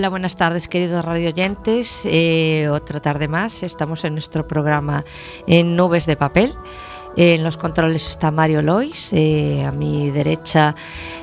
Hola, 0.00 0.08
buenas 0.08 0.36
tardes 0.36 0.66
queridos 0.66 1.04
radioyentes. 1.04 2.06
Eh, 2.06 2.70
otra 2.70 3.00
tarde 3.00 3.28
más, 3.28 3.62
estamos 3.62 4.02
en 4.06 4.14
nuestro 4.14 4.46
programa 4.46 5.04
en 5.46 5.76
Nubes 5.76 6.06
de 6.06 6.16
Papel. 6.16 6.54
En 7.18 7.44
los 7.44 7.58
controles 7.58 8.08
está 8.08 8.30
Mario 8.30 8.62
Lois, 8.62 9.12
eh, 9.12 9.62
a 9.62 9.72
mi 9.72 10.10
derecha 10.10 10.74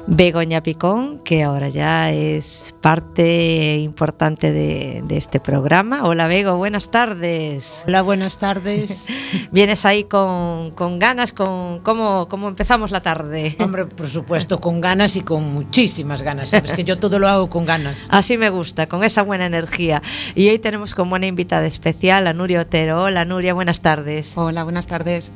Begoña 0.09 0.63
Picón, 0.63 1.19
que 1.19 1.44
ahora 1.44 1.67
ya 1.67 2.11
es 2.11 2.73
parte 2.81 3.75
importante 3.75 4.53
de, 4.53 5.03
este 5.09 5.41
programa. 5.41 6.05
Hola 6.05 6.27
Bego, 6.27 6.55
buenas 6.55 6.91
tardes. 6.91 7.83
Hola, 7.88 8.03
buenas 8.03 8.38
tardes. 8.38 9.05
¿Vienes 9.52 9.85
ahí 9.85 10.05
con, 10.05 10.72
ganas? 10.97 11.33
Con, 11.33 11.81
¿cómo, 11.81 12.30
¿Cómo 12.30 12.47
empezamos 12.47 12.91
la 12.91 13.02
tarde? 13.02 13.58
Hombre, 13.59 13.85
por 13.85 14.08
supuesto, 14.08 14.61
con 14.61 14.80
ganas 14.80 15.17
y 15.17 15.22
con 15.22 15.53
muchísimas 15.53 16.22
ganas. 16.22 16.52
Sabes 16.52 16.72
que 16.72 16.85
yo 16.85 16.97
todo 16.97 17.19
lo 17.19 17.28
hago 17.28 17.50
con 17.50 17.66
ganas. 17.66 18.08
Así 18.09 18.38
me 18.38 18.50
gusta, 18.50 18.88
con 18.88 19.03
esa 19.03 19.23
buena 19.23 19.45
energía. 19.45 20.02
Y 20.35 20.47
hoy 20.47 20.59
tenemos 20.59 20.95
como 20.95 21.16
una 21.16 21.25
invitada 21.25 21.66
especial 21.66 22.28
a 22.28 22.33
Nuria 22.33 22.61
Otero. 22.61 23.03
Hola 23.03 23.25
Nuria, 23.25 23.53
buenas 23.53 23.81
tardes. 23.81 24.38
Hola, 24.38 24.63
buenas 24.63 24.88
tardes. 24.88 25.33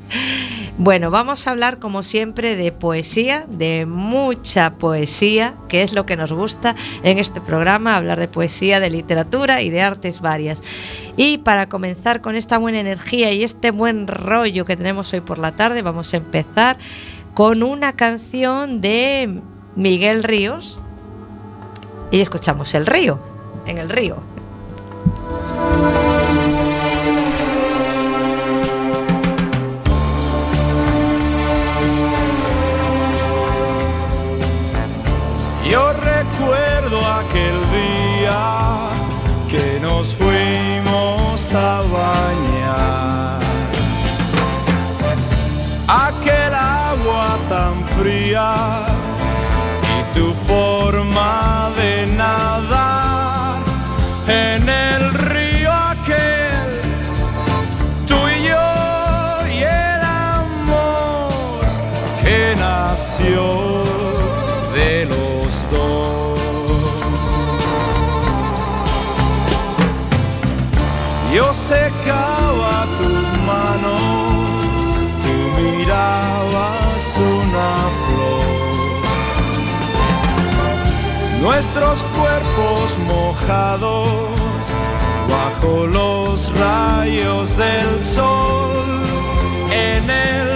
Bueno, 0.83 1.11
vamos 1.11 1.45
a 1.45 1.51
hablar 1.51 1.77
como 1.77 2.01
siempre 2.01 2.55
de 2.55 2.71
poesía, 2.71 3.45
de 3.47 3.85
mucha 3.85 4.71
poesía, 4.79 5.53
que 5.69 5.83
es 5.83 5.93
lo 5.93 6.07
que 6.07 6.15
nos 6.15 6.33
gusta 6.33 6.75
en 7.03 7.19
este 7.19 7.39
programa, 7.39 7.95
hablar 7.95 8.19
de 8.19 8.27
poesía, 8.27 8.79
de 8.79 8.89
literatura 8.89 9.61
y 9.61 9.69
de 9.69 9.83
artes 9.83 10.21
varias. 10.21 10.63
Y 11.17 11.37
para 11.37 11.69
comenzar 11.69 12.21
con 12.21 12.35
esta 12.35 12.57
buena 12.57 12.79
energía 12.79 13.31
y 13.31 13.43
este 13.43 13.69
buen 13.69 14.07
rollo 14.07 14.65
que 14.65 14.75
tenemos 14.75 15.13
hoy 15.13 15.21
por 15.21 15.37
la 15.37 15.51
tarde, 15.51 15.83
vamos 15.83 16.15
a 16.15 16.17
empezar 16.17 16.79
con 17.35 17.61
una 17.61 17.93
canción 17.93 18.81
de 18.81 19.39
Miguel 19.75 20.23
Ríos 20.23 20.79
y 22.09 22.21
escuchamos 22.21 22.73
El 22.73 22.87
río, 22.87 23.19
en 23.67 23.77
el 23.77 23.87
río. 23.87 24.17
Recuerdo 36.41 36.99
aquel 37.05 37.55
día 37.69 38.89
que 39.49 39.79
nos 39.79 40.13
fuimos 40.15 41.53
a 41.53 41.81
bañar. 41.81 43.39
Aquel 45.87 46.53
agua 46.53 47.37
tan 47.49 47.75
fría 47.89 48.55
y 49.93 50.15
tu 50.17 50.33
forma 50.45 51.69
de 51.75 52.07
nadar 52.13 53.57
en 54.27 54.67
el 54.67 55.13
río 55.13 55.71
aquel, 55.71 56.79
tú 58.07 58.15
y 58.15 58.43
yo 58.47 59.47
y 59.47 59.63
el 59.63 60.03
amor 60.03 61.61
que 62.23 62.55
nació 62.57 63.60
secaba 72.11 72.85
tus 72.99 73.25
manos, 73.45 74.01
tú 75.23 75.35
mirabas 75.61 77.03
una 77.17 77.71
flor. 78.07 78.51
Nuestros 81.41 82.03
cuerpos 82.17 82.85
mojados 83.07 84.29
bajo 85.29 85.87
los 85.87 86.51
rayos 86.59 87.55
del 87.57 88.03
sol 88.03 89.03
en 89.71 90.09
el 90.09 90.50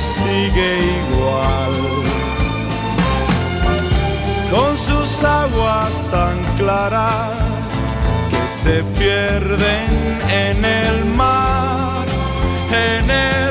sigue 0.00 0.78
igual. 1.02 1.74
Con 4.54 4.76
sus 4.76 5.24
aguas 5.24 5.92
tan 6.10 6.42
claras 6.56 7.44
que 8.30 8.42
se 8.64 8.82
pierden 8.98 9.88
en 10.28 10.64
el 10.64 11.04
mar, 11.16 12.06
en 12.72 13.10
el 13.10 13.49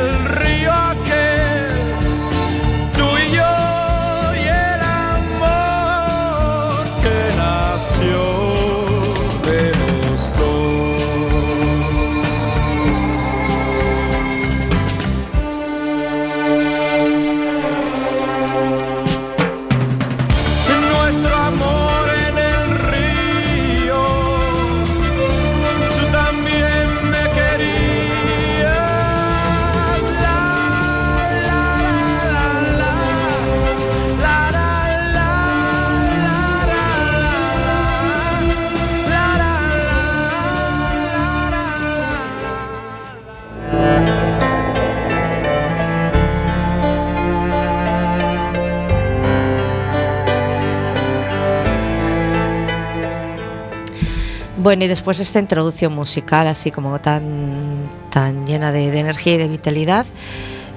Bueno, 54.70 54.86
y 54.86 54.88
después 54.88 55.18
de 55.18 55.24
esta 55.24 55.40
introducción 55.40 55.94
musical, 55.94 56.46
así 56.46 56.70
como 56.70 57.02
tan, 57.02 57.90
tan 58.12 58.46
llena 58.46 58.72
de, 58.72 58.92
de 58.92 59.00
energía 59.00 59.34
y 59.34 59.38
de 59.40 59.48
vitalidad, 59.48 60.06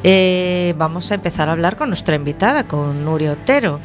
eh, 0.03 0.73
vamos 0.79 1.11
a 1.11 1.17
empezar 1.17 1.50
a 1.50 1.53
hablar 1.53 1.77
con 1.77 1.91
nuestra 1.91 2.17
invitada, 2.17 2.67
con 2.67 3.05
Nuria 3.05 3.33
Otero. 3.33 3.81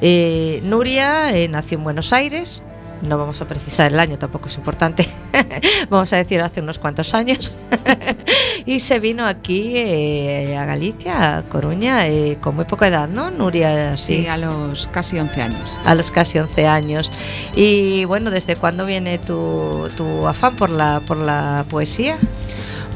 Eh, 0.00 0.60
Nuria 0.62 1.36
eh, 1.36 1.48
nació 1.48 1.78
en 1.78 1.82
Buenos 1.82 2.12
Aires, 2.12 2.62
no 3.02 3.18
vamos 3.18 3.40
a 3.40 3.48
precisar 3.48 3.90
el 3.92 3.98
año, 3.98 4.16
tampoco 4.16 4.46
es 4.46 4.56
importante, 4.56 5.08
vamos 5.90 6.12
a 6.12 6.18
decir 6.18 6.40
hace 6.40 6.60
unos 6.60 6.78
cuantos 6.78 7.12
años, 7.12 7.56
y 8.68 8.80
se 8.80 9.00
vino 9.00 9.26
aquí 9.26 9.72
eh, 9.76 10.54
a 10.54 10.66
Galicia, 10.66 11.38
a 11.38 11.42
Coruña, 11.42 12.06
eh, 12.06 12.36
con 12.38 12.54
muy 12.54 12.66
poca 12.66 12.88
edad, 12.88 13.08
¿no, 13.08 13.30
Nuria? 13.30 13.96
Sí, 13.96 14.26
a 14.26 14.36
los 14.36 14.88
casi 14.88 15.18
11 15.18 15.40
años. 15.40 15.72
a 15.86 15.94
los 15.94 16.10
casi 16.10 16.38
11 16.38 16.66
años. 16.66 17.10
Y 17.56 18.04
bueno, 18.04 18.30
¿desde 18.30 18.56
cuándo 18.56 18.84
viene 18.84 19.16
tu, 19.16 19.88
tu 19.96 20.28
afán 20.28 20.54
por 20.54 20.68
la, 20.68 21.00
por 21.00 21.16
la 21.16 21.64
poesía? 21.70 22.18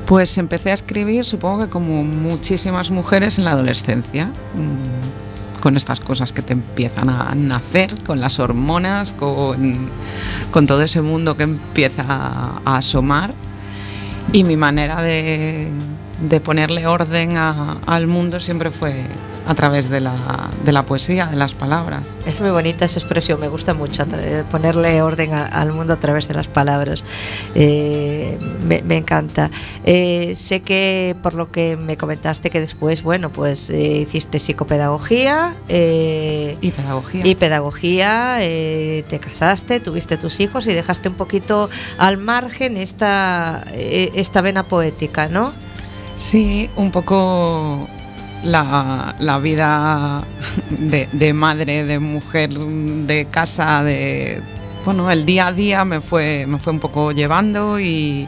Pues 0.05 0.37
empecé 0.37 0.73
a 0.73 0.75
escribir, 0.75 1.25
supongo 1.25 1.65
que 1.65 1.71
como 1.71 2.05
muchísimas 2.05 2.91
mujeres 2.91 3.39
en 3.39 3.47
la 3.47 3.53
adolescencia, 3.53 4.27
mm, 4.27 5.61
con 5.63 5.79
estas 5.79 6.01
cosas 6.01 6.35
que 6.35 6.43
te 6.43 6.53
empiezan 6.53 7.09
a 7.09 7.35
nacer, 7.35 7.95
con 8.05 8.21
las 8.21 8.39
hormonas, 8.39 9.13
con, 9.13 9.89
con 10.51 10.67
todo 10.67 10.83
ese 10.83 11.01
mundo 11.01 11.35
que 11.35 11.45
empieza 11.45 12.05
a 12.07 12.77
asomar. 12.77 13.33
Y 14.31 14.45
mi 14.45 14.57
manera 14.57 15.03
de, 15.03 15.69
ponerle 16.41 16.87
orden 16.87 17.37
a- 17.37 17.79
al 17.87 18.07
mundo 18.07 18.41
siempre 18.41 18.71
fue 18.71 19.07
a 19.47 19.55
través 19.55 19.89
de 19.91 20.01
la, 20.01 20.51
de 20.65 20.73
la 20.73 20.85
poesía, 20.85 21.27
de 21.27 21.37
las 21.37 21.55
palabras. 21.55 22.15
Es 22.27 22.41
muy 22.41 22.51
bonita 22.51 22.85
esa 22.85 22.99
expresión, 23.01 23.41
me 23.41 23.49
gusta 23.49 23.75
mucho 23.75 24.05
eh, 24.15 24.45
ponerle 24.51 25.03
orden 25.03 25.35
a- 25.35 25.47
al 25.47 25.73
mundo 25.73 25.95
a 25.95 25.97
través 25.97 26.29
de 26.29 26.35
las 26.35 26.49
palabras. 26.49 27.05
Eh, 27.55 28.39
me, 28.65 28.83
me 28.83 28.97
encanta. 28.99 29.51
Eh, 29.85 30.35
sé 30.37 30.61
que 30.63 31.17
por 31.23 31.35
lo 31.35 31.51
que 31.51 31.77
me 31.77 31.97
comentaste 31.97 32.51
que 32.51 32.61
después, 32.61 33.03
bueno, 33.03 33.31
pues 33.33 33.69
eh, 33.71 33.99
hiciste 34.03 34.39
psicopedagogía 34.39 35.55
eh, 35.69 36.57
Y 36.61 36.71
pedagogía. 36.71 37.27
y 37.27 37.35
pedagogía, 37.35 38.37
eh, 38.41 39.05
te 39.09 39.19
casaste, 39.19 39.81
tuviste 39.81 40.17
tus 40.17 40.39
hijos 40.41 40.67
y 40.67 40.73
dejaste 40.73 41.09
un 41.09 41.15
poquito 41.17 41.69
al 41.99 42.17
margen 42.19 42.77
esta, 42.77 43.65
esta 43.75 44.41
vena 44.41 44.63
poética, 44.63 45.29
¿no? 45.29 45.53
Sí, 46.17 46.71
un 46.77 46.91
poco 46.91 47.89
la, 48.45 49.15
la 49.19 49.39
vida 49.39 50.23
de, 50.71 51.09
de 51.13 51.33
madre, 51.33 51.85
de 51.85 51.99
mujer, 51.99 52.51
de 52.51 53.27
casa, 53.31 53.83
de 53.83 54.43
bueno, 54.85 55.11
el 55.11 55.25
día 55.25 55.47
a 55.49 55.53
día 55.53 55.85
me 55.85 56.01
fue, 56.01 56.45
me 56.49 56.59
fue 56.59 56.73
un 56.73 56.81
poco 56.81 57.13
llevando 57.13 57.79
y, 57.79 58.27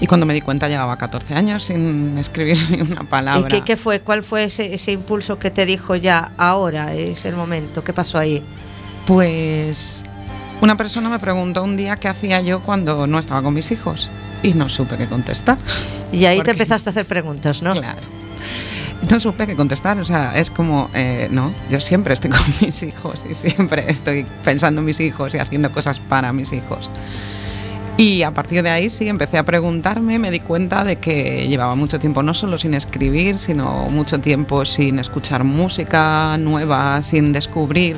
y 0.00 0.06
cuando 0.06 0.26
me 0.26 0.34
di 0.34 0.42
cuenta 0.42 0.68
llevaba 0.68 0.98
14 0.98 1.34
años 1.34 1.62
sin 1.64 2.18
escribir 2.18 2.58
ni 2.70 2.80
una 2.82 3.04
palabra. 3.04 3.40
¿Y 3.48 3.50
qué, 3.50 3.62
qué 3.62 3.76
fue? 3.78 4.00
¿Cuál 4.00 4.22
fue 4.22 4.44
ese, 4.44 4.74
ese 4.74 4.92
impulso 4.92 5.38
que 5.38 5.50
te 5.50 5.64
dijo 5.64 5.96
ya, 5.96 6.32
ahora 6.36 6.92
es 6.94 7.24
el 7.24 7.36
momento? 7.36 7.82
¿Qué 7.84 7.94
pasó 7.94 8.18
ahí? 8.18 8.42
Pues 9.06 10.02
una 10.60 10.76
persona 10.76 11.08
me 11.08 11.18
preguntó 11.18 11.62
un 11.62 11.76
día 11.76 11.96
qué 11.96 12.08
hacía 12.08 12.40
yo 12.40 12.60
cuando 12.60 13.06
no 13.06 13.18
estaba 13.18 13.42
con 13.42 13.54
mis 13.54 13.70
hijos 13.70 14.08
y 14.42 14.52
no 14.54 14.68
supe 14.68 14.96
qué 14.96 15.06
contestar. 15.06 15.56
Y 16.12 16.24
ahí 16.26 16.36
Porque- 16.36 16.52
te 16.52 16.62
empezaste 16.62 16.88
a 16.88 16.92
hacer 16.92 17.06
preguntas, 17.06 17.62
¿no? 17.62 17.72
Claro. 17.72 18.00
No 19.10 19.20
supe 19.20 19.46
qué 19.46 19.56
contestar, 19.56 19.98
o 19.98 20.04
sea, 20.04 20.38
es 20.38 20.50
como, 20.50 20.88
eh, 20.94 21.28
no, 21.30 21.52
yo 21.70 21.80
siempre 21.80 22.14
estoy 22.14 22.30
con 22.32 22.40
mis 22.60 22.82
hijos 22.82 23.26
y 23.28 23.34
siempre 23.34 23.84
estoy 23.88 24.24
pensando 24.44 24.80
en 24.80 24.86
mis 24.86 25.00
hijos 25.00 25.34
y 25.34 25.38
haciendo 25.38 25.70
cosas 25.72 25.98
para 26.00 26.32
mis 26.32 26.52
hijos. 26.52 26.88
Y 27.96 28.22
a 28.22 28.32
partir 28.32 28.62
de 28.62 28.70
ahí 28.70 28.90
sí 28.90 29.08
empecé 29.08 29.38
a 29.38 29.44
preguntarme, 29.44 30.18
me 30.18 30.30
di 30.32 30.40
cuenta 30.40 30.84
de 30.84 30.96
que 30.96 31.46
llevaba 31.46 31.76
mucho 31.76 32.00
tiempo 32.00 32.22
no 32.24 32.34
solo 32.34 32.58
sin 32.58 32.74
escribir, 32.74 33.38
sino 33.38 33.88
mucho 33.88 34.20
tiempo 34.20 34.64
sin 34.64 34.98
escuchar 34.98 35.44
música 35.44 36.36
nueva, 36.38 37.00
sin 37.02 37.32
descubrir 37.32 37.96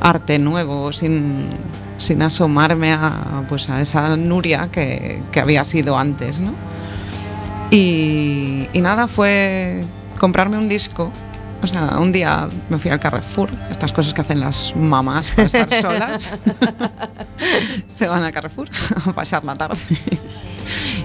arte 0.00 0.38
nuevo, 0.38 0.92
sin, 0.92 1.48
sin 1.98 2.22
asomarme 2.22 2.92
a, 2.92 3.44
pues 3.46 3.68
a 3.68 3.80
esa 3.82 4.16
Nuria 4.16 4.68
que, 4.72 5.22
que 5.32 5.40
había 5.40 5.64
sido 5.64 5.98
antes, 5.98 6.40
¿no? 6.40 6.54
Y, 7.70 8.68
y 8.72 8.80
nada, 8.80 9.06
fue 9.08 9.84
comprarme 10.24 10.56
un 10.56 10.70
disco. 10.70 11.12
O 11.62 11.66
sea, 11.66 11.98
un 11.98 12.10
día 12.10 12.48
me 12.70 12.78
fui 12.78 12.90
al 12.90 12.98
Carrefour, 12.98 13.50
estas 13.70 13.92
cosas 13.92 14.14
que 14.14 14.22
hacen 14.22 14.40
las 14.40 14.74
mamás 14.74 15.26
para 15.36 15.46
estar 15.46 15.68
solas. 15.82 16.38
Se 17.94 18.08
van 18.08 18.22
al 18.22 18.32
Carrefour 18.32 18.68
a 19.06 19.12
pasar 19.12 19.44
la 19.44 19.54
tarde. 19.54 19.76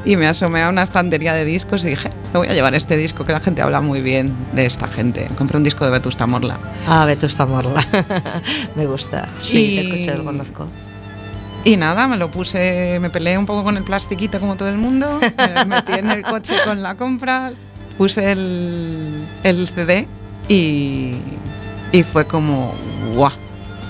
Y 0.05 0.15
me 0.15 0.25
asomé 0.27 0.63
a 0.63 0.69
una 0.69 0.83
estantería 0.83 1.33
de 1.33 1.43
discos 1.43 1.83
y 1.83 1.89
dije, 1.89 2.09
me 2.31 2.39
voy 2.39 2.47
a 2.47 2.53
llevar 2.53 2.75
este 2.75 2.95
disco, 2.95 3.25
que 3.25 3.33
la 3.33 3.41
gente 3.41 3.61
habla 3.61 3.81
muy 3.81 3.99
bien 4.01 4.33
de 4.53 4.65
esta 4.65 4.87
gente. 4.87 5.27
Compré 5.37 5.57
un 5.57 5.65
disco 5.65 5.83
de 5.83 5.91
Vetusta 5.91 6.25
Morla. 6.27 6.57
Ah, 6.87 7.03
Vetusta 7.05 7.45
Morla. 7.45 7.85
me 8.77 8.85
gusta. 8.85 9.27
Sí, 9.41 9.51
te 9.51 9.83
Y- 9.83 9.91
escucho, 10.03 10.17
lo 10.17 10.23
conozco. 10.23 10.67
Y 11.65 11.75
nada, 11.75 12.07
me 12.07 12.15
lo 12.15 12.31
puse, 12.31 12.97
me 13.01 13.09
peleé 13.09 13.37
un 13.37 13.45
poco 13.45 13.65
con 13.65 13.75
el 13.75 13.83
plastiquito 13.83 14.39
como 14.39 14.55
todo 14.55 14.69
el 14.69 14.77
mundo, 14.77 15.19
me 15.37 15.65
metí 15.65 15.91
en 15.91 16.09
el 16.09 16.21
coche 16.21 16.55
con 16.63 16.81
la 16.81 16.95
compra, 16.95 17.51
puse 17.99 18.31
el, 18.31 19.11
el 19.43 19.67
CD 19.67 20.07
y, 20.47 21.11
y 21.91 22.03
fue 22.03 22.25
como, 22.25 22.73
guau. 23.13 23.31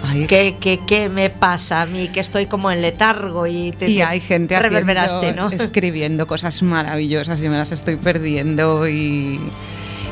Ay, 0.03 0.25
¿Qué, 0.27 0.55
qué, 0.59 0.79
qué 0.87 1.09
me 1.09 1.29
pasa 1.29 1.83
a 1.83 1.85
mí? 1.85 2.07
Que 2.07 2.19
estoy 2.21 2.47
como 2.47 2.71
en 2.71 2.81
letargo 2.81 3.45
y 3.45 3.71
te 3.71 3.87
y 3.89 4.01
hay 4.01 4.19
gente 4.19 4.57
reverberaste, 4.59 5.17
haciendo- 5.17 5.49
¿no? 5.49 5.51
escribiendo 5.51 6.25
cosas 6.25 6.63
maravillosas 6.63 7.39
y 7.43 7.49
me 7.49 7.57
las 7.57 7.71
estoy 7.71 7.97
perdiendo 7.97 8.87
y, 8.87 9.39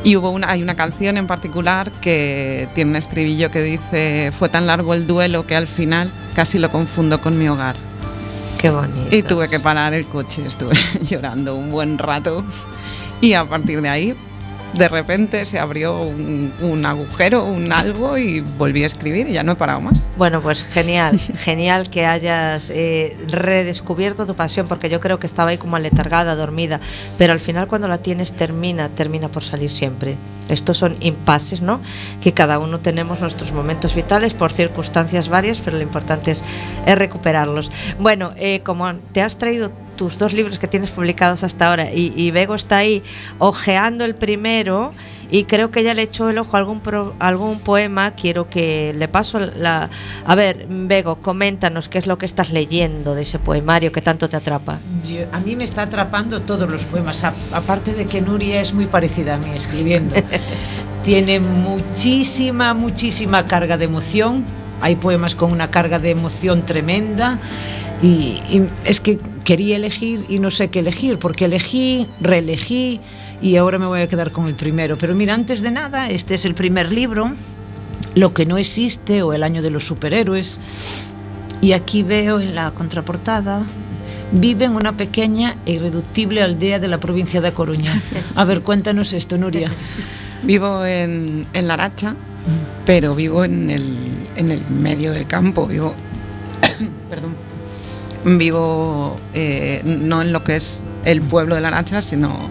y 0.03 0.15
hubo 0.15 0.29
una, 0.29 0.51
hay 0.51 0.61
una 0.61 0.75
canción 0.75 1.17
en 1.17 1.25
particular 1.25 1.89
que 2.01 2.67
tiene 2.75 2.91
un 2.91 2.95
estribillo 2.97 3.50
que 3.50 3.63
dice 3.63 4.31
fue 4.38 4.47
tan 4.50 4.67
largo 4.67 4.93
el 4.93 5.07
duelo 5.07 5.47
que 5.47 5.55
al 5.55 5.67
final 5.67 6.11
casi 6.35 6.59
lo 6.59 6.69
confundo 6.69 7.19
con 7.19 7.38
mi 7.39 7.47
hogar. 7.50 7.75
Qué 8.59 8.69
bonito. 8.69 9.15
Y 9.15 9.23
tuve 9.23 9.47
que 9.47 9.59
parar 9.59 9.93
el 9.93 10.05
coche, 10.05 10.45
estuve 10.45 10.75
llorando 11.01 11.55
un 11.55 11.71
buen 11.71 11.97
rato 11.97 12.43
y 13.21 13.33
a 13.33 13.45
partir 13.45 13.81
de 13.81 13.89
ahí 13.89 14.15
de 14.73 14.87
repente 14.87 15.45
se 15.45 15.59
abrió 15.59 16.01
un, 16.01 16.83
agujero, 16.85 17.45
un 17.45 17.71
algo 17.71 18.17
y 18.17 18.41
volví 18.41 18.83
a 18.83 18.85
escribir 18.85 19.29
y 19.29 19.33
ya 19.33 19.43
no 19.43 19.53
he 19.53 19.55
parado 19.55 19.81
más. 19.81 20.07
Bueno, 20.17 20.41
pues 20.41 20.63
genial, 20.63 21.19
genial 21.39 21.89
que 21.89 22.05
hayas 22.05 22.69
eh, 22.69 23.17
redescubierto 23.27 24.25
tu 24.25 24.35
pasión, 24.35 24.67
porque 24.67 24.89
yo 24.89 24.99
creo 24.99 25.19
que 25.19 25.27
estaba 25.27 25.51
ahí 25.51 25.57
como 25.57 25.75
aletargada, 25.75 26.35
dormida, 26.35 26.79
pero 27.17 27.33
al 27.33 27.39
final 27.39 27.67
cuando 27.67 27.87
la 27.87 27.99
tienes 27.99 28.33
termina, 28.33 28.89
termina 28.89 29.29
por 29.29 29.43
salir 29.43 29.71
siempre. 29.71 30.17
Estos 30.49 30.77
son 30.77 30.95
impases, 31.01 31.61
¿no? 31.61 31.81
Que 32.21 32.33
cada 32.33 32.59
uno 32.59 32.79
tenemos 32.79 33.21
nuestros 33.21 33.51
momentos 33.51 33.95
vitales 33.95 34.33
por 34.33 34.51
circunstancias 34.51 35.27
varias, 35.29 35.59
pero 35.59 35.77
lo 35.77 35.83
importante 35.83 36.31
es, 36.31 36.43
es 36.86 36.97
recuperarlos. 36.97 37.71
Bueno, 38.00 38.31
eh, 38.38 38.62
como 38.62 38.93
te 39.12 39.21
has 39.21 39.38
traído 39.38 39.71
tus 39.98 40.18
dos 40.18 40.32
libros 40.34 40.58
que 40.60 40.68
tienes 40.68 40.92
publicados 40.92 41.44
hasta 41.44 41.68
ahora 41.70 41.92
y, 41.92 42.13
y 42.16 42.32
Bego 42.32 42.56
está 42.56 42.77
ahí 42.77 43.04
ojeando 43.39 44.06
el 44.06 44.16
primero 44.16 44.94
y 45.30 45.44
creo 45.44 45.72
que 45.72 45.84
ya 45.84 45.94
le 45.94 46.04
echó 46.04 46.30
el 46.30 46.38
ojo 46.38 46.56
a 46.56 46.60
algún, 46.60 46.80
pro- 46.80 47.13
algún 47.20 47.60
poema. 47.60 48.12
Quiero 48.12 48.50
que 48.50 48.94
le 48.96 49.10
paso 49.10 49.39
la... 49.39 49.89
A 50.25 50.36
ver, 50.36 50.66
Bego, 50.70 51.18
coméntanos 51.18 51.89
qué 51.89 51.98
es 51.98 52.08
lo 52.08 52.18
que 52.18 52.25
estás 52.25 52.51
leyendo 52.51 53.13
de 53.13 53.24
ese 53.24 53.38
poemario 53.38 53.92
que 53.92 54.01
tanto 54.01 54.30
te 54.30 54.38
atrapa. 54.38 54.80
Yo- 55.06 55.25
a 55.34 55.39
mí 55.42 55.58
me 55.58 55.66
está 55.66 55.82
atrapando 55.82 56.39
todos 56.44 56.70
los 56.70 56.84
poemas, 56.84 57.25
a- 57.25 57.34
aparte 57.51 57.92
de 57.94 58.06
que 58.06 58.22
Nuria 58.22 58.62
es 58.62 58.74
muy 58.74 58.86
parecida 58.86 59.36
a 59.36 59.38
mí 59.38 59.50
escribiendo. 59.54 60.16
Tiene 61.04 61.42
muchísima, 61.42 62.74
muchísima 62.74 63.44
carga 63.46 63.77
de 63.77 63.84
emoción. 63.86 64.46
Hay 64.80 64.96
poemas 64.96 65.36
con 65.36 65.51
una 65.51 65.70
carga 65.72 66.00
de 66.00 66.12
emoción 66.12 66.66
tremenda. 66.66 67.38
Y, 68.01 68.42
y 68.50 68.70
es 68.86 69.00
que 69.01 69.20
quería 69.44 69.77
elegir 69.77 70.25
y 70.30 70.39
no 70.39 70.51
sé 70.51 70.70
qué 70.70 70.80
elegir, 70.80 71.18
porque 71.18 71.46
elegí, 71.46 72.08
reelegí 72.20 73.00
y 73.42 73.56
ahora 73.56 73.77
me 73.77 73.86
voy 73.86 74.01
a 74.01 74.08
quedar 74.08 74.32
con 74.32 74.48
el 74.48 74.56
primero. 74.56 74.98
Pero 74.98 75.16
mira, 75.16 75.34
antes 75.34 75.62
de 75.62 75.72
nada, 75.72 76.10
este 76.10 76.36
es 76.36 76.46
el 76.46 76.54
primer 76.54 76.92
libro, 76.92 77.32
Lo 78.16 78.34
que 78.34 78.46
no 78.46 78.58
existe 78.58 79.22
o 79.22 79.34
El 79.34 79.44
año 79.44 79.62
de 79.62 79.70
los 79.70 79.86
superhéroes. 79.86 80.60
Y 81.62 81.72
aquí 81.72 82.04
veo 82.04 82.39
en 82.39 82.56
la 82.56 82.72
contraportada, 82.72 83.63
vive 84.32 84.66
en 84.66 84.75
una 84.75 84.96
pequeña 84.96 85.58
e 85.66 85.74
irreductible 85.74 86.42
aldea 86.42 86.80
de 86.80 86.88
la 86.88 87.00
provincia 87.00 87.42
de 87.42 87.51
Coruña. 87.51 88.00
A 88.36 88.46
ver, 88.46 88.62
cuéntanos 88.62 89.13
esto, 89.13 89.38
Nuria. 89.38 89.72
Vivo 90.44 90.86
en, 90.86 91.48
en 91.54 91.68
Laracha, 91.68 92.16
pero 92.86 93.16
vivo 93.16 93.44
en 93.44 93.72
el, 93.72 94.27
en 94.36 94.51
el 94.51 94.63
medio 94.70 95.12
del 95.12 95.25
campo. 95.25 95.66
Vivo, 95.66 95.96
perdón, 97.10 97.36
vivo 98.38 99.15
eh, 99.34 99.81
no 99.86 100.22
en 100.22 100.34
lo 100.34 100.43
que 100.43 100.55
es 100.57 100.84
el 101.05 101.22
pueblo 101.22 101.55
de 101.55 101.62
Laracha, 101.62 102.01
sino 102.01 102.50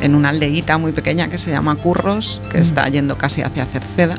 en 0.00 0.14
una 0.14 0.30
aldeíta 0.30 0.78
muy 0.78 0.92
pequeña 0.92 1.28
que 1.28 1.38
se 1.38 1.50
llama 1.50 1.76
Curros, 1.76 2.40
que 2.50 2.58
está 2.58 2.88
yendo 2.88 3.16
casi 3.18 3.42
hacia 3.42 3.66
Cerceda. 3.66 4.14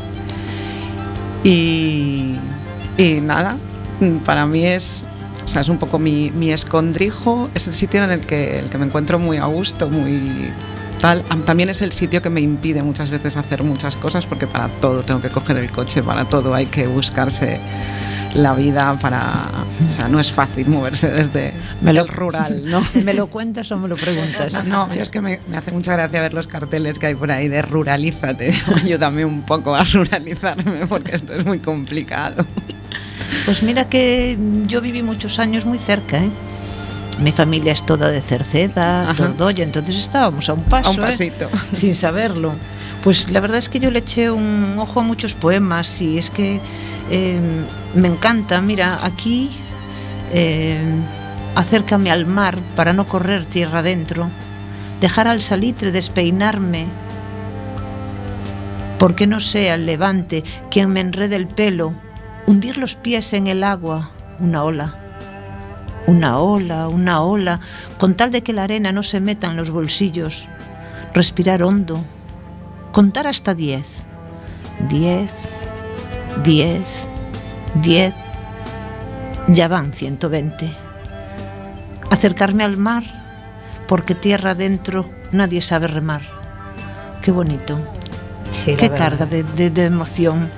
Y, 1.43 2.36
y 2.98 3.13
nada, 3.21 3.57
para 4.25 4.45
mí 4.45 4.65
es, 4.65 5.07
o 5.43 5.48
sea, 5.48 5.62
es 5.62 5.69
un 5.69 5.77
poco 5.77 6.00
mi, 6.00 6.31
mi 6.31 6.51
escondrijo, 6.51 7.50
es 7.55 7.67
el 7.67 7.74
sitio 7.74 8.03
en 8.03 8.12
el 8.12 8.21
que, 8.21 8.59
el 8.59 8.69
que 8.69 8.77
me 8.77 8.86
encuentro 8.86 9.19
muy 9.19 9.38
a 9.38 9.45
gusto, 9.45 9.89
muy 9.89 10.51
tal. 11.00 11.24
Am- 11.29 11.43
También 11.43 11.69
es 11.69 11.81
el 11.81 11.91
sitio 11.93 12.21
que 12.21 12.29
me 12.29 12.41
impide 12.41 12.83
muchas 12.83 13.09
veces 13.09 13.38
hacer 13.38 13.63
muchas 13.63 13.95
cosas 13.95 14.25
porque 14.25 14.48
para 14.48 14.67
todo 14.67 15.01
tengo 15.03 15.21
que 15.21 15.29
coger 15.29 15.57
el 15.57 15.71
coche, 15.71 16.03
para 16.03 16.25
todo 16.25 16.53
hay 16.53 16.65
que 16.65 16.88
buscarse 16.88 17.59
la 18.36 18.53
vida 18.53 18.95
para, 19.01 19.50
o 19.86 19.89
sea, 19.89 20.07
no 20.07 20.19
es 20.19 20.31
fácil 20.31 20.69
moverse 20.69 21.09
desde 21.09 21.53
Me 21.81 21.93
lo- 21.93 22.01
el 22.01 22.07
rural, 22.07 22.62
¿no? 22.69 22.81
¿Me 23.03 23.13
lo 23.13 23.27
cuentas 23.27 23.71
o 23.71 23.77
me 23.77 23.88
lo 23.88 23.95
preguntas? 23.95 24.63
No, 24.65 24.93
yo 24.93 25.01
es 25.01 25.09
que 25.09 25.19
me, 25.21 25.39
me 25.48 25.57
hace 25.57 25.71
mucha 25.71 25.93
gracia 25.93 26.21
ver 26.21 26.33
los 26.33 26.48
carteles 26.48 27.00
que 27.00 27.07
hay 27.07 27.15
por 27.15 27.31
ahí 27.31 27.48
de 27.48 27.62
ruralízate. 27.62 28.53
Ayúdame 28.83 29.25
un 29.25 29.41
poco 29.43 29.75
a 29.75 29.83
ruralizarme 29.83 30.86
porque 30.88 31.15
esto 31.15 31.33
es 31.33 31.45
muy 31.45 31.59
complicado. 31.59 32.45
Pues 33.45 33.63
mira 33.63 33.86
que 33.86 34.38
yo 34.67 34.81
viví 34.81 35.01
muchos 35.03 35.39
años 35.39 35.65
muy 35.65 35.77
cerca, 35.77 36.19
¿eh? 36.19 36.29
Mi 37.19 37.31
familia 37.33 37.73
es 37.73 37.85
toda 37.85 38.09
de 38.09 38.21
Cerceda. 38.21 39.13
Tordoya, 39.15 39.63
entonces 39.63 39.97
estábamos 39.97 40.47
a 40.49 40.53
un 40.53 40.63
paso, 40.63 40.89
A 40.89 40.91
un 40.91 41.03
¿eh? 41.03 41.33
sin 41.75 41.95
saberlo. 41.95 42.53
Pues 43.03 43.29
la 43.29 43.39
verdad 43.39 43.57
es 43.57 43.69
que 43.69 43.79
yo 43.79 43.91
le 43.91 43.99
eché 43.99 44.31
un 44.31 44.75
ojo 44.77 45.01
a 45.01 45.03
muchos 45.03 45.33
poemas 45.33 46.01
y 46.01 46.17
es 46.17 46.29
que 46.29 46.61
eh, 47.11 47.39
me 47.93 48.07
encanta. 48.07 48.61
Mira, 48.61 48.99
aquí 49.03 49.51
eh, 50.31 50.79
acércame 51.55 52.09
al 52.09 52.25
mar 52.25 52.57
para 52.75 52.93
no 52.93 53.05
correr 53.07 53.45
tierra 53.45 53.79
adentro, 53.79 54.29
dejar 55.01 55.27
al 55.27 55.41
salitre 55.41 55.91
despeinarme 55.91 56.85
Porque 58.97 59.27
no 59.27 59.39
sea 59.39 59.75
el 59.75 59.85
levante 59.85 60.43
quien 60.69 60.91
me 60.91 60.99
enrede 60.99 61.35
el 61.35 61.47
pelo, 61.47 61.93
hundir 62.47 62.77
los 62.77 62.95
pies 62.95 63.33
en 63.33 63.47
el 63.47 63.63
agua, 63.63 64.09
una 64.39 64.63
ola. 64.63 65.08
Una 66.09 66.39
ola, 66.39 66.87
una 66.87 67.21
ola, 67.21 67.59
con 67.99 68.15
tal 68.15 68.31
de 68.31 68.41
que 68.41 68.51
la 68.53 68.63
arena 68.63 68.91
no 68.91 69.03
se 69.03 69.19
meta 69.19 69.45
en 69.47 69.55
los 69.57 69.69
bolsillos. 69.69 70.47
Respirar 71.13 71.61
hondo, 71.61 72.03
contar 72.91 73.27
hasta 73.27 73.53
diez. 73.53 73.85
Diez, 74.89 75.29
diez, 76.43 76.81
diez. 77.75 78.13
Ya 79.49 79.67
van 79.67 79.91
120. 79.91 80.67
Acercarme 82.09 82.63
al 82.63 82.77
mar, 82.77 83.03
porque 83.87 84.15
tierra 84.15 84.51
adentro 84.51 85.05
nadie 85.31 85.61
sabe 85.61 85.87
remar. 85.87 86.21
Qué 87.21 87.31
bonito. 87.31 87.77
Sí, 88.51 88.75
Qué 88.75 88.89
verdad. 88.89 88.97
carga 88.97 89.25
de, 89.27 89.43
de- 89.43 89.69
de 89.69 89.85
emoción. 89.85 90.49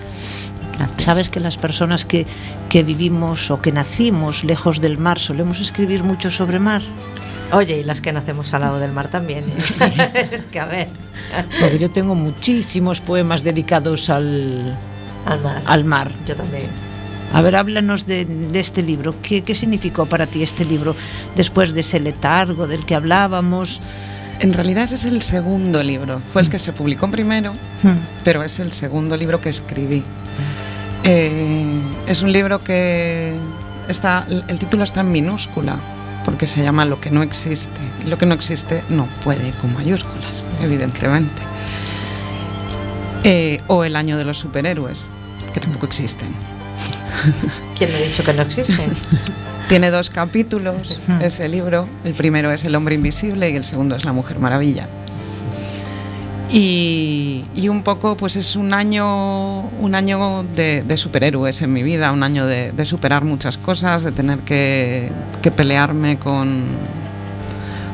Sabes 0.98 1.30
que 1.30 1.40
las 1.40 1.58
personas 1.58 2.06
que, 2.06 2.26
que 2.70 2.84
vivimos 2.84 3.52
o 3.52 3.62
que 3.62 3.72
nacimos 3.72 4.44
lejos 4.44 4.82
del 4.82 4.98
mar 4.98 5.20
solemos 5.20 5.60
escribir 5.60 6.04
mucho 6.04 6.30
sobre 6.32 6.60
mar. 6.60 6.82
Oye, 7.54 7.80
y 7.80 7.84
las 7.84 8.00
que 8.00 8.14
nacemos 8.14 8.54
al 8.54 8.62
lado 8.62 8.80
del 8.80 8.92
mar 8.94 9.10
también. 9.10 9.44
¿eh? 9.46 10.28
es 10.32 10.46
que 10.46 10.60
a 10.60 10.66
ver, 10.66 10.88
Porque 11.60 11.80
yo 11.80 11.90
tengo 11.92 12.16
muchísimos 12.16 13.02
poemas 13.02 13.44
dedicados 13.44 14.10
al, 14.10 14.78
al 15.26 15.42
mar. 15.42 15.62
al 15.66 15.84
mar. 15.84 16.12
Yo 16.26 16.36
también. 16.36 16.70
A 17.34 17.42
ver, 17.42 17.56
háblanos 17.56 18.06
de, 18.08 18.26
de 18.26 18.60
este 18.60 18.82
libro. 18.84 19.16
¿Qué, 19.22 19.42
¿Qué 19.44 19.56
significó 19.56 20.06
para 20.06 20.28
ti 20.28 20.44
este 20.44 20.66
libro 20.66 20.96
después 21.36 21.74
de 21.74 21.82
ese 21.82 22.00
letargo 22.00 22.68
del 22.68 22.86
que 22.86 22.96
hablábamos? 22.96 23.82
En 24.40 24.54
realidad 24.54 24.86
ese 24.86 24.96
es 24.96 25.06
el 25.06 25.22
segundo 25.22 25.84
libro. 25.84 26.20
Fue 26.34 26.42
el 26.42 26.50
que 26.50 26.58
se 26.60 26.74
publicó 26.74 27.10
primero, 27.12 27.54
Hmm. 27.84 27.98
pero 28.24 28.44
es 28.44 28.60
el 28.60 28.72
segundo 28.72 29.16
libro 29.18 29.40
que 29.40 29.50
escribí. 29.50 30.04
Eh, 31.04 31.80
es 32.08 32.22
un 32.22 32.32
libro 32.32 32.64
que 32.64 33.36
está, 33.88 34.26
el 34.30 34.60
título 34.60 34.84
está 34.84 35.02
en 35.02 35.12
minúscula, 35.12 35.76
porque 36.26 36.48
se 36.48 36.64
llama 36.64 36.86
Lo 36.86 37.00
que 37.00 37.10
no 37.12 37.24
existe. 37.24 37.80
Lo 38.08 38.18
que 38.18 38.26
no 38.26 38.34
existe 38.34 38.84
no 38.90 39.08
puede 39.24 39.52
con 39.54 39.74
mayúsculas, 39.74 40.48
evidentemente. 40.62 41.42
Eh, 43.24 43.60
o 43.68 43.84
El 43.84 43.96
año 43.96 44.18
de 44.18 44.26
los 44.26 44.38
superhéroes, 44.38 45.10
que 45.54 45.60
tampoco 45.60 45.86
existen. 45.86 46.34
¿Quién 47.78 47.92
me 47.92 47.98
ha 47.98 48.02
dicho 48.02 48.24
que 48.24 48.34
no 48.34 48.42
existen? 48.44 48.92
Tiene 49.70 49.90
dos 49.90 50.10
capítulos 50.10 50.98
Ujú. 51.08 51.24
ese 51.24 51.48
libro. 51.48 51.88
El 52.04 52.14
primero 52.14 52.52
es 52.52 52.66
El 52.66 52.76
hombre 52.76 52.96
invisible 52.96 53.50
y 53.50 53.56
el 53.56 53.64
segundo 53.64 53.96
es 53.96 54.06
La 54.06 54.12
mujer 54.12 54.40
maravilla. 54.40 54.88
Y, 56.54 57.46
un 57.70 57.84
poco, 57.84 58.18
pues 58.18 58.36
es 58.36 58.58
un 58.58 58.74
año, 58.74 59.62
un 59.62 59.96
año 59.96 60.44
de, 60.56 60.98
superhéroes 60.98 61.62
en 61.62 61.72
mi 61.72 61.84
vida, 61.84 62.12
un 62.12 62.24
año 62.24 62.46
de, 62.46 62.86
superar 62.86 63.24
muchas 63.24 63.58
cosas, 63.58 64.04
de 64.04 64.12
tener 64.12 64.40
que, 64.40 65.10
que 65.42 65.52
pelearme 65.52 66.18
con, 66.18 66.66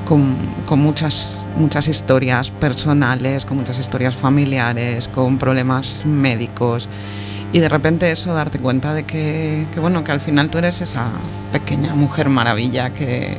con, 0.07 0.79
muchas, 0.79 1.45
muchas 1.57 1.87
historias 1.87 2.49
personales, 2.49 3.45
con 3.45 3.57
muchas 3.57 3.77
historias 3.77 4.15
familiares, 4.15 5.07
con 5.07 5.37
problemas 5.37 6.05
médicos. 6.05 6.87
Y 7.51 7.59
de 7.59 7.69
repente 7.69 8.11
eso, 8.11 8.33
darte 8.33 8.59
cuenta 8.59 8.93
de 8.93 9.03
que, 9.03 9.67
bueno, 9.79 10.03
que 10.03 10.11
al 10.11 10.21
final 10.21 10.49
tú 10.49 10.57
eres 10.57 10.81
esa 10.81 11.07
pequeña 11.51 11.93
mujer 11.95 12.29
maravilla 12.29 12.93
que, 12.93 13.37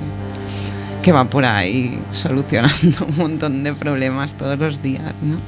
que 1.09 1.12
va 1.12 1.25
por 1.25 1.47
ahí 1.47 1.99
solucionando 2.11 3.07
un 3.09 3.17
montón 3.17 3.65
de 3.65 3.73
problemas 3.73 4.35
todos 4.35 4.59
los 4.59 4.83
días, 4.83 5.15
¿no? 5.23 5.38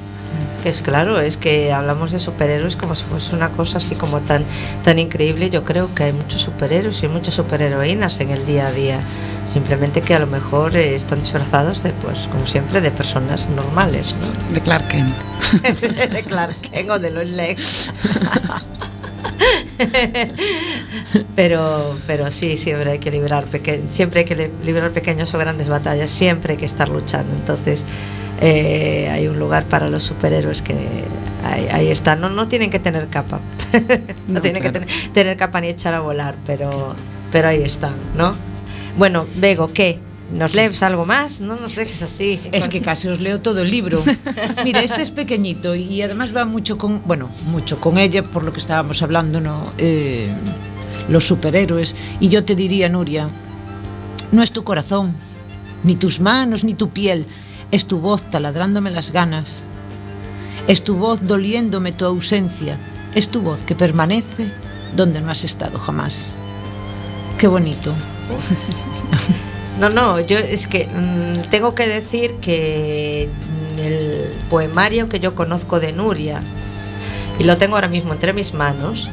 Que 0.63 0.69
es 0.69 0.81
claro, 0.81 1.19
es 1.19 1.37
que 1.37 1.71
hablamos 1.71 2.11
de 2.11 2.17
superhéroes 2.17 2.75
como 2.75 2.95
si 2.95 3.03
fuese 3.03 3.35
una 3.35 3.49
cosa 3.49 3.77
así 3.77 3.93
como 3.93 4.21
tan, 4.21 4.43
tan 4.83 4.97
increíble. 4.97 5.51
Yo 5.51 5.63
creo 5.63 5.93
que 5.93 6.05
hay 6.05 6.13
muchos 6.13 6.41
superhéroes 6.41 7.03
y 7.03 7.07
muchas 7.09 7.35
superheroínas 7.35 8.19
en 8.21 8.31
el 8.31 8.43
día 8.47 8.69
a 8.69 8.71
día. 8.71 8.99
Simplemente 9.47 10.01
que 10.01 10.15
a 10.15 10.19
lo 10.19 10.25
mejor 10.25 10.75
eh, 10.75 10.95
están 10.95 11.19
disfrazados 11.19 11.83
de, 11.83 11.91
pues, 11.91 12.27
como 12.31 12.47
siempre, 12.47 12.81
de 12.81 12.89
personas 12.89 13.47
normales, 13.49 14.15
¿no? 14.19 14.55
De 14.55 14.61
Clark 14.61 14.87
Kent. 14.87 15.13
de 15.61 16.23
Clark 16.23 16.55
Kent 16.71 16.89
o 16.89 16.97
de 16.97 17.11
Lois 17.11 17.29
Lane. 17.29 17.57
pero, 21.35 21.97
pero 22.07 22.31
sí, 22.31 22.57
siempre 22.57 22.91
hay 22.91 22.99
que 22.99 23.11
librar 23.11 23.45
peque- 23.45 23.83
siempre 23.89 24.21
hay 24.21 24.25
que 24.25 24.35
li- 24.35 24.51
librar 24.63 24.91
pequeñas 24.91 25.33
o 25.33 25.37
grandes 25.37 25.67
batallas, 25.69 26.09
siempre 26.11 26.53
hay 26.53 26.57
que 26.57 26.65
estar 26.65 26.89
luchando. 26.89 27.33
Entonces 27.35 27.85
eh, 28.41 29.09
hay 29.11 29.27
un 29.27 29.39
lugar 29.39 29.65
para 29.65 29.89
los 29.89 30.03
superhéroes 30.03 30.61
que 30.61 30.73
ahí, 31.43 31.67
ahí 31.71 31.87
está. 31.89 32.15
No, 32.15 32.29
no 32.29 32.47
tienen 32.47 32.69
que 32.69 32.79
tener 32.79 33.07
capa, 33.07 33.39
no, 34.27 34.35
No, 34.35 34.41
tienen 34.41 34.61
que 34.61 34.71
claro. 34.71 34.85
tener, 34.87 35.11
tener 35.13 35.37
capa 35.37 35.61
ni 35.61 35.69
echar 35.69 35.93
a 35.93 35.99
volar, 36.01 36.35
pero, 36.45 36.95
pero 37.31 37.47
ahí 37.49 37.61
están, 37.63 37.95
¿no? 38.15 38.35
Bueno, 38.97 39.25
Bego, 39.35 39.71
¿qué? 39.73 39.99
¿Nos 40.33 40.55
lees 40.55 40.81
algo 40.81 41.05
más? 41.05 41.41
No, 41.41 41.57
no 41.57 41.67
sé, 41.67 41.85
que 41.85 41.91
es 41.91 42.01
así. 42.01 42.39
Es 42.51 42.69
que 42.69 42.81
casi 42.81 43.09
os 43.09 43.19
leo 43.19 43.41
todo 43.41 43.61
el 43.61 43.69
libro. 43.69 44.01
Mira, 44.63 44.81
este 44.81 45.01
es 45.01 45.11
pequeñito 45.11 45.75
y 45.75 46.01
además 46.01 46.35
va 46.35 46.45
mucho 46.45 46.77
con, 46.77 47.01
bueno, 47.05 47.29
mucho 47.47 47.79
con 47.79 47.97
ella 47.97 48.23
por 48.23 48.43
lo 48.43 48.53
que 48.53 48.59
estábamos 48.59 49.01
hablando, 49.01 49.41
¿no? 49.41 49.73
Eh, 49.77 50.29
los 51.09 51.27
superhéroes. 51.27 51.95
Y 52.21 52.29
yo 52.29 52.45
te 52.45 52.55
diría, 52.55 52.87
Nuria, 52.87 53.29
no 54.31 54.41
es 54.41 54.53
tu 54.53 54.63
corazón, 54.63 55.13
ni 55.83 55.95
tus 55.97 56.21
manos, 56.21 56.63
ni 56.63 56.75
tu 56.75 56.89
piel, 56.89 57.25
es 57.71 57.85
tu 57.85 57.99
voz 57.99 58.23
taladrándome 58.23 58.89
las 58.89 59.11
ganas. 59.11 59.63
Es 60.67 60.83
tu 60.83 60.95
voz 60.95 61.19
doliéndome 61.27 61.91
tu 61.91 62.05
ausencia. 62.05 62.77
Es 63.15 63.27
tu 63.27 63.41
voz 63.41 63.63
que 63.63 63.75
permanece 63.75 64.49
donde 64.95 65.19
no 65.19 65.29
has 65.29 65.43
estado 65.43 65.77
jamás. 65.77 66.29
Qué 67.37 67.47
bonito. 67.47 67.93
No, 69.79 69.89
no, 69.89 70.19
yo 70.19 70.37
es 70.37 70.67
que 70.67 70.85
mm, 70.87 71.49
tengo 71.49 71.73
que 71.75 71.87
decir 71.87 72.33
que 72.41 73.29
el 73.79 74.29
poemario 74.49 75.07
que 75.09 75.19
yo 75.19 75.33
conozco 75.33 75.79
de 75.79 75.93
Nuria, 75.93 76.41
y 77.39 77.43
lo 77.45 77.57
tengo 77.57 77.75
ahora 77.75 77.87
mismo 77.87 78.13
entre 78.13 78.33
mis 78.33 78.53
manos, 78.53 79.09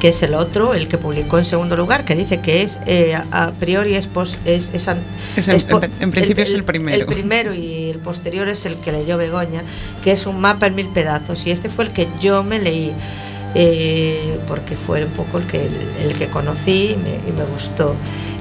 que 0.00 0.08
es 0.08 0.22
el 0.22 0.34
otro, 0.34 0.74
el 0.74 0.88
que 0.88 0.98
publicó 0.98 1.38
en 1.38 1.44
segundo 1.44 1.76
lugar, 1.76 2.04
que 2.04 2.14
dice 2.16 2.40
que 2.40 2.62
es 2.62 2.80
eh, 2.86 3.14
a 3.30 3.50
priori 3.60 3.94
es, 3.94 4.06
pos- 4.08 4.36
es, 4.46 4.70
es 4.74 4.88
an- 4.88 5.02
Es 5.36 5.46
el- 5.48 5.56
es 5.56 5.64
po- 5.64 5.82
en- 5.82 5.92
en 6.00 6.10
principio 6.10 6.42
es 6.44 6.52
el 6.54 6.64
primero. 6.64 6.96
El 6.98 7.06
primero 7.06 7.54
y 7.54 7.90
el 7.90 7.98
posterior 7.98 8.48
es 8.48 8.64
el 8.66 8.76
que 8.76 8.92
leyó 8.92 9.16
Begoña, 9.18 9.62
que 10.02 10.12
es 10.12 10.26
un 10.26 10.40
mapa 10.40 10.66
en 10.66 10.74
mil 10.74 10.88
pedazos. 10.88 11.46
Y 11.46 11.50
este 11.50 11.68
fue 11.68 11.84
el 11.84 11.90
que 11.92 12.08
yo 12.20 12.42
me 12.42 12.58
leí, 12.58 12.92
eh, 13.54 14.38
porque 14.46 14.76
fue 14.76 15.04
un 15.04 15.10
poco 15.12 15.38
el 15.38 15.46
que, 15.46 15.66
el, 15.66 16.14
que 16.16 16.28
conocí 16.28 16.92
y 16.92 16.96
me, 16.96 17.14
y 17.28 17.32
me 17.32 17.44
gustó. 17.44 17.94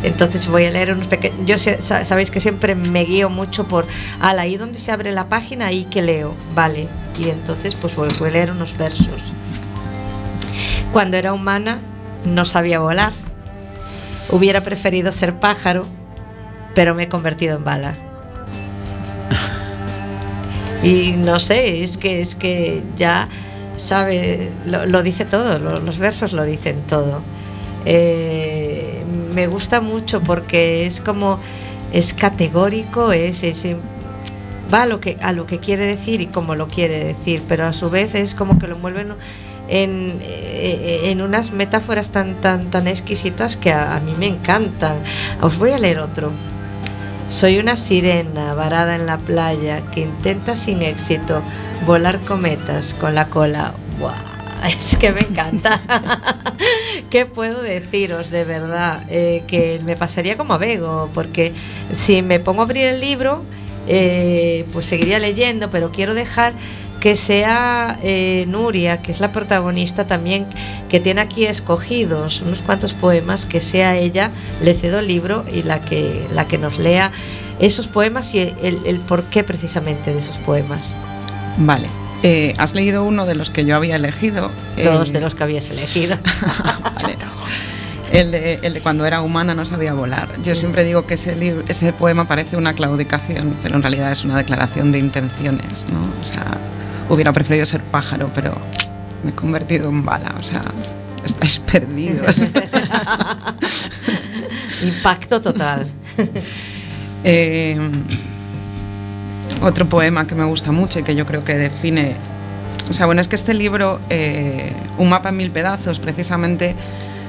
Entonces 0.03 0.47
voy 0.47 0.65
a 0.65 0.71
leer 0.71 0.91
unos 0.93 1.07
pequeños. 1.07 1.45
Yo 1.45 1.57
sé- 1.57 1.81
sa- 1.81 2.05
sabéis 2.05 2.31
que 2.31 2.39
siempre 2.39 2.75
me 2.75 3.03
guío 3.05 3.29
mucho 3.29 3.67
por, 3.67 3.85
al 4.21 4.39
ahí 4.39 4.57
donde 4.57 4.79
se 4.79 4.91
abre 4.91 5.11
la 5.11 5.27
página, 5.29 5.67
ahí 5.67 5.85
que 5.85 6.01
leo, 6.01 6.33
vale. 6.55 6.87
Y 7.19 7.29
entonces 7.29 7.75
pues 7.75 7.95
voy, 7.95 8.09
voy 8.19 8.29
a 8.29 8.31
leer 8.33 8.51
unos 8.51 8.77
versos. 8.77 9.23
Cuando 10.93 11.17
era 11.17 11.33
humana 11.33 11.79
no 12.25 12.45
sabía 12.45 12.79
volar. 12.79 13.11
Hubiera 14.31 14.61
preferido 14.61 15.11
ser 15.11 15.33
pájaro, 15.39 15.85
pero 16.75 16.93
me 16.93 17.03
he 17.03 17.09
convertido 17.09 17.57
en 17.57 17.63
bala. 17.63 17.95
Y 20.83 21.11
no 21.17 21.39
sé, 21.39 21.83
es 21.83 21.97
que 21.97 22.21
es 22.21 22.35
que 22.35 22.83
ya 22.95 23.27
sabe, 23.79 24.51
lo, 24.65 24.85
lo 24.85 25.03
dice 25.03 25.25
todo, 25.25 25.59
lo- 25.59 25.79
los 25.79 25.97
versos 25.99 26.33
lo 26.33 26.43
dicen 26.45 26.83
todo. 26.87 27.21
Eh, 27.85 29.03
me 29.33 29.47
gusta 29.47 29.81
mucho 29.81 30.21
porque 30.21 30.85
es 30.85 31.01
como 31.01 31.39
es 31.91 32.13
categórico, 32.13 33.11
es, 33.13 33.43
es 33.43 33.67
va 34.73 34.83
a 34.83 34.85
lo 34.85 34.99
que 34.99 35.17
a 35.21 35.31
lo 35.33 35.45
que 35.47 35.59
quiere 35.59 35.85
decir 35.85 36.21
y 36.21 36.27
como 36.27 36.55
lo 36.55 36.67
quiere 36.67 37.03
decir, 37.03 37.43
pero 37.47 37.65
a 37.65 37.73
su 37.73 37.89
vez 37.89 38.15
es 38.15 38.35
como 38.35 38.59
que 38.59 38.67
lo 38.67 38.75
envuelven 38.75 39.15
en, 39.67 40.19
eh, 40.21 41.01
en 41.11 41.21
unas 41.21 41.51
metáforas 41.51 42.09
tan 42.11 42.41
tan 42.41 42.69
tan 42.69 42.87
exquisitas 42.87 43.57
que 43.57 43.71
a, 43.71 43.95
a 43.95 43.99
mí 44.01 44.13
me 44.15 44.27
encantan. 44.27 45.01
Os 45.41 45.57
voy 45.57 45.71
a 45.71 45.79
leer 45.79 45.99
otro. 45.99 46.31
Soy 47.29 47.59
una 47.59 47.75
sirena 47.75 48.55
varada 48.55 48.95
en 48.95 49.05
la 49.05 49.19
playa 49.19 49.83
que 49.91 50.01
intenta 50.01 50.55
sin 50.55 50.81
éxito 50.81 51.43
volar 51.85 52.19
cometas 52.21 52.95
con 52.95 53.13
la 53.13 53.29
cola. 53.29 53.73
¡Buah! 53.99 54.15
Es 54.67 54.97
que 54.97 55.11
me 55.11 55.21
encanta. 55.21 55.79
¿Qué 57.11 57.27
puedo 57.27 57.61
deciros 57.61 58.31
de 58.31 58.45
verdad? 58.45 59.03
Eh, 59.09 59.43
que 59.47 59.79
me 59.85 59.95
pasaría 59.95 60.37
como 60.37 60.55
a 60.55 61.07
porque 61.13 61.53
si 61.91 62.23
me 62.23 62.39
pongo 62.39 62.63
a 62.63 62.65
abrir 62.65 62.87
el 62.87 62.99
libro, 62.99 63.43
eh, 63.87 64.65
pues 64.73 64.87
seguiría 64.87 65.19
leyendo, 65.19 65.69
pero 65.69 65.91
quiero 65.91 66.15
dejar 66.15 66.53
que 66.99 67.15
sea 67.15 67.97
eh, 68.03 68.45
Nuria, 68.47 69.01
que 69.01 69.11
es 69.11 69.19
la 69.19 69.31
protagonista 69.31 70.07
también, 70.07 70.45
que 70.89 70.99
tiene 70.99 71.21
aquí 71.21 71.45
escogidos 71.45 72.41
unos 72.41 72.61
cuantos 72.61 72.93
poemas, 72.93 73.45
que 73.45 73.61
sea 73.61 73.95
ella, 73.95 74.31
le 74.61 74.73
cedo 74.73 74.99
el 74.99 75.07
libro 75.07 75.45
y 75.51 75.63
la 75.63 75.81
que, 75.81 76.25
la 76.33 76.47
que 76.47 76.57
nos 76.57 76.77
lea 76.77 77.11
esos 77.59 77.87
poemas 77.87 78.33
y 78.35 78.39
el, 78.39 78.79
el 78.85 78.99
por 78.99 79.23
qué 79.23 79.43
precisamente 79.43 80.11
de 80.13 80.19
esos 80.19 80.37
poemas. 80.39 80.93
Vale. 81.57 81.87
Eh, 82.23 82.53
¿Has 82.57 82.73
leído 82.75 83.05
uno 83.05 83.25
de 83.25 83.35
los 83.35 83.49
que 83.49 83.63
yo 83.65 83.75
había 83.75 83.95
elegido? 83.95 84.51
Dos 84.83 85.09
Eh, 85.09 85.13
de 85.13 85.21
los 85.21 85.35
que 85.35 85.43
habías 85.43 85.69
elegido. 85.69 86.17
Vale. 86.95 87.17
El 88.11 88.31
de, 88.31 88.55
el 88.63 88.73
de 88.73 88.81
cuando 88.81 89.05
era 89.05 89.21
humana 89.21 89.53
no 89.53 89.65
sabía 89.65 89.93
volar. 89.93 90.27
Yo 90.41 90.55
siempre 90.55 90.83
digo 90.83 91.05
que 91.05 91.13
ese 91.13 91.93
poema 91.93 92.27
parece 92.27 92.57
una 92.57 92.73
claudicación, 92.73 93.55
pero 93.61 93.75
en 93.75 93.83
realidad 93.83 94.11
es 94.11 94.23
una 94.23 94.35
declaración 94.35 94.91
de 94.91 94.97
intenciones, 94.99 95.85
¿no? 95.91 96.15
O 96.19 96.23
sea, 96.23 96.59
hubiera 97.09 97.33
preferido 97.33 97.65
ser 97.65 97.81
pájaro, 97.83 98.29
pero 98.33 98.57
me 99.23 99.31
he 99.31 99.33
convertido 99.33 99.89
en 99.89 100.05
bala, 100.05 100.33
o 100.39 100.43
sea, 100.43 100.61
estáis 101.25 101.59
perdidos. 101.59 102.37
Impacto 104.83 105.41
total. 105.41 105.85
Eh, 107.25 107.77
otro 109.61 109.89
poema 109.89 110.25
que 110.25 110.35
me 110.35 110.45
gusta 110.45 110.71
mucho 110.71 110.99
y 110.99 111.03
que 111.03 111.15
yo 111.15 111.25
creo 111.25 111.43
que 111.43 111.55
define. 111.55 112.15
O 112.89 112.93
sea, 112.93 113.07
bueno, 113.07 113.19
es 113.19 113.27
que 113.27 113.35
este 113.35 113.53
libro, 113.53 113.99
eh, 114.09 114.71
Un 114.97 115.09
mapa 115.09 115.27
en 115.27 115.35
mil 115.35 115.51
pedazos, 115.51 115.99
precisamente 115.99 116.77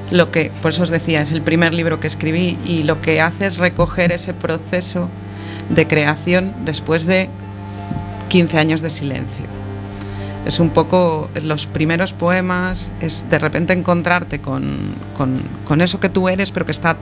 lo 0.09 0.31
que, 0.31 0.49
por 0.61 0.71
eso 0.71 0.83
os 0.83 0.89
decía, 0.89 1.21
es 1.21 1.33
el 1.33 1.41
primer 1.41 1.73
libro 1.73 1.99
que 1.99 2.07
escribí 2.07 2.57
y 2.65 2.83
lo 2.83 3.01
que 3.01 3.19
hace 3.19 3.47
es 3.47 3.57
recoger 3.57 4.13
ese 4.13 4.33
proceso 4.33 5.09
de 5.69 5.87
creación 5.87 6.53
después 6.63 7.05
de 7.05 7.29
15 8.29 8.57
años 8.59 8.81
de 8.81 8.89
silencio. 8.89 9.60
Es 10.45 10.59
un 10.59 10.71
poco 10.71 11.29
los 11.43 11.67
primeros 11.67 12.13
poemas, 12.13 12.91
es 12.99 13.29
de 13.29 13.37
repente 13.37 13.73
encontrarte 13.73 14.39
con, 14.39 14.63
con- 15.15 15.41
con 15.65 15.81
eso 15.81 15.99
que 15.99 16.09
tú 16.09 16.29
eres, 16.29 16.51
pero 16.51 16.65
que 16.65 16.71
está 16.71 16.97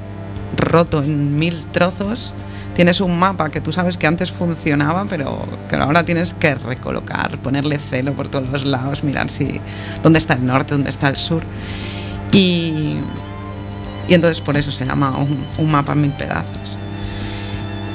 roto 0.58 1.02
en 1.02 1.40
mil 1.40 1.56
trozos. 1.72 2.34
Tienes 2.76 3.02
un 3.02 3.18
mapa 3.18 3.50
que 3.50 3.62
tú 3.62 3.72
sabes 3.72 3.98
que 3.98 4.08
antes 4.08 4.32
funcionaba, 4.32 5.06
pero 5.06 5.40
que 5.70 5.76
ahora 5.78 6.04
tienes 6.04 6.34
que 6.34 6.56
recolocar, 6.56 7.38
ponerle 7.40 7.78
celo 7.80 8.14
por 8.14 8.28
todos 8.28 8.50
los 8.50 8.66
lados, 8.66 9.04
mirar 9.04 9.30
si 9.30 9.60
dónde 10.04 10.20
está 10.20 10.34
el 10.34 10.46
norte, 10.46 10.74
dónde 10.74 10.90
está 10.90 11.10
el 11.10 11.16
sur. 11.16 11.44
Y, 12.32 12.96
y 14.08 14.14
entonces 14.14 14.42
por 14.42 14.56
eso 14.58 14.72
se 14.72 14.86
llama 14.86 15.18
un, 15.18 15.46
un 15.58 15.72
mapa 15.72 15.94
en 15.94 16.02
mil 16.02 16.12
pedazos. 16.12 16.78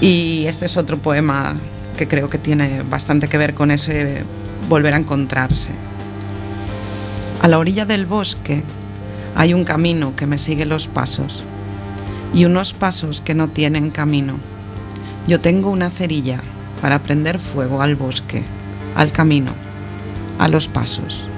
Y 0.00 0.46
este 0.46 0.66
es 0.66 0.76
otro 0.76 0.98
poema 0.98 1.54
que 1.96 2.08
creo 2.08 2.28
que 2.28 2.38
tiene 2.38 2.82
bastante 2.82 3.28
que 3.28 3.38
ver 3.38 3.54
con 3.54 3.70
ese 3.70 4.22
volver 4.68 4.94
a 4.94 4.98
encontrarse. 4.98 5.70
A 7.42 7.48
la 7.48 7.58
orilla 7.58 7.84
del 7.84 8.06
bosque 8.06 8.62
hay 9.36 9.52
un 9.52 9.64
camino 9.64 10.14
que 10.16 10.26
me 10.26 10.38
sigue 10.38 10.64
los 10.64 10.86
pasos 10.86 11.44
y 12.32 12.44
unos 12.44 12.72
pasos 12.72 13.20
que 13.20 13.34
no 13.34 13.48
tienen 13.48 13.90
camino. 13.90 14.38
Yo 15.26 15.40
tengo 15.40 15.70
una 15.70 15.90
cerilla 15.90 16.40
para 16.80 16.98
prender 16.98 17.38
fuego 17.38 17.82
al 17.82 17.96
bosque, 17.96 18.42
al 18.94 19.12
camino, 19.12 19.52
a 20.38 20.48
los 20.48 20.68
pasos. 20.68 21.28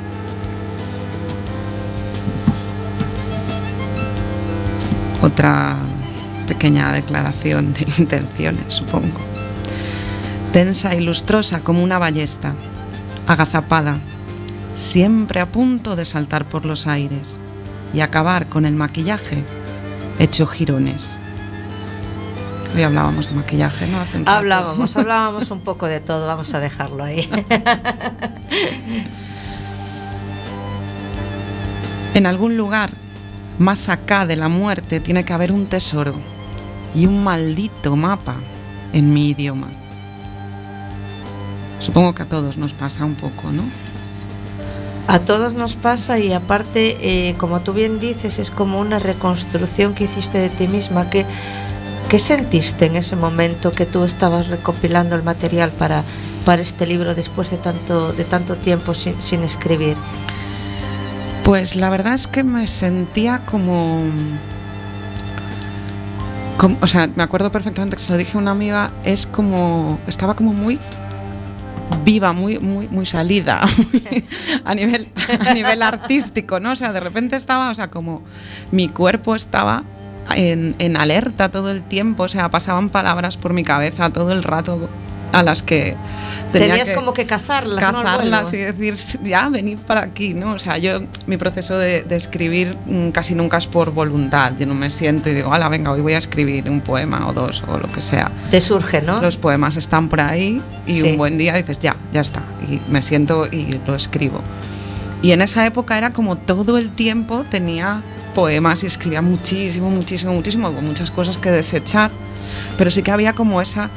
Otra 5.23 5.77
pequeña 6.47 6.93
declaración 6.93 7.73
de 7.75 7.87
intenciones, 7.99 8.75
supongo. 8.75 9.21
Tensa 10.53 10.95
y 10.95 11.01
lustrosa 11.01 11.61
como 11.61 11.83
una 11.83 11.99
ballesta, 11.99 12.55
agazapada, 13.27 13.99
siempre 14.75 15.41
a 15.41 15.47
punto 15.47 15.97
de 15.97 16.05
saltar 16.05 16.49
por 16.49 16.65
los 16.65 16.87
aires 16.87 17.39
y 17.93 18.01
acabar 18.01 18.49
con 18.49 18.65
el 18.67 18.75
maquillaje 18.75 19.45
hecho 20.19 20.47
jirones. 20.47 21.19
Hoy 22.75 22.83
hablábamos 22.83 23.29
de 23.29 23.35
maquillaje, 23.35 23.87
¿no? 23.87 24.01
Hace 24.01 24.19
un 24.19 24.27
rato. 24.27 24.39
Hablábamos, 24.39 24.97
hablábamos 24.97 25.51
un 25.51 25.61
poco 25.61 25.87
de 25.87 26.01
todo, 26.01 26.27
vamos 26.27 26.53
a 26.55 26.61
dejarlo 26.61 27.05
ahí. 27.05 27.29
En 32.15 32.25
algún 32.25 32.57
lugar, 32.57 32.89
más 33.59 33.91
acá 33.91 34.25
de 34.25 34.37
la 34.37 34.49
muerte, 34.49 35.01
tiene 35.01 35.25
que 35.25 35.35
haber 35.35 35.53
un 35.53 35.67
tesoro 35.67 36.15
y 36.95 37.05
un 37.05 37.23
maldito 37.23 37.95
mapa 37.95 38.37
en 38.95 39.13
mi 39.13 39.29
idioma. 39.29 39.69
Supongo 41.81 42.15
que 42.15 42.23
a 42.23 42.27
todos 42.27 42.57
nos 42.57 42.73
pasa 42.73 43.05
un 43.05 43.15
poco, 43.15 43.51
¿no? 43.53 43.63
A 45.09 45.21
todos 45.21 45.55
nos 45.55 45.77
pasa 45.77 46.19
y 46.19 46.33
aparte, 46.33 46.97
eh, 47.01 47.35
como 47.39 47.61
tú 47.61 47.73
bien 47.73 48.01
dices, 48.01 48.39
es 48.39 48.51
como 48.51 48.81
una 48.81 48.99
reconstrucción 48.99 49.95
que 49.95 50.05
hiciste 50.05 50.39
de 50.39 50.49
ti 50.49 50.67
misma. 50.67 51.09
¿Qué, 51.11 51.25
¿Qué 52.09 52.19
sentiste 52.19 52.87
en 52.87 52.97
ese 52.97 53.15
momento 53.15 53.73
que 53.73 53.87
tú 53.87 54.05
estabas 54.05 54.49
recopilando 54.49 55.15
el 55.15 55.23
material 55.23 55.71
para, 55.71 56.03
para 56.45 56.63
este 56.63 56.87
libro 56.87 57.15
después 57.15 57.51
de 57.51 57.59
tanto, 57.59 58.13
de 58.13 58.25
tanto 58.25 58.57
tiempo 58.57 58.95
sin, 58.95 59.21
sin 59.21 59.43
escribir? 59.43 59.97
Pues 61.45 61.77
la 61.77 61.91
verdad 61.91 62.15
es 62.15 62.27
que 62.27 62.43
me 62.43 62.67
sentía 62.67 63.45
como, 63.47 64.03
como- 66.57 66.79
O 66.81 66.87
sea, 66.89 67.07
me 67.15 67.23
acuerdo 67.23 67.53
perfectamente 67.53 67.97
que 67.97 68.03
se 68.03 68.11
lo 68.11 68.19
dije 68.19 68.37
a 68.37 68.41
una 68.41 68.51
amiga, 68.51 68.91
es 69.05 69.27
como. 69.27 70.01
Estaba 70.09 70.35
como 70.35 70.53
muy 70.53 70.81
viva, 72.05 72.33
muy, 72.33 72.59
muy, 72.59 72.89
muy 72.89 73.07
salida 73.07 73.63
a 74.65 74.75
nivel, 74.75 75.09
a 75.47 75.55
nivel 75.55 75.83
artístico, 75.83 76.61
¿no? 76.61 76.73
O 76.73 76.77
sea, 76.77 76.93
de 76.93 77.01
repente 77.01 77.37
estaba, 77.37 77.71
o 77.71 77.75
sea, 77.75 77.91
como 77.91 78.23
mi 78.71 78.89
cuerpo 78.89 79.35
estaba 79.35 79.85
en, 80.35 80.75
en 80.79 80.97
alerta 80.97 81.51
todo 81.51 81.71
el 81.71 81.83
tiempo, 81.83 82.25
o 82.25 82.29
sea, 82.29 82.51
pasaban 82.51 82.91
palabras 82.91 83.37
por 83.37 83.53
mi 83.53 83.63
cabeza 83.63 84.11
todo 84.11 84.33
el 84.33 84.43
rato 84.43 84.89
a 85.33 85.43
las 85.43 85.63
que 85.63 85.97
tenía 86.53 86.69
Tenías 86.69 86.89
que 86.91 86.95
como 86.95 87.13
que 87.13 87.27
cazarlas, 87.27 88.53
y 88.53 88.59
decir, 88.59 88.95
ya, 89.23 89.49
venid 89.49 89.79
para 89.79 90.03
aquí, 90.03 90.35
¿no? 90.35 90.53
O 90.53 90.59
sea, 90.59 90.79
yo, 90.79 91.01
mi 91.27 91.37
proceso 91.37 91.77
de, 91.79 92.03
de 92.03 92.17
escribir 92.17 92.77
mm, 92.87 93.11
casi 93.11 93.35
nunca 93.35 93.59
es 93.59 93.67
por 93.67 93.93
voluntad. 93.93 94.53
Yo 94.59 94.67
no 94.67 94.75
me 94.75 94.91
siento 94.91 95.29
y 95.29 95.35
digo, 95.35 95.53
ala, 95.53 95.69
venga, 95.69 95.91
hoy 95.91 96.01
voy 96.01 96.15
a 96.15 96.19
escribir 96.19 96.69
un 96.71 96.81
poema 96.81 97.27
o 97.29 97.33
dos 97.33 97.63
o 97.67 97.79
lo 97.79 97.91
que 97.93 98.01
sea. 98.01 98.31
Te 98.51 98.61
surge, 98.61 99.03
¿no? 99.03 99.21
Los 99.21 99.37
poemas 99.37 99.77
están 99.77 100.09
por 100.09 100.21
ahí 100.21 100.63
y 100.87 101.01
Sí. 101.01 101.03
un 101.03 101.17
buen 101.19 101.39
día 101.39 101.55
dices, 101.55 101.79
ya, 101.81 101.97
ya 102.13 102.21
está. 102.21 102.43
Y 102.69 102.81
me 102.91 103.03
siento 103.03 103.47
y 103.47 103.79
lo 103.87 103.95
escribo. 103.95 104.41
Y 105.23 105.33
en 105.33 105.43
esa 105.43 105.67
época 105.67 105.99
era 105.99 106.11
como 106.11 106.37
todo 106.37 106.79
el 106.79 106.91
tiempo 106.91 107.45
tenía 107.51 108.03
poemas 108.35 108.83
y 108.83 108.87
escribía 108.87 109.23
muchísimo, 109.23 109.91
muchísimo, 109.91 110.33
muchísimo, 110.35 110.73
con 110.73 110.87
muchas 110.87 111.11
cosas 111.11 111.39
que 111.39 111.51
desechar, 111.51 112.11
pero 112.77 112.91
sí 112.91 113.03
que 113.03 113.11
había 113.11 113.33
como 113.33 113.63
esa, 113.63 113.89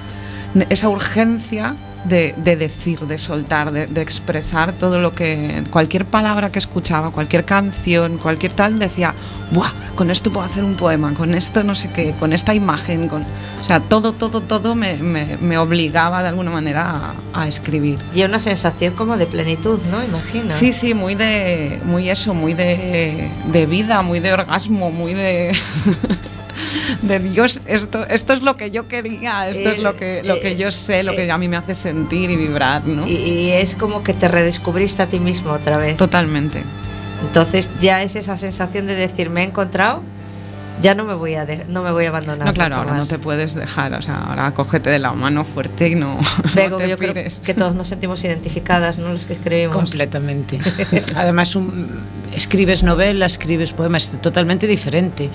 esa 0.70 0.90
urgencia 0.90 1.76
de, 2.06 2.34
de 2.38 2.56
decir, 2.56 3.00
de 3.02 3.18
soltar, 3.18 3.72
de, 3.74 3.86
de 3.86 4.02
expresar 4.02 4.72
todo 4.74 5.00
lo 5.02 5.14
que, 5.14 5.64
cualquier 5.70 6.06
palabra 6.06 6.50
que 6.50 6.58
escuchaba, 6.60 7.12
cualquier 7.12 7.44
canción, 7.44 8.18
cualquier 8.18 8.54
tal, 8.54 8.80
decía, 8.80 9.14
¡buah! 9.52 9.72
Con 9.96 10.10
esto 10.10 10.32
puedo 10.32 10.46
hacer 10.46 10.64
un 10.64 10.76
poema, 10.76 11.14
con 11.14 11.36
esto 11.36 11.62
no 11.64 11.76
sé 11.76 11.90
qué, 11.92 12.14
con 12.14 12.32
esta 12.32 12.54
imagen, 12.54 13.10
con, 13.10 13.24
o 13.24 13.66
sea, 13.66 13.82
todo, 13.82 14.14
todo, 14.14 14.40
todo 14.42 14.76
me, 14.76 14.96
me- 14.96 15.36
me 15.42 15.58
obligaba 15.58 16.24
de 16.24 16.30
alguna 16.30 16.52
manera 16.52 17.14
a, 17.34 17.42
a 17.42 17.48
escribir. 17.50 18.00
Y 18.16 18.24
una 18.24 18.40
sensación 18.40 18.94
como 18.94 19.18
de 19.18 19.26
plenitud, 19.28 19.78
¿no? 19.92 20.02
Imagino. 20.02 20.54
Sí, 20.54 20.72
sí, 20.72 20.94
muy 20.94 21.16
de, 21.16 21.82
muy 21.84 22.10
eso, 22.10 22.34
muy 22.34 22.54
de, 22.54 23.30
de 23.52 23.66
vida, 23.66 24.02
muy 24.04 24.22
de 24.22 24.32
orgasmo, 24.32 24.90
muy 24.90 25.14
de, 25.14 25.52
de 27.02 27.20
Dios. 27.20 27.62
Esto, 27.66 28.06
esto 28.08 28.34
es 28.34 28.42
lo 28.42 28.58
que 28.58 28.72
yo 28.72 28.88
quería, 28.88 29.50
esto 29.50 29.70
es 29.70 29.80
lo 29.80 29.96
que, 29.96 30.22
lo 30.24 30.40
que 30.40 30.56
yo 30.56 30.72
sé, 30.72 31.04
lo 31.04 31.14
que 31.14 31.32
a 31.32 31.38
mí 31.38 31.48
me 31.48 31.58
hace 31.58 31.76
sentir 31.76 32.30
y 32.30 32.36
vibrar, 32.36 32.86
¿no? 32.86 33.08
Y, 33.08 33.16
y 33.16 33.52
es 33.52 33.76
como 33.76 34.04
que 34.04 34.14
te 34.14 34.28
redescubriste 34.28 35.04
a 35.04 35.08
ti 35.08 35.20
mismo 35.20 35.52
otra 35.52 35.78
vez. 35.78 35.98
Totalmente. 35.98 36.64
Entonces 37.22 37.70
ya 37.82 38.02
es 38.02 38.16
esa 38.16 38.38
sensación 38.38 38.88
de 38.88 38.96
decir, 38.96 39.30
me 39.30 39.42
he 39.42 39.46
encontrado, 39.46 40.04
ya 40.82 40.96
no 40.96 41.04
me 41.06 41.14
voy 41.14 41.36
a, 41.36 41.46
de- 41.46 41.66
no 41.68 41.84
me 41.84 41.92
voy 41.92 42.06
a 42.06 42.10
abandonar. 42.10 42.48
No, 42.48 42.54
claro, 42.54 42.76
ahora 42.78 42.94
no 42.96 43.06
te 43.06 43.20
puedes 43.20 43.54
dejar, 43.54 43.94
o 43.94 44.02
sea, 44.02 44.18
ahora 44.18 44.54
cógete 44.54 44.90
de 44.90 45.00
la 45.00 45.14
mano 45.14 45.44
fuerte 45.44 45.90
y 45.90 45.96
no, 45.96 46.18
te 46.54 46.70
yo 46.70 46.98
creo 46.98 47.14
pires. 47.14 47.42
que 47.46 47.54
todos 47.54 47.76
nos 47.76 47.88
sentimos 47.88 48.24
identificadas, 48.24 48.98
¿no? 48.98 49.12
Los 49.14 49.26
que 49.26 49.34
escribimos. 49.34 49.76
Completamente. 49.76 50.60
Además, 51.16 51.56
un- 51.56 51.90
escribes 52.36 52.84
novela, 52.84 53.26
escribes 53.26 53.74
poemas, 53.74 54.14
es 54.14 54.22
totalmente 54.22 54.68
diferente. 54.68 55.30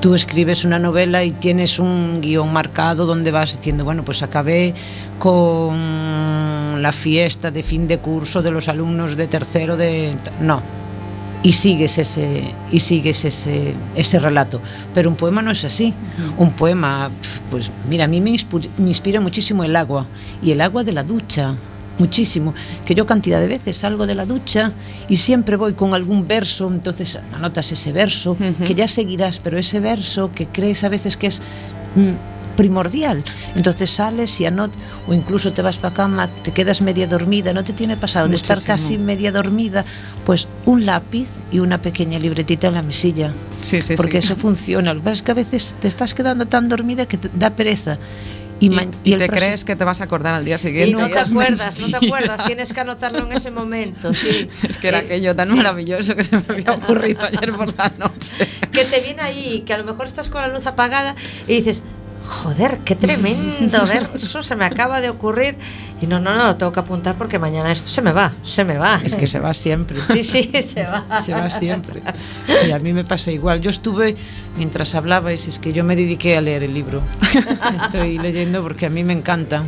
Tú 0.00 0.14
escribes 0.14 0.64
una 0.64 0.78
novela 0.78 1.24
y 1.24 1.30
tienes 1.32 1.78
un 1.78 2.20
guion 2.20 2.52
marcado 2.52 3.06
donde 3.06 3.30
vas 3.30 3.56
diciendo, 3.56 3.84
bueno, 3.84 4.04
pues 4.04 4.22
acabé 4.22 4.74
con 5.18 6.80
la 6.82 6.92
fiesta 6.92 7.50
de 7.50 7.62
fin 7.62 7.88
de 7.88 7.98
curso 7.98 8.42
de 8.42 8.50
los 8.50 8.68
alumnos 8.68 9.16
de 9.16 9.26
tercero 9.26 9.76
de... 9.76 10.14
No. 10.40 10.62
Y 11.42 11.52
sigues 11.52 11.98
ese, 11.98 12.42
y 12.72 12.80
sigues 12.80 13.24
ese, 13.24 13.72
ese 13.94 14.18
relato. 14.18 14.60
Pero 14.94 15.08
un 15.10 15.16
poema 15.16 15.42
no 15.42 15.50
es 15.52 15.64
así. 15.64 15.94
Un 16.38 16.52
poema, 16.52 17.10
pues 17.50 17.70
mira, 17.88 18.04
a 18.06 18.08
mí 18.08 18.20
me, 18.20 18.30
inspu- 18.30 18.68
me 18.78 18.88
inspira 18.88 19.20
muchísimo 19.20 19.62
el 19.62 19.76
agua. 19.76 20.06
Y 20.42 20.50
el 20.50 20.60
agua 20.60 20.82
de 20.82 20.92
la 20.92 21.02
ducha 21.04 21.54
muchísimo, 21.98 22.52
que 22.84 22.94
yo 22.94 23.06
cantidad 23.06 23.40
de 23.40 23.48
veces 23.48 23.78
salgo 23.78 24.06
de 24.06 24.14
la 24.14 24.26
ducha 24.26 24.70
y 25.08 25.16
siempre 25.16 25.56
voy 25.56 25.72
con 25.72 25.94
algún 25.94 26.28
verso, 26.28 26.68
entonces 26.68 27.18
anotas 27.32 27.72
ese 27.72 27.90
verso, 27.92 28.36
que 28.66 28.74
ya 28.74 28.86
seguirás, 28.86 29.38
pero 29.38 29.56
ese 29.58 29.80
verso 29.80 30.30
que 30.30 30.46
crees 30.46 30.84
a 30.84 30.90
veces 30.90 31.16
que 31.16 31.28
es 31.28 31.40
mm, 31.94 32.35
primordial. 32.56 33.24
Entonces 33.54 33.90
sales 33.90 34.40
y 34.40 34.46
anot 34.46 34.72
o 35.06 35.14
incluso 35.14 35.52
te 35.52 35.62
vas 35.62 35.76
para 35.78 35.94
cama, 35.94 36.28
te 36.42 36.52
quedas 36.52 36.80
media 36.82 37.06
dormida, 37.06 37.52
no 37.52 37.62
te 37.64 37.72
tiene 37.72 37.96
pasado 37.96 38.28
de 38.28 38.36
estar 38.36 38.60
casi 38.62 38.98
media 38.98 39.30
dormida, 39.32 39.84
pues 40.24 40.48
un 40.64 40.86
lápiz 40.86 41.28
y 41.52 41.60
una 41.60 41.80
pequeña 41.80 42.18
libretita 42.18 42.68
en 42.68 42.74
la 42.74 42.82
mesilla. 42.82 43.32
Sí, 43.62 43.80
sí, 43.82 43.94
porque 43.96 44.20
sí. 44.22 44.26
eso 44.32 44.36
funciona. 44.36 44.92
Lo 44.94 45.00
que 45.00 45.04
pasa 45.04 45.14
es 45.14 45.22
que 45.22 45.30
a 45.30 45.34
veces 45.34 45.74
te 45.80 45.88
estás 45.88 46.14
quedando 46.14 46.46
tan 46.46 46.68
dormida 46.68 47.06
que 47.06 47.18
te 47.18 47.28
da 47.34 47.50
pereza. 47.50 47.98
Y, 48.58 48.68
Y, 48.68 48.72
y 49.04 49.10
te 49.12 49.26
próximo- 49.26 49.36
crees 49.36 49.64
que 49.66 49.76
te 49.76 49.84
vas 49.84 50.00
a 50.00 50.04
acordar 50.04 50.32
al 50.32 50.42
día 50.46 50.54
Y 50.54 50.58
siguiente. 50.58 50.92
no 50.96 51.06
te 51.08 51.18
es 51.20 51.26
acuerdas, 51.28 51.78
no 51.78 51.86
te 51.88 51.92
mentira. 51.92 51.98
acuerdas, 52.16 52.46
tienes 52.46 52.72
que 52.72 52.80
anotarlo 52.80 53.18
en 53.26 53.32
ese 53.32 53.50
momento, 53.50 54.14
sí. 54.14 54.48
Es 54.68 54.78
que 54.78 54.88
era 54.88 55.00
Eh, 55.00 55.04
aquello 55.04 55.36
tan 55.36 55.50
sí. 55.50 55.56
maravilloso 55.56 56.16
que 56.16 56.22
se 56.24 56.36
me 56.38 56.44
había 56.48 56.72
ocurrido 56.72 57.20
ayer 57.22 57.52
por 57.52 57.76
la 57.76 57.92
noche. 57.98 58.32
que 58.72 58.82
te 58.84 59.02
viene 59.02 59.20
ahí, 59.20 59.60
que 59.66 59.74
a 59.74 59.78
lo 59.78 59.84
mejor 59.84 60.06
estás 60.06 60.30
con 60.30 60.40
la 60.40 60.48
luz 60.48 60.66
apagada 60.66 61.14
y 61.46 61.56
dices, 61.56 61.82
joder, 62.26 62.78
qué 62.84 62.94
tremendo 62.94 63.86
verso 63.86 64.42
se 64.42 64.56
me 64.56 64.64
acaba 64.64 65.00
de 65.00 65.08
ocurrir. 65.08 65.56
Y 66.00 66.06
no, 66.06 66.20
no, 66.20 66.34
no, 66.34 66.46
lo 66.46 66.56
tengo 66.56 66.72
que 66.72 66.80
apuntar 66.80 67.16
porque 67.16 67.38
mañana 67.38 67.72
esto 67.72 67.88
se 67.88 68.02
me 68.02 68.12
va, 68.12 68.32
se 68.42 68.64
me 68.64 68.76
va. 68.76 69.00
Es 69.02 69.14
que 69.14 69.26
se 69.26 69.38
va 69.38 69.54
siempre. 69.54 70.00
Sí, 70.02 70.22
sí, 70.22 70.50
se 70.62 70.84
va. 70.84 71.22
Se 71.22 71.32
va 71.32 71.48
siempre. 71.48 72.02
Sí, 72.60 72.70
a 72.70 72.78
mí 72.78 72.92
me 72.92 73.04
pasa 73.04 73.30
igual. 73.30 73.60
Yo 73.60 73.70
estuve, 73.70 74.16
mientras 74.56 74.94
hablabais, 74.94 75.48
es 75.48 75.58
que 75.58 75.72
yo 75.72 75.84
me 75.84 75.96
dediqué 75.96 76.36
a 76.36 76.40
leer 76.40 76.64
el 76.64 76.74
libro. 76.74 77.00
Estoy 77.84 78.18
leyendo 78.18 78.62
porque 78.62 78.86
a 78.86 78.90
mí 78.90 79.04
me 79.04 79.14
encanta. 79.14 79.64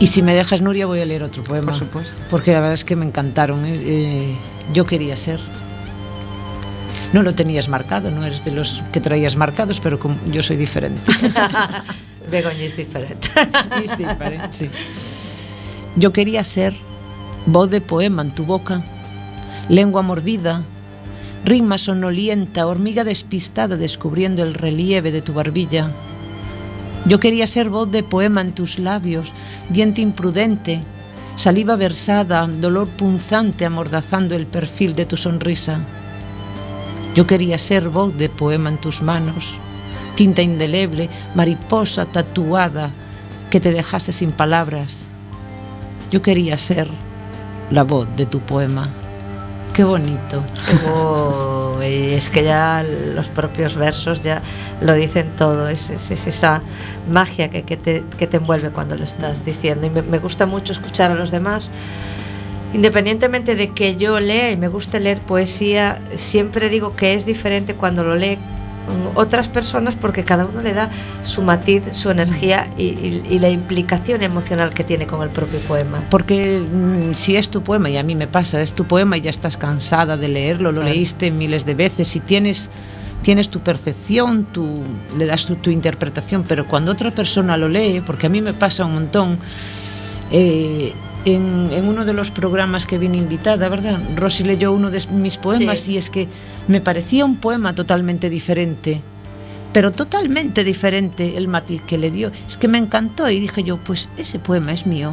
Y 0.00 0.08
si 0.08 0.20
me 0.20 0.34
dejas, 0.34 0.62
Nuria, 0.62 0.86
voy 0.86 1.00
a 1.00 1.04
leer 1.04 1.22
otro 1.22 1.44
poema. 1.44 1.66
Por 1.66 1.74
supuesto. 1.76 2.20
Porque 2.28 2.52
la 2.52 2.58
verdad 2.58 2.74
es 2.74 2.84
que 2.84 2.96
me 2.96 3.06
encantaron. 3.06 3.64
¿eh? 3.64 3.80
Eh, 3.84 4.36
yo 4.72 4.84
quería 4.84 5.14
ser. 5.16 5.38
No 7.12 7.22
lo 7.22 7.34
tenías 7.34 7.68
marcado, 7.68 8.10
no 8.10 8.24
eres 8.24 8.42
de 8.44 8.52
los 8.52 8.82
que 8.92 9.00
traías 9.00 9.36
marcados, 9.36 9.80
pero 9.80 9.98
como 9.98 10.16
yo 10.30 10.42
soy 10.42 10.56
diferente. 10.56 11.00
Begoña 12.30 12.62
es 12.62 12.76
diferente. 12.76 13.28
Es 13.84 13.98
diferente, 13.98 14.48
sí. 14.50 14.70
Yo 15.96 16.12
quería 16.12 16.42
ser 16.42 16.74
voz 17.46 17.70
de 17.70 17.80
poema 17.80 18.22
en 18.22 18.30
tu 18.30 18.44
boca, 18.44 18.82
lengua 19.68 20.00
mordida, 20.02 20.62
rima 21.44 21.76
sonolienta, 21.76 22.66
hormiga 22.66 23.04
despistada 23.04 23.76
descubriendo 23.76 24.42
el 24.42 24.54
relieve 24.54 25.12
de 25.12 25.20
tu 25.20 25.34
barbilla. 25.34 25.90
Yo 27.04 27.20
quería 27.20 27.46
ser 27.46 27.68
voz 27.68 27.90
de 27.90 28.02
poema 28.02 28.40
en 28.40 28.52
tus 28.52 28.78
labios, 28.78 29.32
diente 29.68 30.00
imprudente, 30.00 30.80
saliva 31.36 31.76
versada, 31.76 32.46
dolor 32.46 32.88
punzante 32.88 33.66
amordazando 33.66 34.34
el 34.34 34.46
perfil 34.46 34.94
de 34.94 35.04
tu 35.04 35.16
sonrisa. 35.16 35.80
Yo 37.14 37.26
quería 37.26 37.58
ser 37.58 37.88
voz 37.88 38.16
de 38.16 38.28
poema 38.28 38.70
en 38.70 38.78
tus 38.78 39.02
manos, 39.02 39.58
tinta 40.14 40.42
indeleble, 40.42 41.08
mariposa 41.34 42.06
tatuada 42.06 42.90
que 43.50 43.60
te 43.60 43.70
dejase 43.72 44.12
sin 44.12 44.32
palabras. 44.32 45.06
Yo 46.10 46.22
quería 46.22 46.56
ser 46.56 46.88
la 47.70 47.82
voz 47.84 48.08
de 48.16 48.26
tu 48.26 48.40
poema. 48.40 48.88
Qué 49.74 49.84
bonito. 49.84 50.42
Oh, 50.86 51.78
y 51.82 52.12
es 52.12 52.28
que 52.28 52.44
ya 52.44 52.84
los 53.14 53.28
propios 53.30 53.74
versos 53.74 54.20
ya 54.22 54.42
lo 54.82 54.92
dicen 54.94 55.30
todo, 55.36 55.66
es, 55.68 55.88
es- 55.88 56.10
es 56.10 56.26
esa 56.26 56.62
magia 57.10 57.48
que, 57.50 57.62
te, 57.78 58.04
envuelve 58.36 58.68
cuando 58.70 58.96
lo 58.96 59.04
estás 59.04 59.44
diciendo. 59.46 59.86
Y 59.86 59.90
me 59.90 60.18
gusta 60.18 60.44
mucho 60.44 60.72
escuchar 60.74 61.10
a 61.10 61.14
los 61.14 61.30
demás, 61.30 61.70
independientemente 62.74 63.54
de 63.54 63.68
que 63.70 63.96
yo 63.96 64.18
lea 64.20 64.50
y 64.50 64.56
me 64.56 64.68
guste 64.68 65.00
leer 65.00 65.20
poesía, 65.20 66.00
siempre 66.14 66.68
digo 66.68 66.94
que 66.96 67.14
es 67.14 67.26
diferente 67.26 67.74
cuando 67.74 68.02
lo 68.04 68.16
lee 68.16 68.38
otras 69.14 69.48
personas 69.48 69.94
porque 69.94 70.24
cada 70.24 70.44
uno 70.44 70.60
le 70.60 70.72
da 70.74 70.90
su 71.24 71.42
matiz, 71.42 71.82
su 71.92 72.10
energía 72.10 72.66
y, 72.76 72.82
y- 72.84 73.22
y 73.30 73.38
la 73.38 73.48
implicación 73.48 74.22
emocional 74.22 74.74
que 74.74 74.82
tiene 74.84 75.06
con 75.06 75.22
el 75.22 75.28
propio 75.28 75.60
poema. 75.60 76.02
Porque 76.10 76.60
mm, 76.60 77.14
si 77.14 77.36
es 77.36 77.48
tu 77.48 77.62
poema, 77.62 77.88
y 77.90 77.96
a 77.96 78.02
mí 78.02 78.14
me 78.16 78.26
pasa, 78.26 78.60
es 78.60 78.72
tu 78.72 78.84
poema 78.84 79.16
y 79.16 79.20
ya 79.20 79.30
estás 79.30 79.56
cansada 79.56 80.16
de 80.16 80.28
leerlo, 80.28 80.72
lo 80.72 80.80
Claro. 80.80 80.88
leíste 80.92 81.30
miles 81.30 81.64
de 81.64 81.74
veces 81.74 82.16
y 82.16 82.20
tienes, 82.20 82.70
tienes 83.22 83.50
tu 83.50 83.60
percepción, 83.60 84.44
tu, 84.46 84.82
le 85.16 85.26
das 85.26 85.46
tu, 85.46 85.54
tu 85.56 85.70
interpretación, 85.70 86.42
pero 86.48 86.66
cuando 86.66 86.90
otra 86.90 87.12
persona 87.12 87.56
lo 87.56 87.68
lee, 87.68 88.02
porque 88.04 88.26
a 88.26 88.30
mí 88.30 88.40
me 88.42 88.52
pasa 88.52 88.84
un 88.84 88.94
montón, 88.94 89.38
eh, 90.32 90.92
en, 91.24 91.68
en 91.72 91.88
uno 91.88 92.04
de 92.04 92.12
los 92.12 92.30
programas 92.30 92.86
que 92.86 92.98
vine 92.98 93.16
invitada, 93.16 93.68
¿verdad? 93.68 93.98
Rosy 94.16 94.44
leyó 94.44 94.72
uno 94.72 94.90
de 94.90 95.00
mis 95.12 95.36
poemas 95.38 95.80
Sí. 95.80 95.92
y 95.92 95.96
es 95.96 96.10
que 96.10 96.28
me 96.68 96.80
parecía 96.80 97.24
un 97.24 97.36
poema 97.36 97.74
totalmente 97.74 98.28
diferente. 98.30 99.00
Pero 99.72 99.90
totalmente 99.92 100.64
diferente 100.64 101.36
el 101.36 101.48
matiz 101.48 101.82
que 101.82 101.96
le 101.96 102.10
dio. 102.10 102.30
Es 102.46 102.56
que 102.58 102.68
me 102.68 102.76
encantó 102.78 103.30
y 103.30 103.40
dije 103.40 103.62
yo, 103.62 103.78
pues 103.78 104.08
ese 104.18 104.38
poema 104.38 104.72
es 104.72 104.86
mío. 104.86 105.12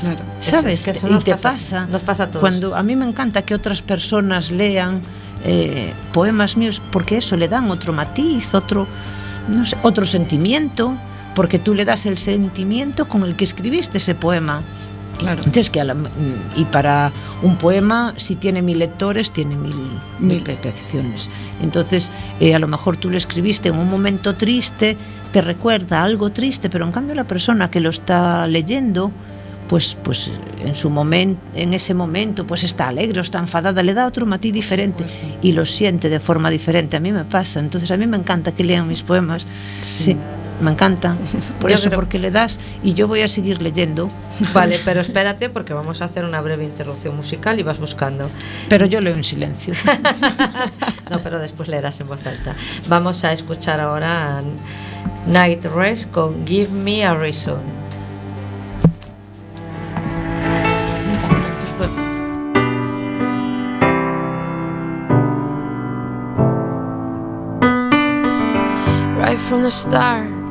Claro. 0.00 0.18
¿Sabes? 0.40 0.86
Es 0.88 1.00
que 1.00 1.06
y 1.12 1.18
te 1.18 1.30
pasa- 1.32 1.52
pasa. 1.52 1.86
nos 1.86 2.02
pasa 2.02 2.24
a 2.24 2.26
todos. 2.28 2.40
Cuando 2.40 2.74
a 2.74 2.82
mí 2.82 2.96
me 2.96 3.04
encanta 3.04 3.42
que 3.42 3.54
otras 3.54 3.80
personas 3.82 4.50
lean 4.50 5.00
eh, 5.44 5.92
poemas 6.12 6.56
míos, 6.56 6.82
porque 6.90 7.18
eso 7.18 7.36
le 7.36 7.46
dan 7.46 7.70
otro 7.70 7.92
matiz, 7.92 8.54
otro, 8.54 8.86
no 9.48 9.64
sé, 9.66 9.76
otro 9.84 10.04
sentimiento, 10.06 10.94
porque 11.36 11.60
tú 11.60 11.72
le 11.74 11.84
das 11.84 12.04
el 12.06 12.18
sentimiento 12.18 13.06
con 13.06 13.22
el 13.22 13.36
que 13.36 13.44
escribiste 13.44 13.98
ese 13.98 14.16
poema. 14.16 14.62
Claro. 15.22 15.38
Entonces, 15.38 15.70
que 15.70 15.80
a 15.80 15.84
la- 15.84 15.94
mm, 15.94 16.08
y 16.56 16.64
para 16.66 17.10
un 17.42 17.56
poema, 17.56 18.14
si 18.16 18.36
tiene 18.36 18.60
mil 18.62 18.78
lectores, 18.78 19.30
tiene 19.32 19.56
mil, 19.56 19.74
mil 19.74 19.98
Mil. 20.20 20.42
percepciones. 20.42 21.28
Entonces, 21.62 22.10
eh, 22.40 22.54
a 22.54 22.58
lo 22.58 22.68
mejor 22.68 22.96
tú 22.96 23.08
lo 23.10 23.16
escribiste 23.16 23.68
en 23.70 23.76
un 23.76 23.88
momento 23.90 24.34
triste, 24.34 24.96
te 25.32 25.40
recuerda 25.40 26.02
algo 26.02 26.30
triste, 26.30 26.68
pero 26.68 26.84
en 26.84 26.92
cambio 26.92 27.14
la 27.14 27.24
persona 27.24 27.70
que 27.70 27.80
lo 27.80 27.90
está 27.90 28.46
leyendo, 28.46 29.10
pues, 29.68 29.96
pues 30.02 30.30
en 30.62 30.74
su 30.74 30.90
momento, 30.90 31.40
en 31.54 31.72
ese 31.72 31.94
momento, 31.94 32.46
pues 32.46 32.62
está 32.64 32.88
alegre 32.88 33.20
o 33.20 33.22
está 33.22 33.38
enfadada, 33.38 33.82
le 33.82 33.94
da 33.94 34.06
otro 34.06 34.26
matiz 34.26 34.52
diferente 34.52 35.04
y 35.40 35.52
lo 35.52 35.64
siente 35.64 36.08
de 36.10 36.20
forma 36.20 36.50
diferente. 36.50 36.96
A 36.96 37.00
mí 37.00 37.10
me 37.12 37.24
pasa. 37.24 37.60
Entonces, 37.60 37.90
a 37.90 37.96
mí 37.96 38.06
me 38.06 38.16
encanta 38.18 38.52
que 38.52 38.64
lean 38.64 38.86
mis 38.88 39.02
poemas. 39.02 39.46
Sí. 39.80 40.16
Me 40.60 40.70
encanta. 40.70 41.16
Por 41.60 41.70
Yo 41.70 41.76
eso, 41.76 41.88
creo- 41.88 41.98
porque 41.98 42.18
le 42.18 42.30
das 42.30 42.60
y 42.82 42.94
yo 42.94 43.08
voy 43.08 43.22
a 43.22 43.28
seguir 43.28 43.60
leyendo, 43.62 44.08
Vale, 44.52 44.78
pero 44.84 45.00
espérate 45.00 45.48
porque 45.50 45.74
vamos 45.74 46.02
a 46.02 46.04
hacer 46.06 46.24
una 46.24 46.40
breve 46.40 46.64
interrupción 46.64 47.16
musical 47.16 47.58
y 47.58 47.62
vas 47.62 47.78
buscando. 47.78 48.28
pero 48.68 48.86
yo 48.86 49.00
leo 49.00 49.14
en 49.14 49.24
silencio. 49.24 49.74
No, 51.10 51.18
pero 51.18 51.38
después 51.38 51.68
leerás 51.68 52.00
en 52.00 52.08
voz 52.08 52.24
alta. 52.26 52.54
Vamos 52.88 53.22
a 53.24 53.32
escuchar 53.32 53.80
ahora 53.80 54.38
a 54.38 54.42
Night 55.26 55.62
Rest 55.66 56.10
con 56.10 56.46
Give 56.46 56.70
Me 56.70 57.04
a 57.04 57.12
Reason. 57.14 57.60
Right 69.18 69.38
from 69.38 69.62
the 69.62 69.70
start, 69.70 70.28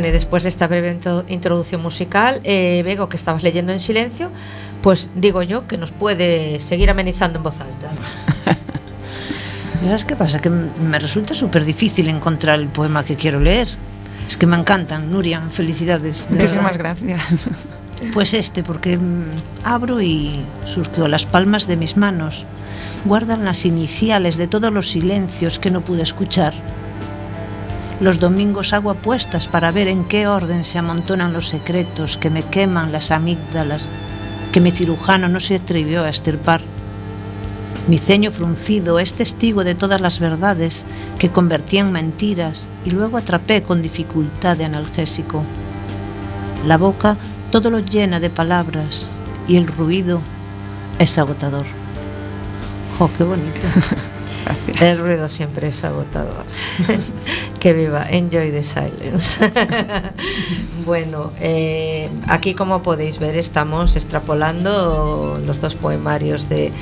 Bueno, 0.00 0.08
y 0.08 0.12
después 0.12 0.44
de 0.44 0.48
esta 0.48 0.66
breve 0.66 0.90
intro- 0.98 1.26
introducción 1.28 1.82
musical, 1.82 2.40
eh, 2.44 2.80
Bego, 2.86 3.10
que 3.10 3.18
estabas 3.18 3.42
leyendo 3.42 3.70
en 3.70 3.78
silencio, 3.80 4.30
pues 4.80 5.10
digo 5.14 5.42
yo 5.42 5.66
que 5.66 5.76
nos 5.76 5.90
puede 5.90 6.58
seguir 6.58 6.88
amenizando 6.88 7.36
en 7.36 7.42
voz 7.42 7.60
alta. 7.60 7.90
¿Sabes 9.84 10.06
qué 10.06 10.16
pasa? 10.16 10.40
Que 10.40 10.48
me 10.48 10.98
resulta 10.98 11.34
súper 11.34 11.66
difícil 11.66 12.08
encontrar 12.08 12.60
el 12.60 12.68
poema 12.68 13.04
que 13.04 13.16
quiero 13.16 13.40
leer. 13.40 13.68
Es 14.26 14.38
que 14.38 14.46
me 14.46 14.56
encantan, 14.56 15.10
Nuria, 15.10 15.42
felicidades. 15.50 16.26
de 16.30 16.36
Muchísimas 16.36 16.78
gracias. 16.78 17.48
Pues 18.14 18.32
este, 18.32 18.62
porque 18.62 18.96
mm, 18.96 19.24
abro 19.62 20.00
y 20.00 20.40
surqueo 20.64 21.06
las 21.08 21.26
palmas 21.26 21.66
de 21.66 21.76
mis 21.76 21.98
manos. 21.98 22.46
Guardan 23.04 23.44
las 23.44 23.66
iniciales 23.66 24.38
de 24.38 24.46
todos 24.46 24.72
los 24.72 24.88
silencios 24.88 25.58
que 25.58 25.70
no 25.70 25.82
pude 25.82 26.02
escuchar. 26.02 26.54
Los 28.00 28.18
domingos 28.18 28.72
hago 28.72 28.90
apuestas 28.90 29.46
para 29.46 29.70
ver 29.72 29.86
en 29.86 30.04
qué 30.04 30.26
orden 30.26 30.64
se 30.64 30.78
amontonan 30.78 31.34
los 31.34 31.48
secretos 31.48 32.16
que 32.16 32.30
me 32.30 32.42
queman 32.42 32.92
las 32.92 33.10
amígdalas, 33.10 33.90
que 34.52 34.60
mi 34.60 34.70
cirujano 34.70 35.28
no 35.28 35.38
se 35.38 35.56
atrevió 35.56 36.02
a 36.02 36.08
estirpar. 36.08 36.62
Mi 37.88 37.98
ceño 37.98 38.30
fruncido 38.30 38.98
es 38.98 39.12
testigo 39.12 39.64
de 39.64 39.74
todas 39.74 40.00
las 40.00 40.18
verdades 40.18 40.86
que 41.18 41.30
convertí 41.30 41.76
en 41.76 41.92
mentiras 41.92 42.68
y 42.86 42.90
luego 42.90 43.18
atrapé 43.18 43.62
con 43.62 43.82
dificultad 43.82 44.56
de 44.56 44.64
analgésico. 44.64 45.44
La 46.66 46.78
boca 46.78 47.18
todo 47.50 47.70
lo 47.70 47.80
llena 47.80 48.18
de 48.18 48.30
palabras 48.30 49.08
y 49.46 49.56
el 49.56 49.66
ruido 49.66 50.22
es 50.98 51.18
agotador. 51.18 51.66
¡Oh, 52.98 53.10
qué 53.18 53.24
bonito! 53.24 53.60
El 54.80 54.98
ruido 54.98 55.28
siempre 55.28 55.68
es 55.68 55.84
agotador. 55.84 56.44
que 57.60 57.74
viva, 57.74 58.06
enjoy 58.08 58.50
the 58.50 58.62
silence. 58.62 59.38
bueno, 60.86 61.32
eh, 61.38 62.08
aquí 62.28 62.54
como 62.54 62.82
podéis 62.82 63.18
ver 63.18 63.36
estamos 63.36 63.94
extrapolando 63.96 65.38
los 65.46 65.60
dos 65.60 65.74
poemarios 65.74 66.48
de, 66.48 66.72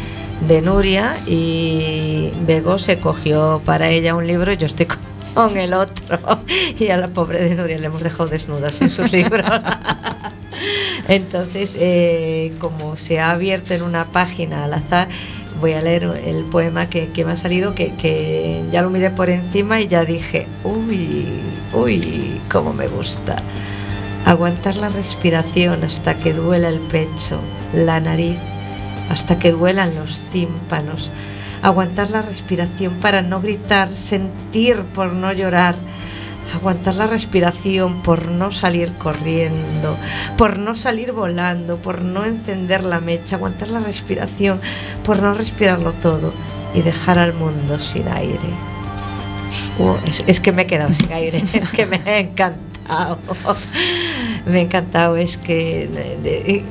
Nuria 0.62 1.16
y 1.26 2.32
Bego 2.46 2.78
se 2.78 3.00
cogió 3.00 3.60
para 3.64 3.88
ella 3.88 4.14
un 4.14 4.28
libro 4.28 4.52
yo 4.52 4.66
estoy 4.66 4.86
con 5.34 5.56
el 5.56 5.74
otro 5.74 6.20
y 6.78 6.88
a 6.88 6.96
la 6.96 7.08
pobre 7.08 7.42
de 7.42 7.56
Nuria 7.56 7.78
le 7.78 7.86
hemos 7.86 8.04
dejado 8.04 8.28
desnuda 8.28 8.70
sin 8.70 8.88
sus 8.88 9.10
libros. 9.10 9.44
Entonces, 11.08 11.76
eh, 11.80 12.52
como 12.60 12.96
se 12.96 13.18
ha 13.18 13.30
abierto 13.30 13.74
en 13.74 13.82
una 13.82 14.04
página 14.04 14.64
al 14.64 14.74
azar, 14.74 15.08
voy 15.60 15.72
a 15.72 15.80
leer 15.80 16.04
el 16.24 16.44
poema 16.44 16.88
que, 16.88 17.08
que 17.10 17.24
me 17.24 17.32
ha 17.32 17.36
salido, 17.36 17.74
que, 17.74 17.94
que 17.94 18.64
ya 18.70 18.82
lo 18.82 18.90
miré 18.90 19.10
por 19.10 19.30
encima 19.30 19.80
y 19.80 19.88
ya 19.88 20.04
dije, 20.04 20.46
uy, 20.64 21.26
uy, 21.72 22.40
cómo 22.50 22.72
me 22.72 22.88
gusta. 22.88 23.36
Aguantar 24.24 24.76
la 24.76 24.88
respiración 24.88 25.82
hasta 25.84 26.16
que 26.16 26.32
duela 26.32 26.68
el 26.68 26.80
pecho, 26.80 27.40
la 27.72 28.00
nariz, 28.00 28.38
hasta 29.08 29.38
que 29.38 29.52
duelan 29.52 29.94
los 29.94 30.20
tímpanos. 30.32 31.10
Aguantar 31.62 32.10
la 32.10 32.22
respiración 32.22 32.94
para 32.94 33.22
no 33.22 33.40
gritar, 33.40 33.94
sentir 33.94 34.82
por 34.94 35.12
no 35.12 35.32
llorar. 35.32 35.74
Aguantar 36.54 36.94
la 36.94 37.06
respiración 37.06 38.02
por 38.02 38.30
no 38.30 38.50
salir 38.50 38.92
corriendo, 38.94 39.96
por 40.36 40.58
no 40.58 40.74
salir 40.74 41.12
volando, 41.12 41.76
por 41.76 42.02
no 42.02 42.24
encender 42.24 42.84
la 42.84 43.00
mecha. 43.00 43.36
Aguantar 43.36 43.70
la 43.70 43.80
respiración 43.80 44.60
por 45.04 45.22
no 45.22 45.34
respirarlo 45.34 45.92
todo 45.94 46.32
y 46.74 46.80
dejar 46.80 47.18
al 47.18 47.34
mundo 47.34 47.78
sin 47.78 48.08
aire. 48.08 48.38
Es, 50.26 50.40
que 50.40 50.52
me 50.52 50.62
he 50.62 50.66
quedado 50.66 50.92
sin 50.92 51.12
aire, 51.12 51.38
es 51.52 51.70
que 51.70 51.86
me 51.86 52.00
ha 52.06 52.18
encantado. 52.18 52.68
Me 54.46 54.60
ha 54.60 54.62
encantado, 54.62 55.16
es 55.16 55.36
que 55.36 56.64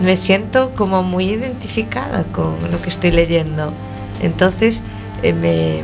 me 0.00 0.16
siento 0.16 0.74
como 0.74 1.04
muy 1.04 1.26
identificada 1.26 2.24
con 2.32 2.56
lo 2.72 2.82
que 2.82 2.88
estoy 2.88 3.12
leyendo. 3.12 3.72
Entonces 4.20 4.82
eh, 5.22 5.32
me, 5.32 5.82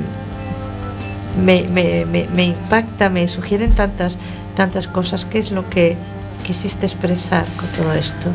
me, 1.36 1.64
me- 1.68 2.04
me- 2.06 2.26
me 2.34 2.44
impacta, 2.46 3.08
me 3.10 3.26
sugieren 3.28 3.74
tantas, 3.74 4.16
tantas 4.54 4.88
cosas. 4.88 5.24
¿Qué 5.24 5.38
es 5.38 5.50
lo 5.52 5.68
que 5.70 5.96
quisiste 6.44 6.86
expresar 6.86 7.44
con 7.56 7.68
todo 7.70 7.92
esto? 7.94 8.28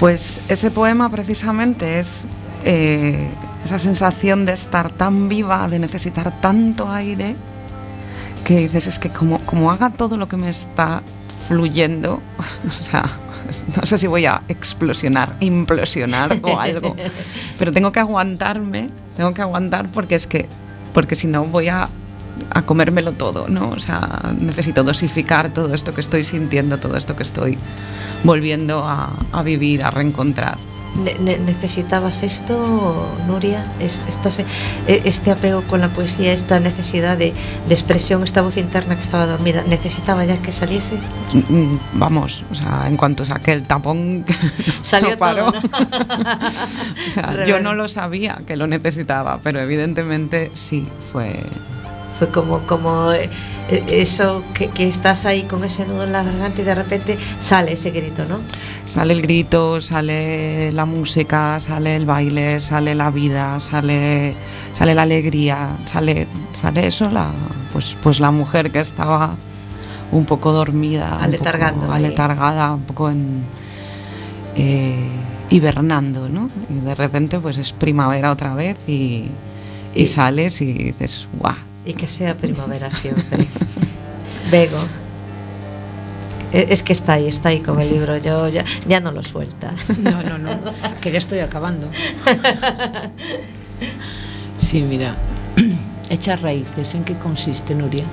Pues 0.00 0.40
ese 0.48 0.70
poema 0.70 1.08
precisamente 1.10 1.98
es 1.98 2.26
eh, 2.64 3.28
esa 3.64 3.78
sensación 3.78 4.44
de 4.46 4.52
estar 4.52 4.90
tan 4.90 5.28
viva, 5.28 5.68
de 5.68 5.78
necesitar 5.78 6.32
tanto 6.40 6.90
aire, 6.90 7.34
que 8.44 8.58
dices, 8.60 8.86
es 8.86 8.98
que 8.98 9.10
como, 9.10 9.40
como 9.40 9.70
haga 9.70 9.90
todo 9.90 10.16
lo 10.16 10.28
que 10.28 10.36
me 10.36 10.48
está 10.48 11.02
fluyendo, 11.48 12.20
o 12.68 12.84
sea, 12.84 13.04
no 13.76 13.86
sé 13.86 13.98
si 13.98 14.06
voy 14.06 14.26
a 14.26 14.42
explosionar, 14.48 15.36
implosionar 15.40 16.38
o 16.42 16.58
algo, 16.60 16.94
pero 17.58 17.72
tengo 17.72 17.90
que 17.92 18.00
aguantarme, 18.00 18.90
tengo 19.16 19.32
que 19.34 19.42
aguantar 19.42 19.88
porque 19.92 20.14
es 20.14 20.26
que, 20.26 20.48
porque 20.92 21.14
si 21.14 21.26
no 21.26 21.44
voy 21.44 21.68
a, 21.68 21.88
a 22.50 22.62
comérmelo 22.62 23.12
todo, 23.12 23.48
¿no? 23.48 23.70
O 23.70 23.78
sea, 23.78 24.32
necesito 24.38 24.82
dosificar 24.84 25.50
todo 25.52 25.72
esto 25.74 25.94
que 25.94 26.00
estoy 26.00 26.24
sintiendo, 26.24 26.78
todo 26.78 26.96
esto 26.96 27.14
que 27.16 27.22
estoy 27.22 27.58
volviendo 28.24 28.84
a, 28.84 29.12
a 29.32 29.42
vivir, 29.42 29.84
a 29.84 29.90
reencontrar. 29.90 30.58
Ne- 31.04 31.18
ne- 31.18 31.38
¿Necesitabas 31.38 32.22
esto, 32.22 33.06
Nuria? 33.26 33.66
Es- 33.80 34.00
estas- 34.08 34.38
e- 34.38 34.46
este 35.04 35.30
apego 35.30 35.60
con 35.62 35.82
la 35.82 35.90
poesía, 35.90 36.32
esta 36.32 36.58
necesidad 36.58 37.18
de, 37.18 37.34
de 37.68 37.74
expresión, 37.74 38.24
esta 38.24 38.40
voz 38.40 38.56
interna 38.56 38.96
que 38.96 39.02
estaba 39.02 39.26
dormida, 39.26 39.62
¿necesitaba 39.68 40.24
ya 40.24 40.38
que 40.40 40.52
saliese? 40.52 40.96
Mm, 41.50 41.76
Vamos, 41.94 42.44
o 42.50 42.54
sea, 42.54 42.84
en 42.88 42.96
cuanto 42.96 43.26
saqué 43.26 43.52
el 43.52 43.64
tapón, 43.64 44.24
Salió 44.82 45.10
no 45.10 45.16
paró. 45.18 45.52
todo, 45.52 45.60
¿no? 45.60 46.38
O 47.08 47.12
sea, 47.12 47.44
yo 47.44 47.60
no 47.60 47.74
lo 47.74 47.88
sabía 47.88 48.40
que 48.46 48.56
lo 48.56 48.66
necesitaba, 48.66 49.40
pero 49.42 49.60
evidentemente 49.60 50.50
sí 50.54 50.88
fue. 51.12 51.42
Fue 52.18 52.28
como, 52.30 52.60
como 52.60 53.12
eh, 53.12 53.28
eso 53.88 54.42
que, 54.54 54.68
que 54.68 54.88
estás 54.88 55.26
ahí 55.26 55.42
con 55.42 55.64
ese 55.64 55.86
nudo 55.86 56.04
en 56.04 56.12
la 56.12 56.22
garganta 56.22 56.62
y 56.62 56.64
de 56.64 56.74
repente 56.74 57.18
sale 57.38 57.72
ese 57.72 57.90
grito, 57.90 58.24
¿no? 58.26 58.38
Sale 58.86 59.12
el 59.12 59.20
grito, 59.22 59.80
sale 59.80 60.72
la 60.72 60.86
música, 60.86 61.60
sale 61.60 61.96
el 61.96 62.06
baile, 62.06 62.58
sale 62.60 62.94
la 62.94 63.10
vida, 63.10 63.60
sale, 63.60 64.34
sale 64.72 64.94
la 64.94 65.02
alegría, 65.02 65.76
sale, 65.84 66.26
sale 66.52 66.86
eso, 66.86 67.10
la, 67.10 67.30
pues, 67.72 67.96
pues 68.02 68.18
la 68.20 68.30
mujer 68.30 68.70
que 68.70 68.80
estaba 68.80 69.36
un 70.12 70.24
poco 70.24 70.52
dormida, 70.52 71.16
un 71.18 71.24
Aletargando 71.24 71.80
poco 71.80 71.92
ahí. 71.92 72.04
aletargada, 72.04 72.72
un 72.74 72.82
poco 72.82 73.10
en 73.10 73.42
eh, 74.54 75.08
hibernando, 75.50 76.28
¿no? 76.28 76.50
Y 76.70 76.74
de 76.80 76.94
repente 76.94 77.38
pues 77.40 77.58
es 77.58 77.72
primavera 77.72 78.30
otra 78.32 78.54
vez 78.54 78.76
y, 78.86 79.26
y 79.94 80.02
Y- 80.02 80.06
sales 80.06 80.60
y 80.60 80.72
dices, 80.72 81.26
guau. 81.38 81.54
Y 81.86 81.94
que 81.94 82.06
sea 82.08 82.36
primavera 82.36 82.90
siempre. 82.90 83.46
Bego. 84.50 84.78
E- 86.52 86.66
Es 86.70 86.82
que 86.82 86.92
está 86.92 87.14
ahí, 87.14 87.28
está 87.28 87.50
ahí 87.50 87.60
con 87.60 87.80
el 87.80 87.88
libro, 87.88 88.16
yo 88.18 88.48
ya, 88.48 88.64
ya 88.88 89.00
no 89.00 89.12
lo 89.12 89.22
suelta. 89.22 89.72
No, 90.02 90.22
no, 90.22 90.36
no, 90.38 90.50
que 91.00 91.10
ya 91.12 91.18
estoy 91.18 91.38
acabando. 91.40 91.88
Sí, 94.58 94.82
mira, 94.82 95.14
echar 96.10 96.42
raíces, 96.42 96.94
¿en 96.94 97.04
qué 97.04 97.14
consiste, 97.14 97.74
Nuria? 97.74 98.04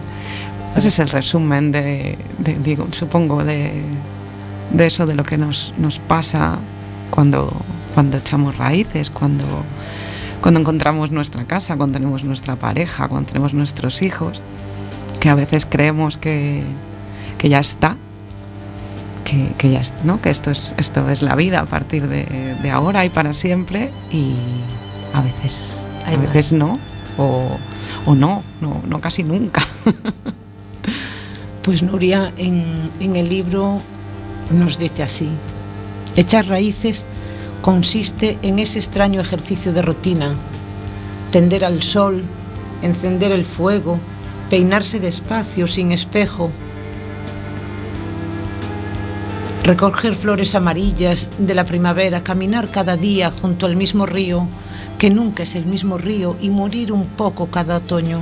Ese 0.76 0.88
es 0.90 1.00
el 1.00 1.10
resumen 1.10 1.72
de, 1.72 2.18
de- 2.40 2.56
digo, 2.60 2.88
supongo, 2.92 3.44
de, 3.44 3.72
de 4.72 4.86
eso 4.86 5.06
de 5.06 5.16
lo 5.16 5.24
que 5.24 5.38
nos, 5.38 5.74
nos 5.78 6.00
pasa 6.00 6.60
cuando, 7.12 7.52
cuando 7.94 8.18
echamos 8.18 8.58
raíces, 8.58 9.10
cuando, 9.10 9.44
cuando 10.44 10.60
encontramos 10.60 11.10
nuestra 11.10 11.48
casa, 11.48 11.78
cuando 11.78 11.98
tenemos 11.98 12.26
nuestra 12.26 12.58
pareja, 12.58 13.08
cuando 13.08 13.28
tenemos 13.32 13.54
nuestros 13.54 14.02
hijos, 14.02 14.42
que 15.22 15.30
a 15.30 15.36
veces 15.36 15.66
creemos 15.66 16.18
que, 16.18 16.62
que 17.38 17.48
ya 17.48 17.60
está, 17.60 17.96
que, 19.24 19.54
que 19.58 19.72
ya 19.72 19.82
¿no? 20.04 20.20
que 20.20 20.30
esto 20.30 20.52
es, 20.52 20.76
esto 20.78 21.10
es 21.10 21.22
la 21.22 21.36
vida 21.36 21.62
a 21.62 21.66
partir 21.66 22.10
de, 22.10 22.26
de 22.62 22.70
ahora 22.70 23.06
y 23.06 23.10
para 23.10 23.32
siempre, 23.32 23.90
y 24.12 24.34
a 25.14 25.22
veces, 25.22 25.90
Hay 26.06 26.16
a 26.16 26.18
más. 26.18 26.28
veces 26.34 26.52
no, 26.52 26.78
o, 27.18 27.58
o 28.06 28.14
no, 28.14 28.44
no, 28.60 28.82
no 28.86 29.00
casi 29.00 29.24
nunca. 29.24 29.62
Pues 31.62 31.82
Nuria 31.82 32.34
en, 32.36 32.92
en 33.00 33.16
el 33.16 33.30
libro 33.30 33.80
nos 34.50 34.78
dice 34.78 35.04
así, 35.04 35.30
echar 36.18 36.46
raíces 36.48 37.06
consiste 37.64 38.38
en 38.42 38.60
ese 38.60 38.78
extraño 38.78 39.22
ejercicio 39.22 39.72
de 39.72 39.82
rutina, 39.82 40.36
tender 41.32 41.64
al 41.64 41.82
sol, 41.82 42.22
encender 42.82 43.32
el 43.32 43.46
fuego, 43.46 44.02
peinarse 44.50 45.00
despacio, 45.00 45.66
sin 45.66 45.94
espejo, 45.94 46.52
recoger 49.64 50.14
flores 50.14 50.56
amarillas 50.56 51.30
de 51.38 51.56
la 51.56 51.64
primavera, 51.64 52.22
caminar 52.22 52.70
cada 52.70 52.98
día 52.98 53.32
junto 53.42 53.66
al 53.66 53.78
mismo 53.78 54.06
río, 54.06 54.46
que 54.98 55.10
nunca 55.10 55.44
es 55.44 55.56
el 55.56 55.66
mismo 55.66 55.98
río, 55.98 56.36
y 56.42 56.50
morir 56.50 56.92
un 56.92 57.08
poco 57.08 57.48
cada 57.48 57.78
otoño, 57.78 58.20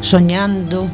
soñando, 0.00 0.88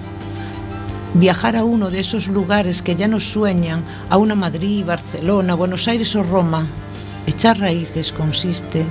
viajar 1.14 1.57
a 1.57 1.64
uno 1.64 1.88
de 1.88 2.01
esos 2.01 2.29
lugares 2.29 2.83
que 2.83 2.97
ya 2.97 3.09
nos 3.09 3.25
sueñan, 3.25 3.83
a 4.11 4.18
una 4.18 4.35
Madrid, 4.35 4.85
Barcelona, 4.85 5.55
Buenos 5.55 5.88
Aires 5.88 6.14
o 6.14 6.23
Roma. 6.23 6.68
Echar 7.29 7.59
raíces 7.61 8.11
consiste 8.11 8.87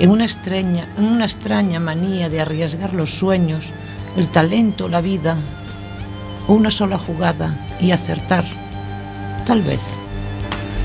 en 0.00 0.08
una 0.10 0.24
extraña, 0.24 0.88
en 0.96 1.04
una 1.04 1.26
extraña 1.26 1.78
manía 1.78 2.30
de 2.30 2.40
arriesgar 2.40 2.94
los 2.94 3.10
sueños, 3.12 3.68
el 4.16 4.28
talento, 4.28 4.88
la 4.88 5.02
vida, 5.02 5.36
una 6.48 6.70
sola 6.70 6.96
jugada 6.96 7.54
y 7.80 7.90
acertar. 7.90 8.44
Tal 9.44 9.60
vez. 9.60 9.80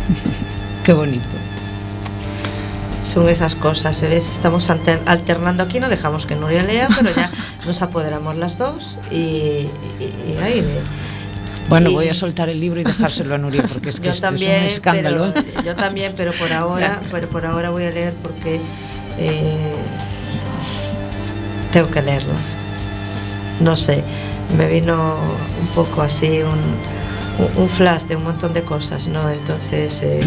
Qué 0.83 0.91
bonito. 0.91 1.37
Son 3.03 3.29
esas 3.29 3.55
cosas, 3.55 4.01
¿ves? 4.01 4.29
Estamos 4.29 4.69
alternando 4.69 5.63
aquí, 5.63 5.79
no 5.79 5.87
dejamos 5.87 6.25
que 6.25 6.35
Nuria 6.35 6.63
lea, 6.63 6.89
pero 6.93 7.09
ya 7.15 7.31
nos 7.65 7.81
apoderamos 7.81 8.35
las 8.35 8.57
dos 8.57 8.97
y, 9.09 9.15
y- 9.15 9.69
y 10.33 10.37
ahí. 10.43 10.65
Bueno, 11.69 11.89
Y- 11.89 11.93
voy 11.93 12.07
a 12.07 12.13
soltar 12.13 12.47
el 12.49 12.59
libro 12.59 12.79
y 12.79 12.83
dejárselo 12.83 13.35
a 13.35 13.37
Nuria 13.37 13.63
porque 13.71 13.89
es 13.89 13.99
que 13.99 14.09
esto 14.09 14.21
también, 14.21 14.51
es 14.51 14.59
un 14.61 14.67
escándalo. 14.77 15.33
pero, 15.33 15.61
yo 15.63 15.75
también, 15.75 16.13
pero 16.15 16.31
por 16.33 16.51
ahora, 16.53 17.01
pero 17.11 17.27
por 17.27 17.45
ahora 17.45 17.69
voy 17.71 17.83
a 17.85 17.91
leer 17.91 18.13
porque 18.23 18.59
eh, 19.19 19.73
tengo 21.73 21.89
que 21.91 22.01
leerlo. 22.01 22.33
No 23.59 23.75
sé, 23.75 24.03
me 24.57 24.67
vino 24.67 25.15
un 25.59 25.67
poco 25.75 26.01
así 26.03 26.39
un, 26.41 27.45
un- 27.45 27.61
un 27.63 27.67
flash 27.69 28.03
de 28.03 28.15
un 28.15 28.23
montón 28.23 28.53
de 28.53 28.61
cosas, 28.61 29.07
¿no? 29.07 29.29
Entonces 29.29 30.01
eh, 30.03 30.21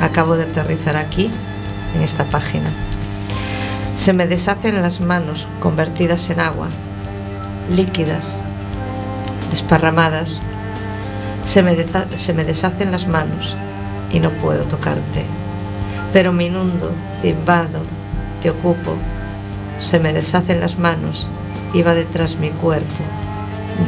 acabo 0.00 0.36
de 0.36 0.44
aterrizar 0.44 0.96
aquí, 0.96 1.30
en 1.94 2.02
esta 2.02 2.24
página. 2.24 2.70
Se 3.96 4.12
me 4.14 4.26
deshacen 4.26 4.80
las 4.80 5.00
manos 5.00 5.46
convertidas 5.60 6.30
en 6.30 6.40
agua, 6.40 6.68
líquidas, 7.76 8.38
desparramadas. 9.50 10.40
Se 11.44 11.62
me, 11.62 11.74
deshacen 11.74 12.92
las 12.92 13.06
manos 13.06 13.56
y 14.12 14.20
no 14.20 14.30
puedo 14.30 14.62
tocarte. 14.64 15.24
Pero 16.12 16.32
me 16.32 16.46
inundo, 16.46 16.90
te 17.22 17.30
invado, 17.30 17.80
te 18.42 18.50
ocupo. 18.50 18.94
Se 19.78 19.98
me 19.98 20.12
deshacen 20.12 20.60
las 20.60 20.78
manos 20.78 21.28
y 21.72 21.82
va 21.82 21.94
detrás 21.94 22.36
mi 22.36 22.50
cuerpo, 22.50 23.04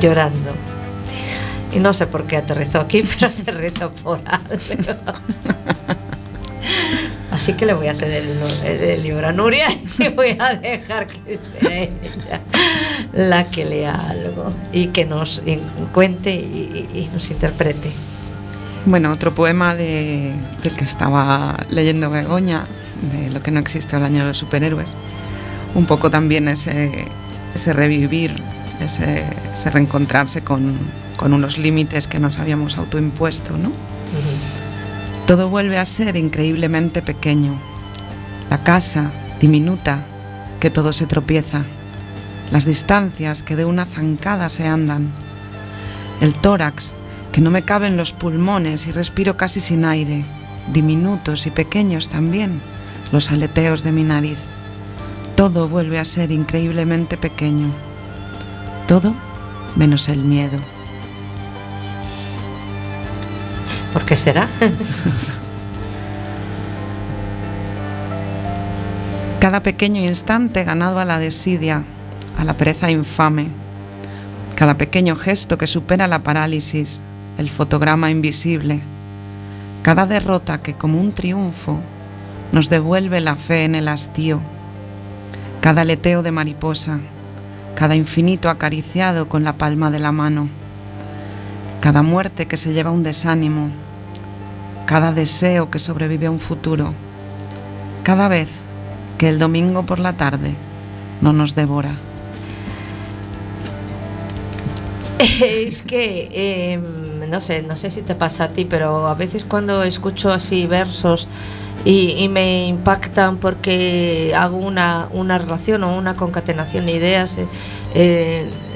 llorando. 0.00 0.52
Y 1.72 1.78
no 1.78 1.92
sé 1.94 2.06
por 2.06 2.26
qué 2.26 2.38
aterrizó 2.38 2.80
aquí, 2.80 3.02
pero 3.18 3.26
aterrizó 3.26 3.90
por 3.90 4.20
algo. 4.26 4.56
Así 7.42 7.54
que 7.54 7.66
le 7.66 7.74
voy 7.74 7.88
a 7.88 7.94
ceder 7.94 8.22
el, 8.64 8.80
el- 8.80 9.02
libro 9.02 9.26
a 9.26 9.32
Nuria 9.32 9.66
y 9.98 10.08
voy 10.10 10.36
a 10.38 10.54
dejar 10.54 11.08
que 11.08 11.36
sea 11.38 11.76
ella 11.82 12.40
la 13.12 13.50
que 13.50 13.64
lea 13.64 13.92
algo 14.10 14.52
y 14.72 14.86
que 14.86 15.04
nos 15.04 15.42
cuente 15.92 16.32
y, 16.32 16.86
y- 16.94 17.10
nos 17.12 17.28
interprete. 17.32 17.90
Bueno, 18.86 19.10
otro 19.10 19.34
poema 19.34 19.74
de, 19.74 20.32
del 20.62 20.72
que 20.76 20.84
estaba 20.84 21.56
leyendo 21.68 22.10
Begoña, 22.10 22.64
de 23.12 23.30
Lo 23.30 23.40
que 23.40 23.50
no 23.50 23.58
existe 23.58 23.96
el 23.96 24.04
año 24.04 24.20
de 24.20 24.26
los 24.26 24.38
superhéroes. 24.38 24.94
Un 25.74 25.86
poco 25.86 26.10
también 26.10 26.46
ese, 26.46 27.06
ese 27.56 27.72
revivir, 27.72 28.36
ese, 28.80 29.24
ese 29.52 29.70
reencontrarse 29.70 30.42
con, 30.42 30.76
con 31.16 31.32
unos 31.32 31.58
límites 31.58 32.06
que 32.06 32.20
nos 32.20 32.38
habíamos 32.38 32.78
autoimpuesto, 32.78 33.56
¿no? 33.58 33.72
Todo 35.32 35.48
vuelve 35.48 35.78
a 35.78 35.86
ser 35.86 36.14
increíblemente 36.16 37.00
pequeño. 37.00 37.58
La 38.50 38.62
casa, 38.62 39.10
diminuta, 39.40 40.04
que 40.60 40.68
todo 40.68 40.92
se 40.92 41.06
tropieza. 41.06 41.64
Las 42.50 42.66
distancias 42.66 43.42
que 43.42 43.56
de 43.56 43.64
una 43.64 43.86
zancada 43.86 44.50
se 44.50 44.68
andan. 44.68 45.10
El 46.20 46.34
tórax, 46.34 46.92
que 47.32 47.40
no 47.40 47.50
me 47.50 47.62
caben 47.62 47.96
los 47.96 48.12
pulmones 48.12 48.86
y 48.86 48.92
respiro 48.92 49.38
casi 49.38 49.60
sin 49.60 49.86
aire. 49.86 50.22
Diminutos 50.70 51.46
y 51.46 51.50
pequeños 51.50 52.10
también 52.10 52.60
los 53.10 53.30
aleteos 53.30 53.82
de 53.84 53.92
mi 53.92 54.02
nariz. 54.02 54.38
Todo 55.34 55.66
vuelve 55.66 55.98
a 55.98 56.04
ser 56.04 56.30
increíblemente 56.30 57.16
pequeño. 57.16 57.72
Todo 58.86 59.14
menos 59.76 60.10
el 60.10 60.18
miedo. 60.18 60.58
¿Por 63.92 64.04
qué 64.06 64.16
será? 64.16 64.48
Cada 69.40 69.62
pequeño 69.62 70.00
instante 70.00 70.64
ganado 70.64 70.98
a 70.98 71.04
la 71.04 71.18
desidia, 71.18 71.84
a 72.38 72.44
la 72.44 72.56
pereza 72.56 72.90
infame, 72.90 73.48
cada 74.56 74.78
pequeño 74.78 75.16
gesto 75.16 75.58
que 75.58 75.66
supera 75.66 76.06
la 76.06 76.22
parálisis, 76.22 77.02
el 77.36 77.50
fotograma 77.50 78.10
invisible, 78.10 78.80
cada 79.82 80.06
derrota 80.06 80.62
que 80.62 80.74
como 80.74 81.00
un 81.00 81.12
triunfo 81.12 81.80
nos 82.52 82.70
devuelve 82.70 83.20
la 83.20 83.36
fe 83.36 83.64
en 83.64 83.74
el 83.74 83.88
hastío, 83.88 84.40
cada 85.60 85.82
aleteo 85.82 86.22
de 86.22 86.30
mariposa, 86.30 87.00
cada 87.74 87.96
infinito 87.96 88.48
acariciado 88.48 89.28
con 89.28 89.44
la 89.44 89.58
palma 89.58 89.90
de 89.90 89.98
la 89.98 90.12
mano, 90.12 90.48
cada 91.82 92.02
muerte 92.02 92.46
que 92.46 92.56
se 92.56 92.72
lleva 92.72 92.92
un 92.92 93.02
desánimo, 93.02 93.68
cada 94.86 95.10
deseo 95.12 95.68
que 95.68 95.80
sobrevive 95.80 96.28
a 96.28 96.30
un 96.30 96.38
futuro, 96.38 96.94
cada 98.04 98.28
vez 98.28 98.62
que 99.18 99.28
el 99.28 99.40
domingo 99.40 99.82
por 99.82 99.98
la 99.98 100.12
tarde 100.12 100.54
no 101.20 101.32
nos 101.32 101.56
devora. 101.56 101.90
Es 105.42 105.82
que 105.82 106.28
eh, 106.32 106.80
no 107.28 107.40
sé, 107.40 107.62
no 107.62 107.74
sé 107.74 107.90
si 107.90 108.02
te 108.02 108.14
pasa 108.14 108.44
a 108.44 108.48
ti, 108.50 108.64
pero 108.64 109.08
a 109.08 109.14
veces 109.14 109.44
cuando 109.44 109.82
escucho 109.82 110.32
así 110.32 110.66
versos 110.66 111.26
y, 111.84 112.10
y 112.10 112.28
me 112.28 112.68
impactan 112.68 113.38
porque 113.38 114.32
hago 114.36 114.56
una, 114.56 115.08
una 115.12 115.36
relación 115.38 115.82
o 115.82 115.98
una 115.98 116.14
concatenación 116.14 116.86
de 116.86 116.92
ideas, 116.92 117.38
eh, 117.38 117.46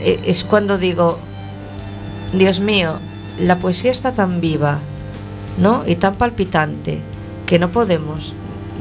eh, 0.00 0.20
es 0.24 0.42
cuando 0.42 0.76
digo, 0.76 1.18
Dios 2.38 2.60
mío, 2.60 2.98
la 3.38 3.58
poesía 3.58 3.90
está 3.90 4.12
tan 4.12 4.40
viva, 4.40 4.78
¿no? 5.58 5.84
Y 5.86 5.96
tan 5.96 6.16
palpitante 6.16 7.00
que 7.46 7.58
no 7.58 7.70
podemos, 7.70 8.34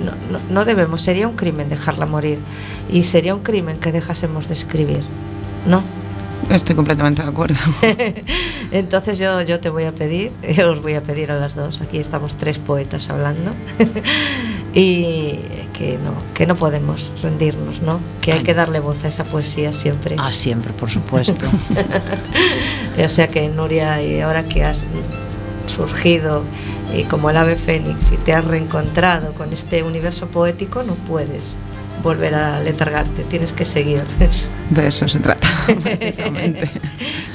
no, 0.04 0.12
no, 0.32 0.44
no 0.50 0.66
debemos, 0.66 1.02
sería 1.02 1.28
un 1.28 1.36
crimen 1.36 1.70
dejarla 1.70 2.06
morir 2.06 2.40
y 2.92 3.04
sería 3.04 3.34
un 3.34 3.42
crimen 3.42 3.78
que 3.78 3.92
dejásemos 3.92 4.48
de 4.48 4.56
escribir, 4.56 5.04
¿no? 5.66 5.82
Estoy 6.50 6.76
completamente 6.76 7.24
de 7.24 7.30
acuerdo. 7.30 7.56
Entonces 8.72 9.18
yo, 9.18 9.42
yo 9.42 9.60
te 9.60 9.70
voy 9.70 9.86
a 9.86 9.94
pedir, 9.94 10.32
os 10.70 10.82
voy 10.82 10.96
a 10.96 11.02
pedir 11.02 11.32
a 11.32 11.40
las 11.40 11.56
dos, 11.56 11.82
aquí 11.82 11.98
estamos 11.98 12.36
tres 12.36 12.60
poetas 12.60 13.10
hablando, 13.10 13.52
y 14.74 15.40
que 15.78 15.98
no, 15.98 16.14
que 16.34 16.46
no 16.46 16.56
podemos 16.56 17.12
rendirnos, 17.22 17.82
¿no? 17.82 18.00
Que 18.22 18.34
hay 18.34 18.44
que 18.44 18.54
darle 18.54 18.80
voz 18.80 19.04
a 19.04 19.10
esa 19.10 19.24
poesía 19.24 19.74
siempre. 19.74 20.16
Ah, 20.18 20.32
siempre, 20.32 20.74
por 20.74 20.90
supuesto. 20.90 21.46
O 22.98 23.10
sea 23.10 23.28
que 23.28 23.50
Nuria, 23.50 24.02
y 24.02 24.22
ahora 24.22 24.46
que 24.46 24.64
has 24.64 24.86
surgido 25.68 26.44
y 26.96 27.04
como 27.04 27.30
el 27.30 27.36
ave 27.36 27.58
fénix 27.58 28.14
y 28.14 28.16
te 28.16 28.34
has 28.34 28.46
reencontrado 28.46 29.34
con 29.34 29.52
este 29.52 29.84
universo 29.84 30.28
poético, 30.28 30.82
no 30.84 30.94
puedes 30.94 31.58
volver 32.04 32.36
a 32.36 32.62
letargarte, 32.62 33.24
tienes 33.24 33.54
que 33.54 33.66
seguir. 33.66 34.04
De 34.70 34.88
eso 34.88 35.08
se 35.08 35.20
trata, 35.20 35.48
precisamente. 35.84 36.70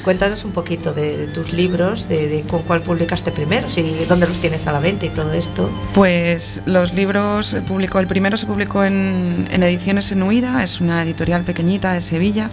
Cuéntanos 0.03 0.43
un 0.45 0.51
poquito 0.51 0.93
de, 0.93 1.17
de 1.17 1.27
tus 1.27 1.53
libros, 1.53 2.09
de, 2.09 2.27
de 2.27 2.41
con 2.43 2.63
cuál 2.63 2.81
publicaste 2.81 3.31
primero, 3.31 3.69
si 3.69 4.05
dónde 4.09 4.27
los 4.27 4.39
tienes 4.39 4.67
a 4.67 4.73
la 4.73 4.79
venta 4.79 5.05
y 5.05 5.09
todo 5.09 5.31
esto. 5.33 5.69
Pues 5.93 6.61
los 6.65 6.93
libros 6.93 7.47
se 7.47 7.61
publicó, 7.61 7.99
el 7.99 8.07
primero 8.07 8.35
se 8.37 8.45
publicó 8.45 8.83
en, 8.83 9.47
en 9.51 9.63
Ediciones 9.63 10.11
en 10.11 10.23
Huida, 10.23 10.63
es 10.63 10.81
una 10.81 11.03
editorial 11.03 11.43
pequeñita 11.43 11.93
de 11.93 12.01
Sevilla, 12.01 12.49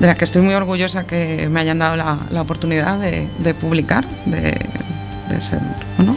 de 0.00 0.06
la 0.06 0.14
que 0.14 0.24
estoy 0.24 0.42
muy 0.42 0.54
orgullosa 0.54 1.06
que 1.06 1.48
me 1.50 1.60
hayan 1.60 1.78
dado 1.78 1.96
la, 1.96 2.18
la 2.30 2.42
oportunidad 2.42 2.98
de, 3.00 3.28
de 3.38 3.54
publicar, 3.54 4.06
de, 4.26 4.58
de 5.28 5.40
ser, 5.40 5.60
bueno, 5.96 6.15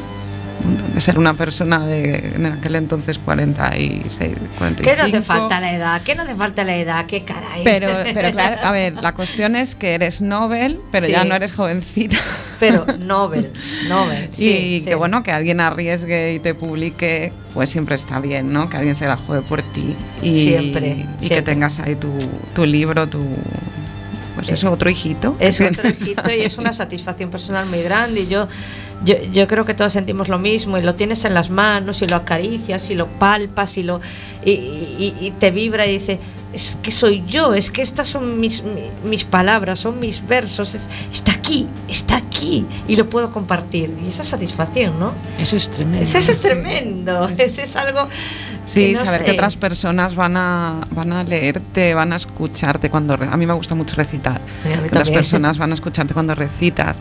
ser 1.01 1.17
una 1.17 1.33
persona 1.33 1.85
de 1.85 2.33
en 2.35 2.45
aquel 2.45 2.75
entonces 2.75 3.19
46, 3.19 4.33
45. 4.57 4.83
¿Qué 4.83 4.95
no 4.95 5.03
hace 5.07 5.21
falta 5.21 5.59
la 5.59 5.73
edad? 5.73 6.01
¿Qué 6.03 6.15
no 6.15 6.23
hace 6.23 6.35
falta 6.35 6.63
la 6.63 6.75
edad? 6.75 7.05
¿Qué 7.05 7.23
caray? 7.23 7.63
Pero, 7.63 7.89
pero 8.13 8.31
claro, 8.31 8.57
a 8.63 8.71
ver, 8.71 8.93
la 8.95 9.13
cuestión 9.13 9.55
es 9.55 9.75
que 9.75 9.93
eres 9.93 10.21
Nobel, 10.21 10.79
pero 10.91 11.07
ya 11.07 11.23
no 11.23 11.35
eres 11.35 11.53
jovencita. 11.53 12.17
Pero 12.59 12.85
Nobel, 12.97 13.51
Nobel. 13.87 14.29
y 14.33 14.35
sí, 14.35 14.81
que 14.83 14.91
sí. 14.91 14.95
bueno, 14.95 15.23
que 15.23 15.31
alguien 15.31 15.59
arriesgue 15.61 16.33
y 16.33 16.39
te 16.39 16.53
publique, 16.53 17.31
pues 17.53 17.69
siempre 17.69 17.95
está 17.95 18.19
bien, 18.19 18.51
¿no? 18.51 18.69
Que 18.69 18.77
alguien 18.77 18.95
se 18.95 19.05
la 19.05 19.15
juegue 19.15 19.41
por 19.43 19.61
ti. 19.61 19.95
Y, 20.21 20.35
Siempre, 20.35 21.07
Y 21.21 21.29
que 21.29 21.41
tengas 21.41 21.79
ahí 21.79 21.95
tu, 21.95 22.11
tu 22.53 22.65
libro, 22.65 23.07
tu. 23.07 23.25
Pues 24.35 24.49
eso, 24.49 24.71
otro 24.71 24.89
hijito. 24.89 25.35
Es 25.39 25.57
que 25.57 25.67
otro 25.67 25.89
hijito 25.89 26.29
y 26.31 26.41
es 26.41 26.57
una 26.57 26.73
satisfacción 26.73 27.29
personal 27.29 27.65
muy 27.65 27.81
grande. 27.81 28.21
Y 28.21 28.27
yo, 28.27 28.47
yo, 29.05 29.15
yo 29.31 29.47
creo 29.47 29.65
que 29.65 29.73
todos 29.73 29.93
sentimos 29.93 30.27
lo 30.27 30.39
mismo 30.39 30.77
y 30.77 30.81
lo 30.81 30.95
tienes 30.95 31.23
en 31.25 31.33
las 31.33 31.49
manos 31.49 32.01
y 32.01 32.07
lo 32.07 32.15
acaricias 32.17 32.89
y 32.89 32.95
lo 32.95 33.07
palpas 33.07 33.77
y 33.77 33.83
lo 33.83 34.01
y, 34.43 34.51
y- 34.51 35.15
y 35.21 35.31
te 35.39 35.51
vibra 35.51 35.85
y 35.87 35.93
dice 35.93 36.19
es 36.51 36.79
que 36.81 36.89
soy 36.89 37.23
yo, 37.27 37.53
es 37.53 37.69
que 37.69 37.83
estas 37.83 38.09
son 38.09 38.39
mis, 38.39 38.63
mi- 38.63 38.89
mis 39.07 39.23
palabras, 39.23 39.77
son 39.79 39.99
mis 39.99 40.25
versos, 40.27 40.73
es- 40.73 40.89
está 41.13 41.31
aquí, 41.33 41.67
está 41.87 42.17
aquí 42.17 42.65
y 42.87 42.95
lo 42.95 43.07
puedo 43.07 43.31
compartir. 43.31 43.93
Y 44.03 44.07
esa 44.07 44.23
satisfacción, 44.23 44.99
¿no? 44.99 45.13
Eso 45.39 45.55
es 45.57 45.69
tremendo. 45.69 46.03
Eso, 46.03 46.17
es 46.17 46.41
tremendo, 46.41 47.29
eso 47.37 47.61
es 47.61 47.75
algo... 47.75 48.07
Sí, 48.65 48.87
que 48.87 48.93
no 48.93 48.99
saber 49.05 49.19
sé. 49.21 49.25
que 49.25 49.31
otras 49.33 49.57
personas 49.57 50.15
van 50.15 50.37
a, 50.37 50.81
van 50.91 51.13
a 51.13 51.23
leerte, 51.23 51.93
van 51.93 52.13
a 52.13 52.15
escucharte 52.15 52.89
cuando... 52.89 53.13
A 53.13 53.37
mí 53.37 53.45
me 53.45 53.53
gusta 53.53 53.75
mucho 53.75 53.95
recitar. 53.95 54.41
Sí, 54.63 54.69
que 54.69 54.87
otras 54.87 55.11
personas 55.11 55.59
van 55.59 55.69
a 55.69 55.75
escucharte 55.75 56.15
cuando 56.15 56.33
recitas. 56.33 56.99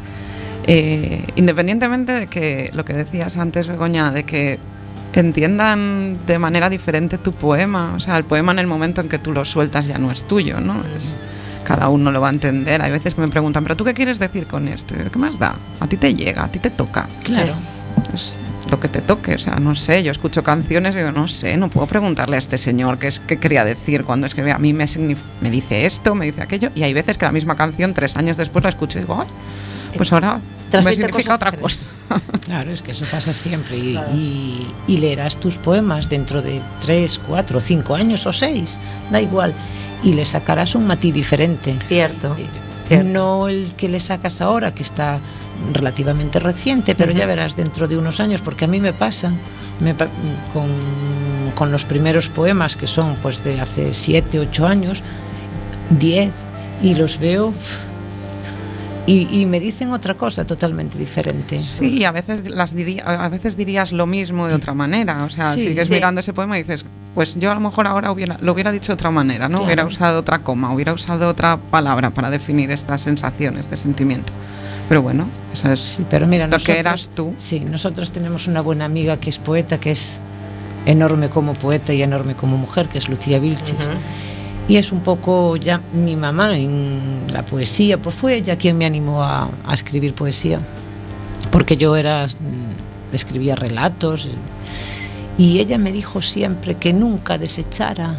Eh, 0.70 1.24
independientemente 1.36 2.12
de 2.12 2.26
que 2.26 2.70
lo 2.74 2.84
que 2.84 2.92
decías 2.92 3.36
antes, 3.38 3.66
Begoña, 3.68 4.10
de 4.10 4.24
que 4.24 4.58
entiendan 5.14 6.18
de 6.26 6.38
manera 6.38 6.70
diferente 6.70 7.18
tu 7.18 7.32
poema. 7.32 7.92
O 7.96 8.00
sea, 8.00 8.16
el 8.18 8.24
poema 8.24 8.52
en 8.52 8.58
el 8.60 8.66
momento 8.66 9.00
en 9.00 9.08
que 9.08 9.18
tú 9.18 9.32
lo 9.32 9.44
sueltas 9.44 9.86
ya 9.86 9.98
no 9.98 10.10
es 10.12 10.22
tuyo, 10.28 10.60
¿no? 10.60 10.80
Es- 10.96 11.18
cada 11.64 11.88
uno 11.88 12.10
lo 12.12 12.20
va 12.20 12.28
a 12.28 12.32
entender. 12.32 12.80
Hay 12.82 12.90
veces 12.90 13.14
que 13.14 13.20
me 13.20 13.28
preguntan, 13.28 13.62
¿pero 13.62 13.76
tú 13.76 13.84
qué 13.84 13.92
quieres 13.94 14.18
decir 14.18 14.46
con 14.46 14.68
esto? 14.68 14.94
¿Qué 15.12 15.18
más 15.18 15.38
da? 15.38 15.54
A 15.80 15.86
ti 15.86 15.96
te 15.96 16.14
llega, 16.14 16.44
a 16.44 16.48
ti 16.48 16.58
te 16.60 16.70
toca. 16.70 17.08
Claro. 17.24 17.52
Es 18.14 18.36
lo 18.70 18.78
que 18.80 18.88
te 18.88 19.00
toque, 19.00 19.34
o 19.34 19.38
sea, 19.38 19.56
no 19.56 19.74
sé, 19.74 20.02
yo 20.02 20.10
escucho 20.12 20.42
canciones 20.44 20.94
y 20.94 20.98
digo, 20.98 21.12
no 21.12 21.26
sé, 21.28 21.56
no 21.56 21.68
puedo 21.68 21.86
preguntarle 21.86 22.36
a 22.36 22.38
este 22.38 22.56
señor 22.58 22.98
qué 22.98 23.08
es 23.08 23.20
quería 23.20 23.64
decir 23.64 24.04
cuando 24.04 24.26
escribe. 24.26 24.52
A 24.52 24.58
mí 24.58 24.72
me, 24.72 24.84
me 25.40 25.50
dice 25.50 25.84
esto, 25.84 26.14
me 26.14 26.26
dice 26.26 26.42
aquello, 26.42 26.70
y 26.74 26.82
hay 26.84 26.94
veces 26.94 27.18
que 27.18 27.26
la 27.26 27.32
misma 27.32 27.54
canción, 27.56 27.92
tres 27.92 28.16
años 28.16 28.36
después, 28.36 28.62
la 28.62 28.68
escucho 28.70 28.98
y 28.98 29.02
digo, 29.02 29.18
"Ay, 29.20 29.26
pues 29.96 30.12
ahora 30.12 30.40
me 30.68 30.82
Transmite 30.82 30.96
significa 31.02 31.38
cosas 31.38 31.48
otra 31.48 31.60
cosa. 31.60 31.78
Claro, 32.44 32.70
es 32.72 32.80
que 32.82 32.92
eso 32.92 33.04
pasa 33.10 33.32
siempre. 33.34 33.76
Y, 33.76 33.92
Claro. 33.92 34.10
y- 34.14 34.66
y 34.86 34.96
leerás 34.96 35.36
tus 35.36 35.56
poemas 35.58 36.08
dentro 36.08 36.40
de 36.40 36.62
tres, 36.80 37.18
cuatro, 37.26 37.60
cinco 37.60 37.94
años 37.94 38.26
o 38.26 38.32
seis, 38.32 38.78
da 39.10 39.20
igual. 39.20 39.52
Y 40.02 40.14
le 40.14 40.24
sacarás 40.24 40.74
un 40.74 40.86
matiz 40.86 41.12
diferente. 41.12 41.76
Cierto, 41.88 42.34
Eh, 42.38 42.46
cierto. 42.86 43.08
No 43.10 43.48
el 43.48 43.72
que 43.76 43.88
le 43.90 44.00
sacas 44.00 44.40
ahora, 44.40 44.72
que 44.74 44.82
está 44.82 45.18
relativamente 45.74 46.38
reciente, 46.40 46.94
pero 46.94 47.12
ya 47.12 47.20
Ujú. 47.20 47.28
verás 47.28 47.54
dentro 47.56 47.86
de 47.88 47.98
unos 47.98 48.18
años, 48.20 48.40
porque 48.40 48.64
a 48.64 48.68
mí 48.68 48.80
me 48.80 48.92
pasa 48.94 49.30
me 49.80 49.94
con, 49.94 50.68
con 51.54 51.70
los 51.70 51.84
primeros 51.84 52.28
poemas 52.30 52.76
que 52.76 52.86
son 52.86 53.16
pues 53.16 53.44
de 53.44 53.60
hace 53.60 53.92
siete, 53.92 54.38
ocho 54.38 54.66
años, 54.66 55.02
diez, 55.90 56.32
y 56.82 56.94
los 56.94 57.18
veo 57.18 57.52
y, 59.08 59.40
y 59.40 59.46
me 59.46 59.58
dicen 59.58 59.92
otra 59.92 60.14
cosa 60.14 60.44
totalmente 60.46 60.98
diferente. 60.98 61.64
Sí, 61.64 61.98
y 61.98 62.04
a 62.04 62.12
veces 62.12 62.48
las 62.50 62.74
diría, 62.74 63.02
a 63.04 63.28
veces 63.28 63.56
dirías 63.56 63.92
lo 63.92 64.06
mismo 64.06 64.46
de 64.48 64.54
otra 64.54 64.74
manera. 64.74 65.24
O 65.24 65.30
sea, 65.30 65.54
Sí, 65.54 65.62
sigues 65.62 65.88
sí. 65.88 65.94
mirando 65.94 66.20
ese 66.20 66.32
poema 66.32 66.58
y 66.58 66.62
dices, 66.62 66.84
pues 67.14 67.36
yo 67.40 67.50
a 67.50 67.54
lo 67.54 67.60
mejor 67.60 67.86
ahora 67.86 68.12
hubiera, 68.12 68.36
lo 68.40 68.52
hubiera 68.52 68.70
dicho 68.70 68.88
de 68.92 68.94
otra 68.94 69.10
manera, 69.10 69.48
¿no? 69.48 69.56
Claro. 69.58 69.64
Hubiera 69.66 69.84
usado 69.86 70.20
otra 70.20 70.40
coma, 70.40 70.72
hubiera 70.74 70.92
usado 70.92 71.28
otra 71.28 71.56
palabra 71.56 72.10
para 72.10 72.28
definir 72.30 72.70
esta 72.70 72.98
sensación, 72.98 73.56
este 73.56 73.76
sentimiento. 73.76 74.32
Pero 74.88 75.02
bueno, 75.02 75.28
eso 75.52 75.70
es 75.72 75.80
Sí, 75.80 76.06
pero 76.08 76.26
mira, 76.26 76.46
lo 76.46 76.50
que 76.52 76.56
nosotros- 76.56 76.78
eras 76.78 77.10
tú. 77.14 77.34
Sí, 77.38 77.60
nosotros 77.60 78.12
tenemos 78.12 78.46
una 78.46 78.60
buena 78.60 78.84
amiga 78.84 79.16
que 79.18 79.30
es 79.30 79.38
poeta, 79.38 79.78
que 79.80 79.90
es 79.92 80.20
enorme 80.86 81.28
como 81.28 81.54
poeta 81.54 81.92
y 81.92 82.02
enorme 82.02 82.34
como 82.34 82.56
mujer, 82.56 82.88
que 82.88 82.98
es 82.98 83.08
Lucía 83.08 83.38
Vilches. 83.38 83.86
Ujú. 83.88 83.96
Y 84.68 84.76
es 84.76 84.92
un 84.92 85.00
poco 85.00 85.56
ya 85.56 85.80
mi 85.92 86.14
mamá 86.14 86.58
en 86.58 87.26
la 87.32 87.42
poesía, 87.42 87.96
pues 87.96 88.14
fue 88.14 88.36
ella 88.36 88.56
quien 88.56 88.76
me 88.76 88.84
animó 88.84 89.22
a, 89.22 89.48
escribir 89.72 90.14
poesía, 90.14 90.60
porque 91.50 91.78
yo 91.78 91.96
era, 91.96 92.26
mm, 92.26 93.14
escribía 93.14 93.56
relatos 93.56 94.28
y 95.38 95.58
ella 95.60 95.78
me 95.78 95.90
dijo 95.90 96.20
siempre 96.20 96.74
que 96.74 96.92
nunca 96.92 97.38
desechara 97.38 98.14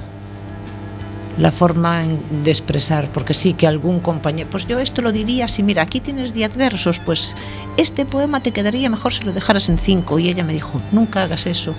la 1.40 1.52
forma 1.52 2.04
de 2.04 2.52
expresar, 2.52 3.10
porque 3.14 3.34
sí 3.34 3.54
que 3.54 3.66
algún 3.66 4.02
compañero, 4.02 4.50
pues 4.50 4.68
yo 4.68 4.78
esto 4.80 5.02
lo 5.02 5.14
diría 5.14 5.48
si 5.48 5.64
mira, 5.64 5.84
aquí 5.84 6.02
tienes 6.02 6.34
10 6.34 6.58
versos, 6.58 7.00
pues 7.00 7.34
este 7.78 8.06
poema 8.06 8.42
te 8.42 8.52
quedaría 8.52 8.90
mejor 8.90 9.14
si 9.14 9.24
lo 9.24 9.32
dejaras 9.32 9.70
en 9.70 9.78
5 9.78 10.20
y 10.20 10.30
ella 10.30 10.44
me 10.44 10.54
dijo, 10.54 10.82
nunca 10.92 11.24
hagas 11.24 11.48
eso, 11.48 11.74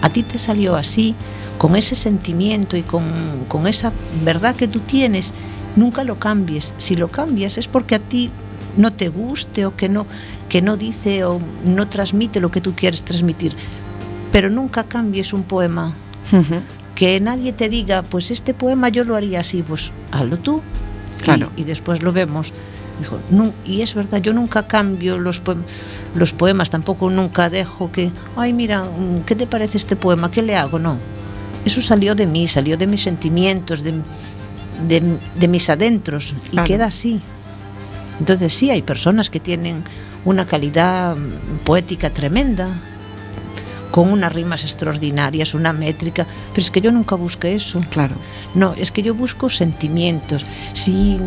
a 0.00 0.08
ti 0.08 0.22
te 0.22 0.38
salió 0.38 0.76
así, 0.76 1.14
con 1.58 1.76
ese 1.76 1.94
sentimiento 1.94 2.76
y 2.76 2.82
con, 2.82 3.04
con 3.48 3.66
esa 3.66 3.92
verdad 4.24 4.56
que 4.56 4.66
tú 4.66 4.80
tienes, 4.80 5.34
nunca 5.76 6.04
lo 6.04 6.18
cambies, 6.18 6.74
si 6.78 6.96
lo 6.96 7.10
cambias 7.10 7.58
es 7.58 7.68
porque 7.68 7.96
a 7.96 7.98
ti 7.98 8.30
no 8.78 8.94
te 8.94 9.10
guste 9.10 9.66
o 9.66 9.76
que 9.76 9.90
no, 9.90 10.06
que 10.48 10.62
no 10.62 10.78
dice 10.78 11.24
o 11.24 11.38
no 11.66 11.86
transmite 11.86 12.40
lo 12.40 12.50
que 12.50 12.62
tú 12.62 12.74
quieres 12.74 13.02
transmitir, 13.02 13.54
pero 14.32 14.48
nunca 14.48 14.84
cambies 14.84 15.34
un 15.34 15.42
poema. 15.42 15.92
Que 16.94 17.18
nadie 17.20 17.52
te 17.52 17.68
diga, 17.68 18.02
pues 18.02 18.30
este 18.30 18.54
poema 18.54 18.88
yo 18.90 19.04
lo 19.04 19.16
haría 19.16 19.40
así, 19.40 19.62
pues 19.62 19.92
hazlo 20.10 20.38
tú. 20.38 20.62
Claro. 21.22 21.50
Y, 21.56 21.64
después 21.64 22.02
lo 22.02 22.12
vemos. 22.12 22.52
Dijo, 22.98 23.18
"Nu- 23.30 23.54
y 23.64 23.80
es 23.82 23.94
verdad, 23.94 24.20
yo 24.20 24.32
nunca 24.32 24.66
cambio 24.66 25.18
los, 25.18 25.42
poem- 25.42 25.62
los 26.14 26.32
poemas, 26.32 26.68
tampoco 26.70 27.08
nunca 27.10 27.48
dejo 27.48 27.90
que, 27.90 28.10
ay, 28.36 28.52
mira, 28.52 28.84
mm, 28.84 29.20
¿qué 29.24 29.34
te 29.34 29.46
parece 29.46 29.78
este 29.78 29.96
poema? 29.96 30.30
¿Qué 30.30 30.42
le 30.42 30.56
hago? 30.56 30.78
No. 30.78 30.98
Eso 31.64 31.80
salió 31.80 32.14
de 32.14 32.26
mí, 32.26 32.48
salió 32.48 32.76
de 32.76 32.86
mis 32.86 33.02
sentimientos, 33.02 33.82
de, 33.82 33.94
de- 34.88 35.18
de 35.38 35.48
mis 35.48 35.70
adentros, 35.70 36.34
y 36.48 36.50
Claro. 36.50 36.66
queda 36.66 36.86
así. 36.86 37.20
Entonces 38.20 38.52
sí, 38.52 38.70
hay 38.70 38.82
personas 38.82 39.30
que 39.30 39.40
tienen 39.40 39.82
una 40.24 40.46
calidad 40.46 41.16
mm, 41.16 41.58
poética 41.64 42.10
tremenda, 42.10 42.68
con 43.92 44.10
unas 44.10 44.32
rimas 44.32 44.64
extraordinarias, 44.64 45.54
una 45.54 45.72
métrica, 45.72 46.26
pero 46.52 46.62
es 46.62 46.70
que 46.72 46.80
yo 46.80 46.90
nunca 46.90 47.14
busqué 47.14 47.54
eso. 47.54 47.80
Claro. 47.90 48.16
No, 48.56 48.74
es 48.76 48.90
que 48.90 49.02
yo 49.04 49.14
busco 49.14 49.48
sentimientos. 49.48 50.44
Sí, 50.72 51.18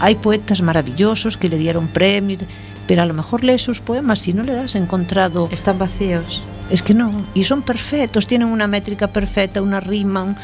hay 0.00 0.14
poetas 0.14 0.62
maravillosos 0.62 1.36
que 1.36 1.50
le 1.50 1.58
dieron 1.58 1.88
premios, 1.88 2.40
pero 2.86 3.02
a 3.02 3.06
lo 3.06 3.12
mejor 3.12 3.44
lees 3.44 3.62
sus 3.62 3.80
poemas 3.80 4.26
y 4.28 4.32
no 4.32 4.42
le 4.44 4.58
has 4.58 4.74
encontrado. 4.76 5.48
Están 5.52 5.78
vacíos. 5.78 6.42
Es 6.70 6.82
que 6.82 6.94
no, 6.94 7.10
y 7.34 7.44
son 7.44 7.62
perfectos, 7.62 8.26
tienen 8.26 8.48
una 8.48 8.66
métrica 8.66 9.08
perfecta, 9.12 9.60
una 9.60 9.80
rima. 9.80 10.22
un- 10.22 10.36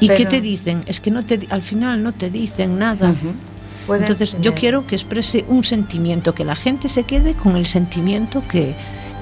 ¿Y 0.00 0.08
qué 0.08 0.14
Pero- 0.18 0.28
te 0.30 0.40
dicen? 0.40 0.80
Es 0.86 1.00
que 1.00 1.10
no 1.10 1.24
te, 1.24 1.46
al 1.50 1.62
final 1.62 2.02
no 2.02 2.12
te 2.12 2.30
dicen 2.30 2.78
nada. 2.78 3.10
Ujú. 3.10 3.32
Pueden 3.86 4.04
Entonces 4.04 4.36
yo 4.40 4.54
quiero 4.54 4.86
que 4.86 4.94
exprese 4.94 5.44
un 5.48 5.62
sentimiento, 5.62 6.34
que 6.34 6.44
la 6.44 6.56
gente 6.56 6.88
se 6.88 7.02
quede 7.04 7.34
con 7.34 7.54
el 7.56 7.66
sentimiento 7.66 8.42
que, 8.48 8.74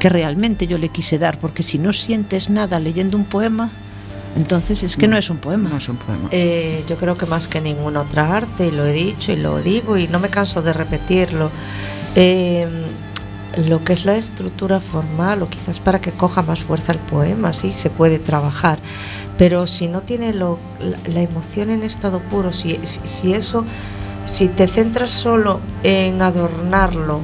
que 0.02 0.08
realmente 0.08 0.66
yo 0.66 0.78
le 0.78 0.88
quise 0.88 1.16
dar, 1.16 1.38
porque 1.38 1.62
si 1.62 1.78
no 1.78 1.92
sientes 1.92 2.50
nada 2.50 2.80
leyendo 2.80 3.16
un 3.16 3.24
poema, 3.24 3.70
entonces 4.36 4.82
es 4.82 4.96
que 4.96 5.06
no, 5.06 5.16
es 5.16 5.30
un 5.30 5.36
poema. 5.38 5.68
No 5.68 5.76
es 5.76 5.88
un 5.88 5.96
poema. 5.96 6.28
Eh, 6.32 6.82
yo 6.88 6.96
creo 6.96 7.16
que 7.16 7.24
más 7.26 7.46
que 7.46 7.60
ninguna 7.60 8.00
otra 8.00 8.36
arte, 8.36 8.66
y 8.66 8.72
lo 8.72 8.84
he 8.84 8.92
dicho 8.92 9.30
y 9.30 9.36
lo 9.36 9.62
digo 9.62 9.96
y 9.96 10.08
no 10.08 10.18
me 10.18 10.28
canso 10.28 10.60
de 10.60 10.72
repetirlo, 10.72 11.50
eh, 12.16 12.66
lo 13.68 13.84
que 13.84 13.92
es 13.92 14.04
la 14.04 14.16
estructura 14.16 14.80
formal 14.80 15.40
o 15.42 15.48
quizás 15.48 15.78
para 15.78 16.00
que 16.00 16.10
coja 16.10 16.42
más 16.42 16.58
fuerza 16.64 16.90
el 16.90 16.98
poema, 16.98 17.52
sí, 17.52 17.72
se 17.72 17.88
puede 17.88 18.18
trabajar, 18.18 18.80
pero 19.38 19.68
si 19.68 19.86
no 19.86 20.00
tiene 20.02 20.34
lo- 20.34 20.58
la, 20.80 20.96
la 21.14 21.20
emoción 21.20 21.70
en 21.70 21.84
estado 21.84 22.18
puro, 22.28 22.52
si, 22.52 22.76
si, 22.82 22.98
si 23.04 23.34
eso, 23.34 23.64
si 24.24 24.48
te 24.48 24.66
centras 24.66 25.10
solo 25.12 25.60
en 25.84 26.20
adornarlo, 26.22 27.20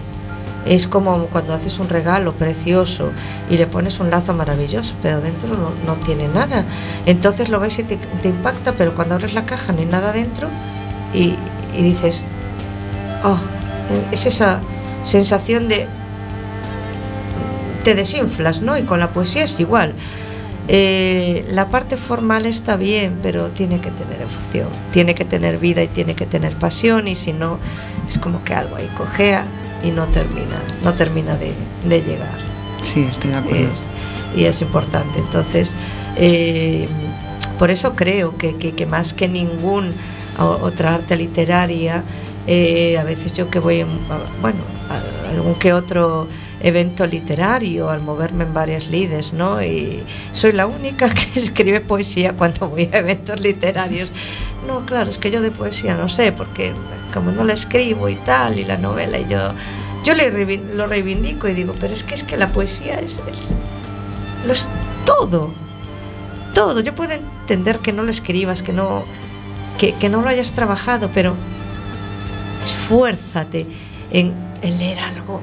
es 0.67 0.87
como 0.87 1.27
cuando 1.27 1.55
haces 1.55 1.79
un 1.79 1.89
regalo 1.89 2.33
precioso 2.35 3.11
y 3.51 3.57
le 3.57 3.67
pones 3.67 4.01
un 4.01 4.11
lazo 4.11 4.35
maravilloso, 4.35 4.95
pero 5.03 5.21
dentro 5.21 5.51
no, 5.51 5.71
no 5.87 5.95
tiene 6.05 6.29
nada. 6.29 6.65
Entonces 7.07 7.49
lo 7.49 7.61
ves 7.61 7.79
y 7.79 7.85
te, 7.85 7.99
impacta, 8.29 8.73
pero 8.73 8.95
cuando 8.95 9.15
abres 9.15 9.35
la 9.35 9.45
caja 9.45 9.73
no 9.73 9.81
hay 9.81 9.87
nada 9.87 10.13
dentro 10.13 10.49
y, 11.15 11.35
y 11.77 11.83
dices, 11.83 12.25
oh, 13.25 13.39
es 14.13 14.27
esa 14.27 14.61
sensación 15.05 15.69
de... 15.69 15.87
te 17.85 17.95
desinflas, 17.95 18.61
¿no? 18.61 18.77
Y 18.77 18.83
con 18.83 19.01
la 19.01 19.11
poesía 19.11 19.45
es 19.45 19.59
igual. 19.61 19.95
Eh, 20.71 21.47
la 21.51 21.69
parte 21.71 21.97
formal 21.97 22.45
está 22.45 22.77
bien, 22.77 23.21
pero 23.23 23.49
tiene 23.49 23.81
que 23.81 23.91
tener 23.91 24.21
emoción, 24.21 24.69
tiene 24.93 25.15
que 25.15 25.25
tener 25.25 25.57
vida 25.57 25.83
y 25.83 25.89
tiene 25.89 26.15
que 26.15 26.27
tener 26.27 26.57
pasión 26.57 27.09
y 27.09 27.15
si 27.15 27.33
no 27.33 27.59
es 28.07 28.19
como 28.19 28.45
que 28.45 28.53
algo 28.53 28.77
ahí 28.77 28.87
cojea 28.99 29.47
y 29.83 29.91
no 29.91 30.07
termina, 30.07 30.61
no 30.83 30.93
termina 30.95 31.37
de, 31.37 31.53
de 31.89 32.03
llegar. 32.03 32.39
Sí, 32.83 33.07
estoy 33.09 33.31
de 33.31 33.39
acuerdo. 33.39 33.73
Es- 33.73 33.89
y 34.37 34.45
es 34.45 34.61
importante. 34.61 35.19
Entonces, 35.19 35.75
eh, 36.17 36.87
por 37.59 37.71
eso 37.71 37.95
creo 37.95 38.37
que, 38.37 38.57
que- 38.57 38.75
que 38.75 38.87
más 38.87 39.13
que 39.15 39.27
ningún 39.29 39.93
otra 40.39 40.95
arte 40.97 41.17
literaria, 41.17 42.05
eh, 42.47 42.97
a 42.99 43.03
veces 43.05 43.33
yo 43.35 43.51
que 43.51 43.59
voy, 43.59 43.81
en, 43.81 43.89
bueno, 44.41 44.59
a 44.91 45.31
algún 45.31 45.55
que 45.55 45.73
otro 45.73 46.29
evento 46.61 47.07
literario, 47.07 47.89
al 47.91 48.01
moverme 48.01 48.45
en 48.45 48.55
varias 48.55 48.89
lides, 48.89 49.33
¿no? 49.33 49.63
Y 49.63 50.03
soy 50.33 50.53
la 50.53 50.67
única 50.67 51.09
que 51.13 51.39
escribe 51.41 51.81
poesía 51.81 52.35
cuando 52.35 52.69
voy 52.69 52.89
a 52.93 52.99
eventos 52.99 53.41
literarios. 53.41 54.13
No, 54.67 54.85
claro, 54.85 55.11
es 55.11 55.19
que 55.19 55.31
yo 55.31 55.41
de 55.41 55.51
poesía 55.51 55.95
no 55.97 56.09
sé, 56.09 56.33
porque 56.33 56.75
como 57.15 57.31
no 57.33 57.45
la 57.45 57.53
escribo 57.53 58.09
y 58.09 58.17
tal, 58.17 58.59
y 58.59 58.65
la 58.65 58.77
novela, 58.77 59.19
y 59.19 59.27
yo, 59.27 59.39
yo 60.05 60.15
lo 60.75 60.87
reivindico 60.87 61.49
y 61.49 61.55
digo, 61.55 61.75
pero 61.81 61.93
es 61.95 62.03
que 62.05 62.15
es 62.15 62.25
que 62.25 62.37
la 62.37 62.49
poesía 62.49 62.99
es, 62.99 63.23
es- 63.31 63.53
lo 64.47 64.53
es 64.53 64.69
todo, 65.05 65.51
todo. 66.55 66.81
Yo 66.81 66.95
puedo 66.95 67.13
entender 67.13 67.79
que 67.79 67.93
no 67.93 68.03
lo 68.03 68.11
escribas, 68.11 68.63
que 68.63 68.73
no, 68.73 69.05
que, 69.79 69.95
que 69.95 70.09
no 70.09 70.23
lo 70.23 70.29
hayas 70.29 70.53
trabajado, 70.53 71.11
pero 71.13 71.35
esfuérzate 72.65 73.67
en, 74.11 74.35
en 74.63 74.79
leer 74.79 74.99
algo. 75.01 75.41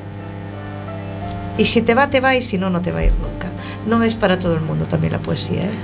Y 1.57 1.65
si 1.65 1.81
te 1.81 1.93
va, 1.95 2.09
te 2.09 2.19
va, 2.19 2.35
y 2.35 2.41
si 2.41 2.57
no, 2.57 2.69
no 2.69 2.81
te 2.81 2.91
va 2.91 2.99
a 2.99 3.05
ir 3.05 3.13
nunca. 3.19 3.47
No 3.87 4.03
es 4.03 4.15
para 4.15 4.39
todo 4.39 4.55
el 4.55 4.61
mundo 4.61 4.85
también 4.85 5.13
la 5.13 5.19
poesía, 5.19 5.63
¿eh? 5.63 5.79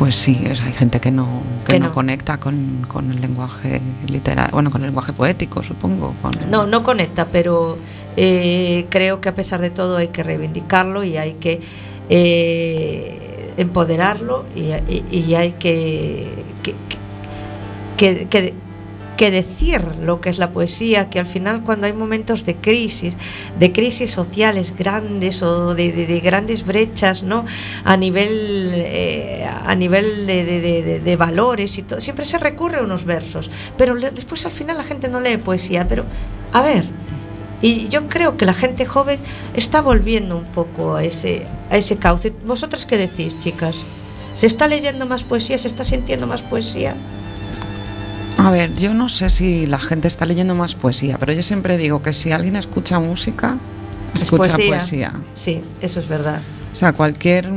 Pues 0.00 0.14
sí, 0.14 0.34
hay 0.46 0.72
gente 0.72 0.98
que 0.98 1.10
no, 1.10 1.26
que 1.66 1.74
Que 1.74 1.78
no, 1.78 1.88
no. 1.88 1.92
conecta 1.92 2.38
con, 2.38 2.86
con 2.88 3.10
el 3.10 3.20
lenguaje 3.20 3.82
literario, 4.08 4.50
bueno, 4.50 4.70
con 4.70 4.80
el 4.80 4.86
lenguaje 4.86 5.12
poético, 5.12 5.62
supongo. 5.62 6.14
con- 6.22 6.50
No, 6.50 6.66
no 6.66 6.82
conecta, 6.82 7.26
pero 7.26 7.76
eh, 8.16 8.86
creo 8.88 9.20
que 9.20 9.28
a 9.28 9.34
pesar 9.34 9.60
de 9.60 9.68
todo 9.68 9.98
hay 9.98 10.08
que 10.08 10.22
reivindicarlo 10.22 11.04
y 11.04 11.18
hay 11.18 11.34
que 11.34 11.60
eh, 12.08 13.52
empoderarlo 13.58 14.46
y, 14.56 14.70
y- 14.90 15.04
y 15.10 15.34
hay 15.34 15.52
que, 15.52 16.32
que, 17.98 18.26
que- 18.26 18.54
que- 19.20 19.30
decir 19.30 19.82
lo 20.08 20.14
que 20.22 20.30
es 20.32 20.38
la 20.38 20.50
poesía, 20.56 21.10
que 21.10 21.18
al 21.20 21.26
final 21.34 21.62
cuando 21.66 21.86
hay 21.86 21.92
momentos 22.04 22.38
de 22.48 22.54
crisis, 22.56 23.12
de 23.62 23.68
crisis 23.70 24.10
sociales 24.20 24.66
grandes 24.82 25.42
o 25.42 25.74
de, 25.74 25.92
de- 25.92 26.06
de 26.06 26.20
grandes 26.20 26.60
brechas, 26.64 27.22
¿no? 27.22 27.44
A 27.84 27.94
nivel, 28.04 28.32
eh, 28.74 29.44
a 29.72 29.74
nivel 29.74 30.26
de, 30.26 31.16
valores 31.26 31.70
y 31.78 31.82
todo, 31.82 32.00
siempre 32.00 32.24
se 32.24 32.38
recurre 32.38 32.78
a 32.78 32.82
unos 32.82 33.04
versos, 33.04 33.50
pero 33.78 33.94
después 34.20 34.46
al 34.46 34.52
final 34.52 34.76
la 34.78 34.84
gente 34.90 35.06
no 35.08 35.20
lee 35.20 35.36
poesía, 35.36 35.86
pero 35.86 36.02
a 36.52 36.62
ver, 36.62 36.84
y 37.62 37.88
yo 37.88 38.08
creo 38.08 38.36
que 38.38 38.46
la 38.46 38.54
gente 38.54 38.86
joven 38.86 39.20
está 39.52 39.82
volviendo 39.82 40.34
un 40.36 40.46
poco 40.46 40.94
a 40.96 41.04
ese, 41.04 41.46
a 41.68 41.76
ese 41.76 41.98
cauce. 41.98 42.32
¿Vosotras 42.46 42.86
qué 42.86 42.96
decís, 42.96 43.38
chicas? 43.38 43.76
¿Se 44.32 44.46
está 44.46 44.66
leyendo 44.66 45.04
más 45.04 45.24
poesía? 45.24 45.58
¿Se 45.58 45.68
está 45.68 45.84
sintiendo 45.84 46.26
más 46.26 46.40
poesía? 46.42 46.96
A 48.42 48.50
ver, 48.50 48.74
yo 48.74 48.94
no 48.94 49.10
sé 49.10 49.28
si 49.28 49.66
la 49.66 49.78
gente 49.78 50.08
está 50.08 50.24
leyendo 50.24 50.54
más 50.54 50.74
poesía, 50.74 51.18
pero 51.18 51.32
yo 51.34 51.42
siempre 51.42 51.76
digo 51.76 52.00
que 52.02 52.14
si 52.14 52.32
alguien 52.32 52.56
escucha 52.56 52.98
música, 52.98 53.58
Es 54.14 54.22
escucha 54.22 54.56
poesía. 54.56 55.12
Sí, 55.34 55.62
eso 55.82 56.00
es 56.00 56.08
verdad. 56.08 56.40
O 56.72 56.74
sea, 56.76 56.94
cualquier 56.94 57.50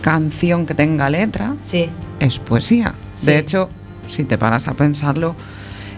canción 0.00 0.64
que 0.64 0.74
tenga 0.74 1.10
letra 1.10 1.56
Sí, 1.60 1.90
es 2.20 2.38
poesía. 2.38 2.94
Sí. 3.16 3.26
De 3.26 3.38
hecho, 3.38 3.68
si 4.08 4.24
te 4.24 4.38
paras 4.38 4.66
a 4.68 4.72
pensarlo, 4.74 5.36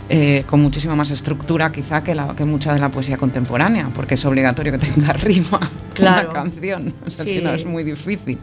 eh, 0.09 0.43
con 0.45 0.61
muchísima 0.61 0.97
más 0.97 1.11
estructura 1.11 1.71
quizá 1.71 2.03
que, 2.03 2.17
la, 2.17 2.35
que 2.35 2.45
mucha 2.45 2.75
de 2.75 2.81
la 2.81 2.89
poesía 2.89 3.17
contemporánea, 3.17 3.91
porque 3.95 4.15
es 4.15 4.25
obligatorio 4.25 4.73
que 4.73 4.79
tenga 4.79 5.13
rima 5.13 5.61
Claro. 5.95 6.31
una 6.31 6.33
canción. 6.33 6.93
O 7.07 7.11
sea, 7.13 7.25
Sí. 7.25 7.37
si 7.39 7.45
no 7.45 7.51
es 7.53 7.65
muy 7.65 7.85
difícil. 7.85 8.39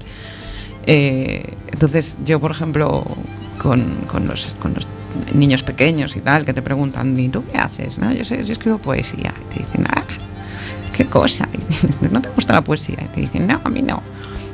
Eh, 0.86 1.44
entonces, 1.74 2.20
yo, 2.24 2.40
por 2.40 2.52
ejemplo, 2.52 3.04
con, 3.62 3.84
con 4.08 4.28
los, 4.28 4.56
con 4.62 4.74
los 4.74 4.88
niños 5.34 5.64
pequeños 5.64 6.16
y 6.16 6.22
tal, 6.22 6.46
que 6.46 6.54
te 6.54 6.62
preguntan, 6.62 7.18
¿y 7.20 7.30
tú 7.30 7.44
qué 7.52 7.58
haces? 7.58 7.98
No, 8.00 8.14
yo, 8.14 8.24
sé, 8.26 8.44
yo 8.46 8.54
escribo 8.54 8.78
poesía. 8.78 9.34
Y 9.42 9.54
te 9.54 9.60
dicen, 9.64 9.86
ah, 9.90 10.04
qué 10.96 11.06
cosa. 11.06 11.48
Y 11.54 11.58
dices, 11.68 12.02
¿no 12.12 12.22
te 12.22 12.30
gusta 12.30 12.54
la 12.54 12.62
poesía? 12.64 12.98
Y 13.02 13.08
te 13.08 13.22
dicen, 13.22 13.48
no, 13.48 13.60
a 13.64 13.70
mí 13.70 13.82
no. 13.82 14.02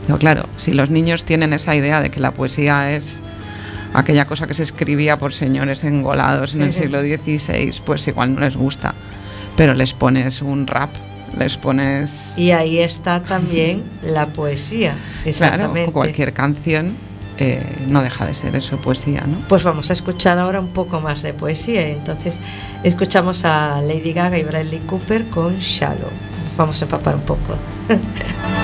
Pero 0.05 0.17
claro, 0.17 0.49
si 0.57 0.73
los 0.73 0.89
niños 0.89 1.23
tienen 1.23 1.53
esa 1.53 1.75
idea 1.75 2.01
de 2.01 2.11
que 2.11 2.19
la 2.19 2.33
poesía 2.33 2.91
es 2.91 3.21
aquella 3.93 4.25
cosa 4.25 4.47
que 4.47 4.53
se 4.53 4.63
escribía 4.63 5.17
por 5.17 5.33
señores 5.33 5.83
engolados 5.83 6.55
en 6.55 6.63
el 6.63 6.73
siglo 6.73 7.01
XVI, 7.01 7.73
pues 7.85 8.07
igual 8.07 8.35
no 8.35 8.41
les 8.41 8.57
gusta. 8.57 8.93
Pero 9.55 9.73
les 9.75 9.93
pones 9.93 10.41
un 10.41 10.67
rap, 10.67 10.89
les 11.37 11.57
pones 11.57 12.33
y 12.37 12.51
ahí 12.51 12.79
está 12.79 13.23
también 13.23 13.83
la 14.03 14.27
poesía. 14.27 14.95
claro, 14.95 15.29
Exactamente. 15.29 15.89
o 15.89 15.93
cualquier 15.93 16.33
canción, 16.33 16.95
eh, 17.38 17.63
no 17.88 18.01
deja 18.01 18.25
de 18.25 18.34
ser 18.34 18.55
eso, 18.55 18.77
poesía, 18.77 19.21
¿no? 19.27 19.38
Pues 19.47 19.63
vamos 19.63 19.89
a 19.89 19.93
escuchar 19.93 20.39
ahora 20.39 20.59
un 20.59 20.69
poco 20.69 20.99
más 20.99 21.21
de 21.21 21.34
poesía. 21.34 21.88
Entonces, 21.88 22.39
escuchamos 22.84 23.45
a 23.45 23.81
Lady 23.81 24.13
Gaga 24.13 24.38
y 24.38 24.43
Bradley 24.43 24.79
Cooper 24.79 25.25
con 25.29 25.57
Shallow. 25.57 26.11
Vamos 26.57 26.81
a 26.81 26.86
empapar 26.86 27.15
un 27.15 27.21
poco. 27.21 27.57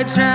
the 0.00 0.29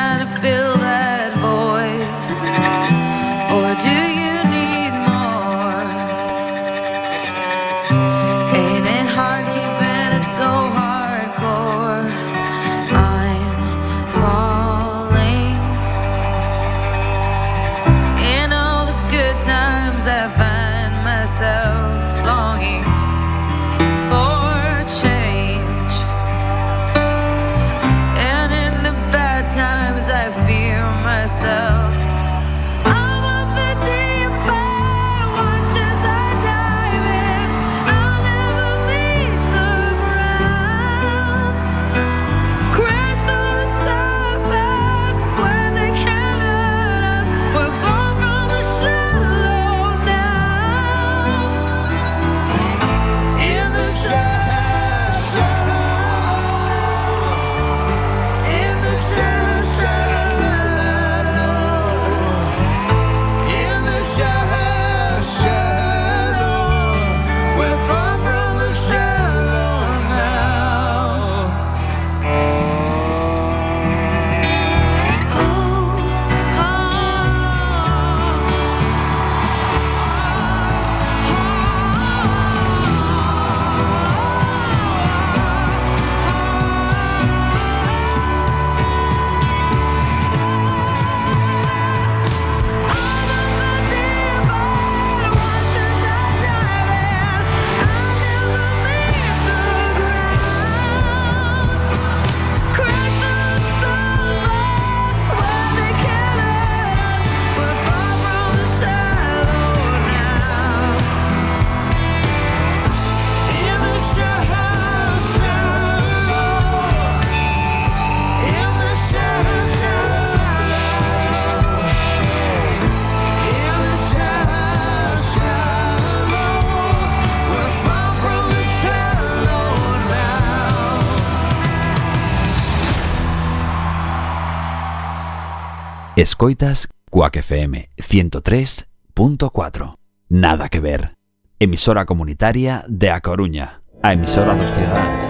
Escoitas 136.25 136.89
Cuac 137.11 137.35
FM 137.35 137.91
103.4. 137.97 139.93
Nada 140.29 140.69
que 140.69 140.79
ver. 140.79 141.15
Emisora 141.59 142.07
comunitaria 142.07 142.83
de 142.87 143.11
A 143.11 143.21
Coruña. 143.21 143.83
A 144.01 144.13
emisora 144.13 144.55
dos 144.55 144.71
cidades. 144.71 145.25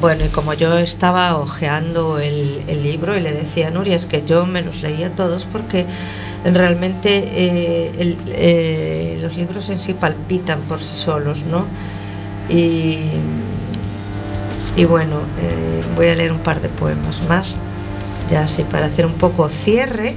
Bueno, 0.00 0.24
y 0.24 0.28
como 0.28 0.54
yo 0.54 0.78
estaba 0.78 1.36
hojeando 1.36 2.18
el, 2.18 2.82
libro 2.82 3.14
y 3.14 3.20
le 3.20 3.34
decía 3.34 3.68
a 3.68 3.70
Nuria, 3.70 3.96
es 3.96 4.06
que 4.06 4.24
yo 4.24 4.46
me 4.46 4.62
los 4.62 4.80
leía 4.80 5.14
todos 5.14 5.44
porque 5.44 5.84
realmente 6.44 7.24
eh, 7.26 8.16
eh, 8.28 9.18
los 9.20 9.36
libros 9.36 9.68
en 9.68 9.78
sí 9.78 9.92
palpitan 9.92 10.62
por 10.62 10.80
sí 10.80 10.96
solos, 10.96 11.44
¿no? 11.44 11.66
Y, 12.48 13.10
y 14.76 14.84
bueno, 14.84 15.16
eh, 15.40 15.82
voy 15.96 16.08
a 16.08 16.14
leer 16.14 16.32
un 16.32 16.40
par 16.40 16.60
de 16.60 16.68
poemas 16.68 17.20
más, 17.28 17.56
ya 18.30 18.42
así 18.42 18.62
para 18.64 18.86
hacer 18.86 19.06
un 19.06 19.14
poco 19.14 19.48
cierre 19.48 20.14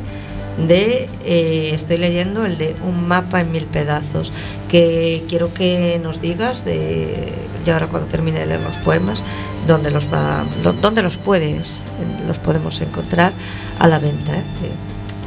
de, 0.67 1.09
eh, 1.23 1.71
estoy 1.73 1.97
leyendo 1.97 2.45
el 2.45 2.57
de 2.57 2.75
Un 2.83 3.07
mapa 3.07 3.41
en 3.41 3.51
mil 3.51 3.65
pedazos, 3.65 4.31
que 4.69 5.23
quiero 5.29 5.53
que 5.53 5.99
nos 6.03 6.21
digas, 6.21 6.65
de, 6.65 7.33
ya 7.65 7.73
ahora 7.73 7.87
cuando 7.87 8.09
termine 8.09 8.39
de 8.39 8.45
leer 8.45 8.61
los 8.61 8.77
poemas, 8.77 9.23
dónde 9.67 9.91
los, 9.91 10.11
va, 10.13 10.43
dónde 10.81 11.01
los 11.01 11.17
puedes, 11.17 11.81
los 12.27 12.37
podemos 12.39 12.81
encontrar 12.81 13.31
a 13.79 13.87
la 13.87 13.99
venta. 13.99 14.37
¿eh? 14.37 14.43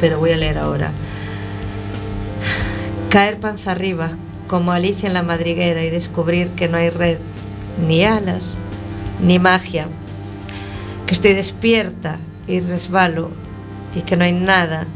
Pero 0.00 0.18
voy 0.18 0.32
a 0.32 0.36
leer 0.36 0.58
ahora. 0.58 0.90
Caer 3.08 3.38
panza 3.38 3.72
arriba, 3.72 4.10
como 4.48 4.72
Alicia 4.72 5.06
en 5.06 5.14
la 5.14 5.22
madriguera, 5.22 5.84
y 5.84 5.90
descubrir 5.90 6.48
que 6.50 6.68
no 6.68 6.76
hay 6.76 6.90
red, 6.90 7.18
ni 7.86 8.04
alas, 8.04 8.56
ni 9.20 9.38
magia, 9.38 9.88
que 11.06 11.14
estoy 11.14 11.34
despierta 11.34 12.18
y 12.46 12.60
resbalo, 12.60 13.30
y 13.94 14.02
que 14.02 14.16
no 14.16 14.24
hay 14.24 14.32
nada, 14.32 14.86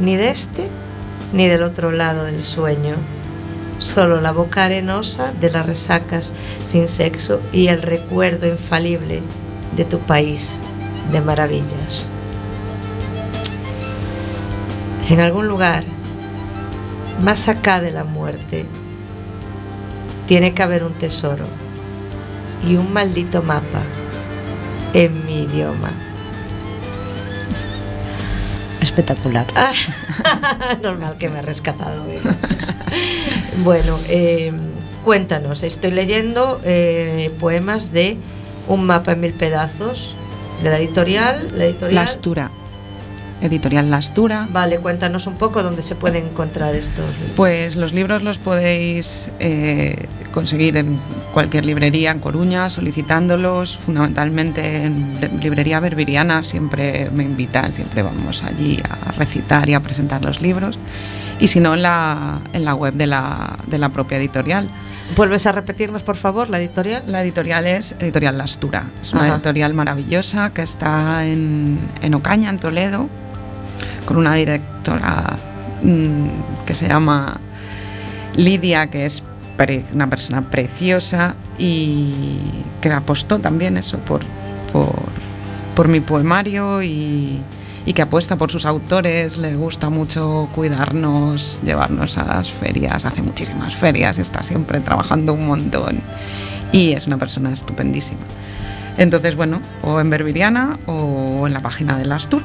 ni 0.00 0.16
de 0.16 0.30
este 0.30 0.68
ni 1.32 1.48
del 1.48 1.62
otro 1.62 1.90
lado 1.90 2.24
del 2.24 2.42
sueño, 2.42 2.94
solo 3.78 4.20
la 4.20 4.32
boca 4.32 4.64
arenosa 4.64 5.32
de 5.32 5.50
las 5.50 5.66
resacas 5.66 6.32
sin 6.64 6.88
sexo 6.88 7.40
y 7.52 7.66
el 7.66 7.82
recuerdo 7.82 8.46
infalible 8.46 9.20
de 9.76 9.84
tu 9.84 9.98
país 9.98 10.60
de 11.10 11.20
maravillas. 11.20 12.08
En 15.08 15.20
algún 15.20 15.48
lugar, 15.48 15.84
más 17.22 17.48
acá 17.48 17.80
de 17.80 17.90
la 17.90 18.04
muerte, 18.04 18.64
tiene 20.26 20.54
que 20.54 20.62
haber 20.62 20.84
un 20.84 20.92
tesoro 20.92 21.44
y 22.66 22.76
un 22.76 22.92
maldito 22.92 23.42
mapa 23.42 23.82
en 24.92 25.26
mi 25.26 25.42
idioma. 25.42 25.90
Espectacular. 28.80 29.46
Ah, 29.56 29.72
Normal 30.82 31.16
que 31.18 31.28
me 31.28 31.38
ha 31.38 31.42
rescatado. 31.42 32.06
¿eh? 32.08 32.20
bueno, 33.64 33.98
eh, 34.08 34.52
cuéntanos, 35.04 35.62
estoy 35.62 35.90
leyendo 35.90 36.60
eh, 36.64 37.34
poemas 37.40 37.92
de 37.92 38.18
Un 38.68 38.86
mapa 38.86 39.12
en 39.12 39.20
mil 39.20 39.32
pedazos, 39.34 40.14
de 40.62 40.70
la 40.70 40.78
editorial. 40.78 41.46
La 41.54 41.64
editorial. 41.64 41.94
Lastura. 41.94 42.50
Editorial 43.44 43.90
Lastura. 43.90 44.48
Vale, 44.50 44.78
cuéntanos 44.78 45.26
un 45.26 45.34
poco 45.34 45.62
dónde 45.62 45.82
se 45.82 45.94
pueden 45.94 46.28
encontrar 46.28 46.74
estos 46.74 47.04
libros. 47.18 47.36
Pues 47.36 47.76
los 47.76 47.92
libros 47.92 48.22
los 48.22 48.38
podéis 48.38 49.30
eh, 49.38 50.06
conseguir 50.32 50.76
en 50.76 50.98
cualquier 51.32 51.66
librería 51.66 52.10
en 52.10 52.20
Coruña 52.20 52.70
solicitándolos, 52.70 53.76
fundamentalmente 53.76 54.84
en 54.84 55.40
librería 55.42 55.78
berberiana, 55.80 56.42
siempre 56.42 57.10
me 57.10 57.24
invitan, 57.24 57.74
siempre 57.74 58.02
vamos 58.02 58.42
allí 58.42 58.80
a 58.88 59.12
recitar 59.12 59.68
y 59.68 59.74
a 59.74 59.80
presentar 59.80 60.24
los 60.24 60.40
libros, 60.40 60.78
y 61.38 61.48
si 61.48 61.60
no 61.60 61.74
en 61.74 61.82
la, 61.82 62.40
en 62.52 62.64
la 62.64 62.74
web 62.74 62.94
de 62.94 63.06
la, 63.06 63.58
de 63.66 63.78
la 63.78 63.90
propia 63.90 64.18
editorial. 64.18 64.66
¿Vuelves 65.16 65.46
a 65.46 65.52
repetirnos, 65.52 66.02
por 66.02 66.16
favor, 66.16 66.48
la 66.48 66.58
editorial? 66.58 67.02
La 67.06 67.22
editorial 67.22 67.66
es 67.66 67.94
Editorial 67.98 68.38
Lastura, 68.38 68.86
es 69.02 69.12
una 69.12 69.24
Ajá. 69.24 69.34
editorial 69.34 69.74
maravillosa 69.74 70.50
que 70.54 70.62
está 70.62 71.26
en, 71.26 71.78
en 72.00 72.14
Ocaña, 72.14 72.48
en 72.48 72.58
Toledo, 72.58 73.10
con 74.04 74.16
una 74.16 74.34
directora 74.34 75.36
mm, 75.82 76.64
que 76.66 76.74
se 76.74 76.88
llama 76.88 77.38
Lidia, 78.36 78.88
que 78.88 79.06
es 79.06 79.24
una 79.92 80.10
persona 80.10 80.42
preciosa 80.42 81.34
y 81.58 82.36
que 82.80 82.92
apostó 82.92 83.38
también 83.38 83.76
eso 83.76 83.98
por, 83.98 84.22
por, 85.74 85.88
mi 85.88 86.00
poemario 86.00 86.82
y, 86.82 87.40
y 87.86 87.92
que 87.92 88.02
apuesta 88.02 88.36
por 88.36 88.50
sus 88.50 88.66
autores, 88.66 89.38
le 89.38 89.54
gusta 89.54 89.90
mucho 89.90 90.48
cuidarnos, 90.54 91.60
llevarnos 91.64 92.18
a 92.18 92.24
las 92.24 92.50
ferias, 92.50 93.04
hace 93.04 93.22
muchísimas 93.22 93.76
ferias, 93.76 94.18
está 94.18 94.42
siempre 94.42 94.80
trabajando 94.80 95.34
un 95.34 95.46
montón 95.46 96.00
y 96.72 96.92
es 96.92 97.06
una 97.06 97.18
persona 97.18 97.52
estupendísima. 97.52 98.22
Entonces, 98.96 99.36
bueno, 99.36 99.60
o 99.82 100.00
en 100.00 100.10
Berberiana 100.10 100.78
o 100.86 101.46
en 101.46 101.52
la 101.52 101.60
página 101.60 101.98
de 101.98 102.04
Lastur. 102.04 102.42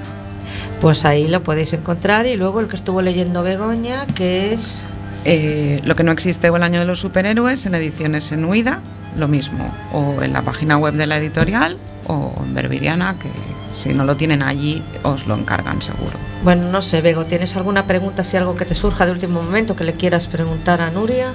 Pues 0.81 1.05
ahí 1.05 1.27
lo 1.27 1.43
podéis 1.43 1.73
encontrar 1.73 2.25
y 2.25 2.35
luego 2.35 2.59
el 2.59 2.67
que 2.67 2.75
estuvo 2.75 3.01
leyendo 3.01 3.43
Begoña, 3.43 4.05
que 4.07 4.53
es... 4.53 4.85
Eh, 5.25 5.81
lo 5.83 5.95
que 5.95 6.03
no 6.03 6.13
existe 6.13 6.49
o 6.49 6.55
el 6.55 6.63
año 6.63 6.79
de 6.79 6.85
los 6.85 7.01
superhéroes 7.01 7.65
en 7.65 7.75
ediciones 7.75 8.31
en 8.31 8.45
Huida, 8.45 8.81
lo 9.17 9.27
mismo, 9.27 9.69
o 9.91 10.21
en 10.21 10.31
la 10.31 10.41
página 10.43 10.77
web 10.77 10.93
de 10.93 11.07
la 11.07 11.17
editorial 11.17 11.77
o 12.07 12.33
en 12.41 12.53
Berberiana, 12.53 13.15
que 13.19 13.29
si 13.75 13.93
no 13.93 14.05
lo 14.05 14.15
tienen 14.15 14.43
allí 14.43 14.81
os 15.03 15.27
lo 15.27 15.35
encargan 15.35 15.81
seguro. 15.81 16.13
Bueno, 16.43 16.71
no 16.71 16.81
sé, 16.81 17.01
Bego, 17.01 17.25
¿tienes 17.25 17.55
alguna 17.55 17.85
pregunta, 17.85 18.23
si 18.23 18.37
algo 18.37 18.55
que 18.55 18.65
te 18.65 18.75
surja 18.75 19.05
de 19.05 19.11
último 19.11 19.41
momento 19.41 19.75
que 19.75 19.83
le 19.83 19.93
quieras 19.93 20.27
preguntar 20.27 20.81
a 20.81 20.89
Nuria? 20.89 21.33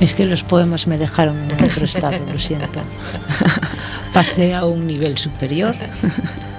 Es 0.00 0.14
que 0.14 0.24
los 0.24 0.42
poemas 0.42 0.86
me 0.86 0.98
dejaron 0.98 1.36
en 1.42 1.64
otro 1.64 1.84
estado, 1.84 2.18
lo 2.26 2.38
siento. 2.38 2.80
Pasé 4.12 4.54
a 4.54 4.64
un 4.64 4.86
nivel 4.86 5.18
superior. 5.18 5.74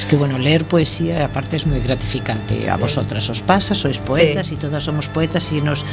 Es 0.00 0.06
que 0.06 0.16
bueno, 0.16 0.38
leer 0.38 0.64
poesía 0.64 1.26
aparte 1.26 1.56
es 1.56 1.66
muy 1.66 1.78
gratificante. 1.80 2.70
A 2.70 2.78
vosotras 2.78 3.28
os 3.28 3.42
pasa, 3.42 3.74
sois 3.74 3.98
poetas 3.98 4.46
Sí. 4.46 4.54
y 4.54 4.56
todas 4.56 4.84
somos 4.84 5.08
poetas 5.08 5.52
y 5.52 5.60
nos 5.60 5.84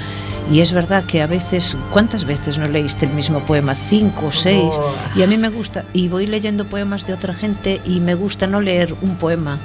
y 0.50 0.62
es 0.62 0.72
verdad 0.72 1.04
que 1.04 1.22
a 1.22 1.28
veces, 1.28 1.76
¿cuántas 1.92 2.24
veces 2.24 2.58
no 2.58 2.70
leíste 2.70 3.06
el 3.06 3.12
mismo 3.12 3.42
poema? 3.42 3.76
Cinco 3.76 4.28
o 4.28 4.32
seis. 4.32 4.76
Oh. 4.80 4.94
Y 5.18 5.24
a 5.24 5.28
mí 5.28 5.36
me 5.36 5.50
gusta, 5.50 5.84
y 5.92 6.08
voy 6.08 6.26
leyendo 6.26 6.64
poemas 6.64 7.06
de 7.06 7.14
otra 7.14 7.34
gente 7.34 7.82
y 7.84 8.00
me 8.00 8.16
gusta 8.16 8.48
no 8.48 8.62
leer 8.62 8.96
un 9.02 9.18
poema 9.18 9.58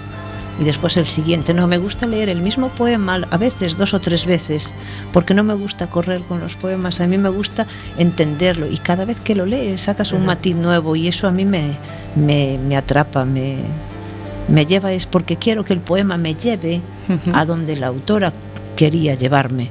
y 0.61 0.65
después 0.65 0.97
el 0.97 1.07
siguiente. 1.07 1.55
No, 1.55 1.69
me 1.69 1.79
gusta 1.79 2.09
leer 2.09 2.29
el 2.29 2.43
mismo 2.43 2.69
poema 2.71 3.21
a 3.31 3.37
veces 3.37 3.77
dos 3.77 3.95
o 3.95 4.01
tres 4.01 4.27
veces, 4.27 4.75
porque 5.13 5.35
no 5.35 5.45
me 5.45 5.55
gusta 5.55 5.87
correr 5.87 6.21
con 6.23 6.41
los 6.41 6.57
poemas, 6.57 7.01
a 7.01 7.07
mí 7.07 7.17
me 7.17 7.29
gusta 7.29 7.65
entenderlo 7.97 8.67
y 8.67 8.79
cada 8.79 9.05
vez 9.05 9.21
que 9.21 9.37
lo 9.37 9.47
lees 9.47 9.83
sacas 9.83 10.11
un 10.11 10.27
matiz 10.27 10.57
nuevo 10.57 10.97
y 10.97 11.07
eso 11.07 11.29
a 11.29 11.31
mí 11.31 11.45
me, 11.45 11.75
me, 12.17 12.59
me 12.59 12.77
atrapa, 12.77 13.25
me, 13.25 13.59
me 14.53 14.67
lleva, 14.67 14.93
es 14.93 15.07
porque 15.07 15.37
quiero 15.37 15.65
que 15.65 15.73
el 15.73 15.81
poema 15.81 16.17
me 16.17 16.35
lleve 16.35 16.81
a 17.33 17.45
donde 17.45 17.77
la 17.77 17.89
autora 17.89 18.33
quería 18.77 19.15
llevarme. 19.15 19.69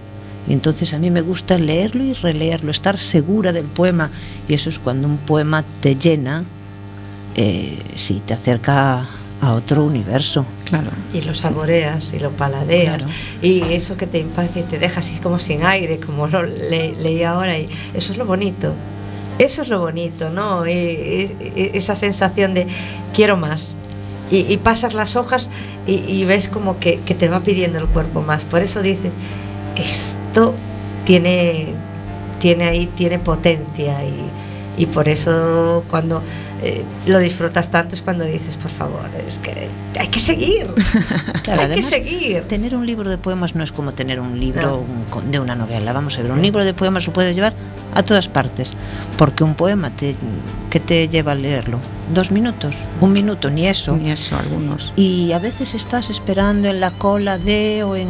Y 0.47 0.53
entonces 0.53 0.93
a 0.93 0.97
mí 0.99 1.11
me 1.11 1.21
gusta 1.21 1.57
leerlo 1.57 2.03
y 2.03 2.13
releerlo, 2.13 2.71
estar 2.71 2.97
segura 2.99 3.51
del 3.51 3.65
poema. 3.65 4.09
Y 4.47 4.53
eso 4.55 4.69
es 4.69 4.79
cuando 4.79 5.07
un 5.07 5.17
poema 5.17 5.63
te 5.81 5.95
llena, 5.95 6.43
eh, 7.35 7.77
sí, 7.95 8.21
te 8.25 8.33
acerca 8.33 9.05
a 9.41 9.53
otro 9.53 9.83
universo. 9.83 10.45
Claro. 10.65 10.89
Y 11.13 11.21
lo 11.21 11.33
saboreas 11.33 12.13
y 12.13 12.19
lo 12.19 12.31
paladeas. 12.31 12.97
Claro. 12.99 13.13
Y 13.41 13.61
eso 13.73 13.97
que 13.97 14.07
te 14.07 14.19
impacta 14.19 14.59
y 14.59 14.63
te 14.63 14.79
deja 14.79 14.99
así 14.99 15.17
como 15.19 15.39
sin 15.39 15.63
aire, 15.63 15.99
como 15.99 16.27
lo 16.27 16.43
le- 16.43 16.93
leí 17.01 17.23
ahora. 17.23 17.57
Y 17.57 17.69
eso 17.93 18.11
es 18.11 18.17
lo 18.17 18.25
bonito. 18.25 18.73
Eso 19.39 19.61
es 19.61 19.69
lo 19.69 19.79
bonito, 19.79 20.29
¿no? 20.29 20.67
Y- 20.67 20.71
y- 20.71 21.35
y- 21.55 21.71
esa 21.77 21.95
sensación 21.95 22.53
de 22.53 22.67
quiero 23.15 23.37
más. 23.37 23.75
Y, 24.31 24.55
pasas 24.57 24.93
las 24.93 25.17
hojas 25.17 25.49
y, 25.85 25.95
y 26.07 26.23
ves 26.23 26.47
como 26.47 26.79
que, 26.79 27.01
que 27.01 27.13
te 27.13 27.27
va 27.27 27.41
pidiendo 27.41 27.79
el 27.79 27.87
cuerpo 27.87 28.21
más. 28.21 28.45
Por 28.45 28.61
eso 28.61 28.81
dices, 28.81 29.13
esto 29.75 30.53
tiene, 31.05 31.73
tiene 32.39 32.63
ahí, 32.65 32.87
tiene 32.87 33.19
potencia. 33.19 34.03
Y, 34.05 34.31
y 34.81 34.87
por 34.87 35.07
eso 35.07 35.83
cuando 35.89 36.23
eh, 36.63 36.83
lo 37.05 37.19
disfrutas 37.19 37.69
tanto 37.69 37.93
es 37.93 38.01
cuando 38.01 38.23
dices, 38.25 38.57
por 38.57 38.71
favor, 38.71 39.09
es 39.27 39.37
que 39.39 39.69
hay 39.99 40.07
que 40.07 40.19
seguir. 40.19 40.67
Claro, 41.43 41.61
hay 41.63 41.75
que 41.75 41.81
seguir. 41.83 42.43
Tener 42.43 42.75
un 42.75 42.85
libro 42.85 43.09
de 43.09 43.17
poemas 43.17 43.55
no 43.55 43.63
es 43.63 43.71
como 43.71 43.91
tener 43.93 44.19
un 44.19 44.39
libro 44.39 44.61
No. 44.61 44.77
un 44.77 45.03
con- 45.05 45.29
de 45.31 45.39
una 45.39 45.55
novela. 45.55 45.93
Vamos 45.93 46.17
a 46.17 46.23
ver, 46.23 46.31
un 46.31 46.41
libro 46.41 46.63
de 46.63 46.73
poemas 46.73 47.05
lo 47.07 47.13
puedes 47.13 47.35
llevar 47.35 47.53
a 47.93 48.01
todas 48.03 48.27
partes, 48.27 48.73
porque 49.17 49.43
un 49.43 49.53
poema 49.55 49.89
te, 49.91 50.15
que 50.69 50.79
te 50.79 51.07
lleva 51.09 51.33
a 51.33 51.35
leerlo 51.35 51.77
dos 52.13 52.31
minutos, 52.31 52.77
un 53.01 53.13
minuto, 53.13 53.49
ni 53.49 53.67
eso. 53.67 53.95
Ni 53.95 54.11
eso, 54.11 54.35
algunos. 54.37 54.93
Y 54.95 55.31
a 55.33 55.39
veces 55.39 55.73
estás 55.75 56.09
esperando 56.09 56.67
en 56.69 56.79
la 56.79 56.91
cola 56.91 57.37
de 57.37 57.83
o 57.83 57.95
en 57.95 58.09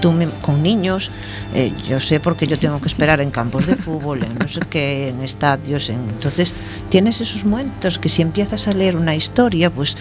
tú 0.00 0.12
con 0.40 0.62
niños. 0.62 1.10
eh, 1.54 1.72
yo 1.88 2.00
sé 2.00 2.20
porque 2.20 2.46
yo 2.46 2.58
tengo 2.58 2.80
que 2.80 2.88
esperar 2.88 3.20
en 3.20 3.30
campos 3.30 3.66
de 3.66 3.76
fútbol, 3.76 4.22
en 4.24 4.38
no 4.38 4.48
sé 4.48 4.60
qué, 4.68 5.08
en 5.08 5.22
estadios. 5.22 5.90
En, 5.90 6.00
entonces 6.08 6.54
tienes 6.88 7.20
esos 7.20 7.44
momentos 7.44 7.98
que 7.98 8.08
si 8.08 8.22
empiezas 8.22 8.68
a 8.68 8.72
leer 8.72 8.96
una 8.96 9.14
historia, 9.14 9.70
pues 9.70 9.96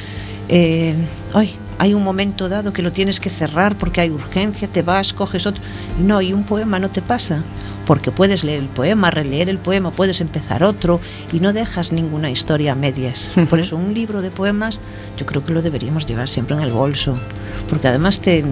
eh, 0.49 0.95
ay, 1.33 1.55
hay 1.79 1.93
un 1.93 2.03
momento 2.03 2.49
dado 2.49 2.73
que 2.73 2.81
lo 2.81 2.91
tienes 2.91 3.19
que 3.19 3.29
cerrar 3.29 3.77
porque 3.77 4.01
hay 4.01 4.09
urgencia, 4.09 4.67
te 4.67 4.81
vas, 4.81 5.13
coges 5.13 5.45
otro. 5.45 5.63
No, 5.99 6.21
y 6.21 6.33
un 6.33 6.43
poema 6.43 6.79
no 6.79 6.89
te 6.89 7.01
pasa, 7.01 7.43
porque 7.87 8.11
puedes 8.11 8.43
leer 8.43 8.59
el 8.59 8.67
poema, 8.67 9.09
releer 9.09 9.47
el 9.47 9.57
poema, 9.57 9.91
puedes 9.91 10.19
empezar 10.19 10.61
otro 10.61 10.99
y 11.31 11.39
no 11.39 11.53
dejas 11.53 11.93
ninguna 11.93 12.29
historia 12.29 12.73
a 12.73 12.75
medias. 12.75 13.31
Por 13.49 13.59
eso 13.59 13.77
un 13.77 13.93
libro 13.93 14.21
de 14.21 14.29
poemas 14.29 14.81
yo 15.17 15.25
creo 15.25 15.43
que 15.43 15.53
lo 15.53 15.61
deberíamos 15.61 16.05
llevar 16.05 16.27
siempre 16.27 16.57
en 16.57 16.63
el 16.63 16.71
bolso, 16.71 17.17
porque 17.69 17.87
además 17.87 18.19
te, 18.19 18.43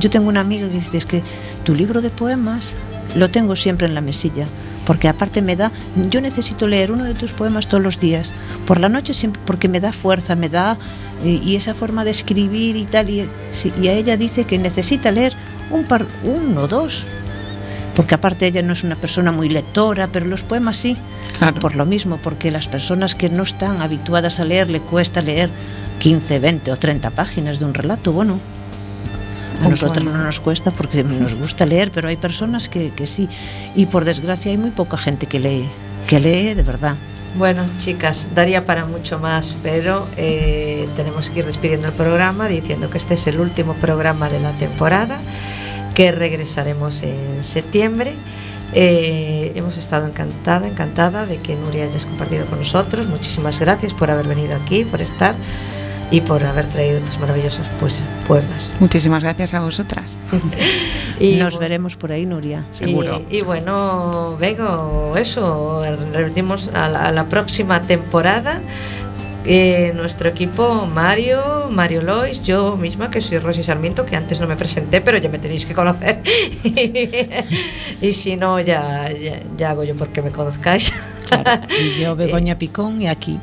yo 0.00 0.10
tengo 0.10 0.28
una 0.28 0.40
amiga 0.40 0.68
que 0.68 0.74
dice 0.74 0.98
"Es 0.98 1.06
que 1.06 1.22
tu 1.64 1.74
libro 1.74 2.02
de 2.02 2.10
poemas 2.10 2.74
lo 3.14 3.30
tengo 3.30 3.54
siempre 3.54 3.86
en 3.86 3.94
la 3.94 4.00
mesilla, 4.00 4.46
porque 4.86 5.08
aparte 5.08 5.40
me 5.40 5.54
da, 5.54 5.70
yo 6.10 6.20
necesito 6.20 6.66
leer 6.66 6.90
uno 6.90 7.04
de 7.04 7.14
tus 7.14 7.32
poemas 7.32 7.68
todos 7.68 7.82
los 7.82 8.00
días, 8.00 8.34
por 8.66 8.80
la 8.80 8.88
noche 8.88 9.14
siempre, 9.14 9.40
porque 9.44 9.68
me 9.68 9.80
da 9.80 9.92
fuerza, 9.92 10.34
me 10.34 10.48
da, 10.48 10.76
y, 11.24 11.36
y 11.48 11.54
esa 11.56 11.74
forma 11.74 12.04
de 12.04 12.10
escribir 12.10 12.76
y 12.76 12.84
tal, 12.86 13.08
y, 13.08 13.28
y 13.80 13.88
a 13.88 13.92
ella 13.92 14.16
dice 14.16 14.44
que 14.44 14.58
necesita 14.58 15.12
leer 15.12 15.32
un 15.70 15.84
par, 15.84 16.06
uno 16.24 16.62
o 16.62 16.68
dos, 16.68 17.04
porque 18.00 18.14
aparte 18.14 18.46
ella 18.46 18.62
no 18.62 18.72
es 18.72 18.82
una 18.82 18.96
persona 18.96 19.30
muy 19.30 19.50
lectora, 19.50 20.08
pero 20.10 20.24
los 20.24 20.42
poemas 20.42 20.78
sí, 20.78 20.96
Claro. 21.38 21.60
por 21.60 21.76
lo 21.76 21.84
mismo, 21.84 22.16
porque 22.22 22.50
las 22.50 22.66
personas 22.66 23.14
que 23.14 23.28
no 23.28 23.42
están 23.42 23.82
habituadas 23.82 24.40
a 24.40 24.46
leer 24.46 24.70
le 24.70 24.80
cuesta 24.80 25.20
leer 25.20 25.50
15, 25.98 26.38
20 26.38 26.72
o 26.72 26.78
30 26.78 27.10
páginas 27.10 27.58
de 27.58 27.66
un 27.66 27.74
relato, 27.74 28.12
bueno. 28.12 28.38
A 29.60 29.64
Un 29.64 29.72
nosotros 29.72 30.02
no 30.02 30.16
nos 30.16 30.40
cuesta 30.40 30.70
porque 30.70 31.04
nos 31.04 31.34
gusta 31.34 31.66
leer, 31.66 31.90
pero 31.92 32.08
hay 32.08 32.16
personas 32.16 32.70
que, 32.70 32.90
que 32.96 33.06
sí. 33.06 33.28
Y 33.76 33.84
por 33.84 34.06
desgracia 34.06 34.50
hay 34.50 34.56
muy 34.56 34.70
poca 34.70 34.96
gente 34.96 35.26
que 35.26 35.38
lee, 35.38 35.68
que 36.06 36.20
lee 36.20 36.54
de 36.54 36.62
verdad. 36.62 36.96
Bueno, 37.36 37.66
chicas, 37.76 38.28
daría 38.34 38.64
para 38.64 38.86
mucho 38.86 39.18
más, 39.18 39.56
pero 39.62 40.06
eh, 40.16 40.88
tenemos 40.96 41.28
que 41.28 41.40
ir 41.40 41.44
despidiendo 41.44 41.88
el 41.88 41.92
programa 41.92 42.48
diciendo 42.48 42.88
que 42.88 42.96
este 42.96 43.12
es 43.12 43.26
el 43.26 43.40
último 43.40 43.74
programa 43.74 44.30
de 44.30 44.40
la 44.40 44.52
temporada, 44.52 45.18
que 46.00 46.12
regresaremos 46.12 47.02
en 47.02 47.44
septiembre. 47.44 48.14
Eh, 48.72 49.52
hemos 49.54 49.76
estado 49.76 50.06
encantada, 50.06 50.66
encantada 50.66 51.26
de 51.26 51.36
que 51.36 51.56
Nuria 51.56 51.84
hayas 51.84 52.06
compartido 52.06 52.46
con 52.46 52.58
nosotros. 52.58 53.06
Muchísimas 53.06 53.60
gracias 53.60 53.92
por 53.92 54.10
haber 54.10 54.26
venido 54.26 54.56
aquí, 54.56 54.86
por 54.86 55.02
estar 55.02 55.34
y 56.10 56.22
por 56.22 56.42
haber 56.42 56.64
traído 56.68 57.00
tus 57.00 57.18
maravillosos 57.18 57.66
pues, 57.78 58.00
poemas. 58.26 58.72
Muchísimas 58.80 59.22
gracias 59.22 59.52
a 59.52 59.60
vosotras. 59.60 60.16
Y 61.20 61.36
Nos 61.36 61.58
veremos 61.58 61.96
por 61.96 62.12
ahí, 62.12 62.24
Nuria. 62.24 62.64
Seguro. 62.70 63.20
Y, 63.28 63.36
y 63.36 63.40
bueno, 63.42 64.38
Vego, 64.40 65.12
eso, 65.18 65.84
repetimos 66.14 66.70
a 66.72 66.88
la, 66.88 67.04
a 67.04 67.12
la 67.12 67.26
próxima 67.28 67.82
temporada. 67.82 68.62
Eh, 69.44 69.92
nuestro 69.94 70.28
equipo, 70.28 70.86
Mario, 70.86 71.68
Mario 71.70 72.02
Lois, 72.02 72.42
yo 72.42 72.76
misma, 72.76 73.10
que 73.10 73.20
soy 73.20 73.38
Rosy 73.38 73.62
Sarmiento, 73.62 74.04
que 74.04 74.16
antes 74.16 74.40
no 74.40 74.46
me 74.46 74.56
presenté, 74.56 75.00
pero 75.00 75.18
ya 75.18 75.28
me 75.28 75.38
tenéis 75.38 75.64
que 75.66 75.74
conocer. 75.74 76.22
y 78.02 78.12
si 78.12 78.36
no, 78.36 78.60
ya, 78.60 79.10
ya, 79.10 79.42
ya 79.56 79.70
hago 79.70 79.84
yo 79.84 79.94
porque 79.96 80.22
me 80.22 80.30
conozcáis. 80.30 80.92
Claro. 81.28 81.66
Y 81.78 82.00
yo, 82.00 82.16
Begoña 82.20 82.58
Picón, 82.58 83.00
y 83.00 83.08
aquí. 83.08 83.38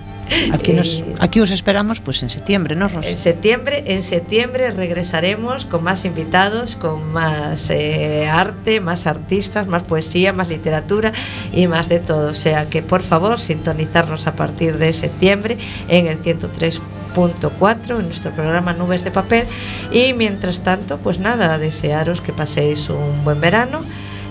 Aquí, 0.51 0.73
nos, 0.73 0.87
Eh, 0.87 1.15
aquí 1.19 1.39
os 1.39 1.51
esperamos 1.51 1.99
pues 1.99 2.21
en 2.23 2.29
septiembre, 2.29 2.75
¿no, 2.75 2.87
Ros? 2.87 3.05
En 3.05 3.17
septiembre, 3.17 3.83
en 3.87 4.03
septiembre 4.03 4.71
regresaremos 4.71 5.65
con 5.65 5.83
más 5.83 6.05
invitados, 6.05 6.75
con 6.75 7.11
más 7.11 7.69
eh, 7.69 8.27
arte, 8.27 8.79
más 8.81 9.07
artistas, 9.07 9.67
más 9.67 9.83
poesía, 9.83 10.33
más 10.33 10.49
literatura 10.49 11.13
y 11.53 11.67
más 11.67 11.89
de 11.89 11.99
todo. 11.99 12.31
O 12.31 12.35
sea 12.35 12.65
que 12.69 12.81
por 12.81 13.03
favor 13.03 13.39
sintonizarnos 13.39 14.27
a 14.27 14.35
partir 14.35 14.77
de 14.77 14.91
septiembre 14.93 15.57
en 15.87 16.07
el 16.07 16.21
103.4 16.21 17.99
en 17.99 18.05
nuestro 18.05 18.31
programa 18.31 18.73
Nubes 18.73 19.03
de 19.03 19.11
Papel 19.11 19.47
y 19.91 20.13
mientras 20.13 20.61
tanto 20.61 20.97
pues 20.97 21.19
nada, 21.19 21.57
desearos 21.57 22.21
que 22.21 22.33
paséis 22.33 22.89
un 22.89 23.23
buen 23.23 23.39
verano 23.41 23.81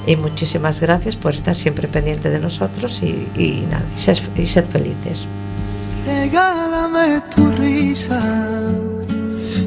y 0.07 0.17
muchísimas 0.17 0.81
gracias 0.81 1.17
por 1.17 1.35
estar 1.35 1.57
siempre 1.57 1.89
pendiente 1.89 2.31
de 2.31 2.39
nosotros 2.39 3.03
y, 3.03 3.27
y 3.37 3.67
nada, 3.69 3.85
y 3.97 3.99
sed, 3.99 4.19
y 4.37 4.47
sed 4.47 4.65
felices. 4.67 5.27
Regálame 6.07 7.21
tu 7.35 7.51
risa, 7.51 8.23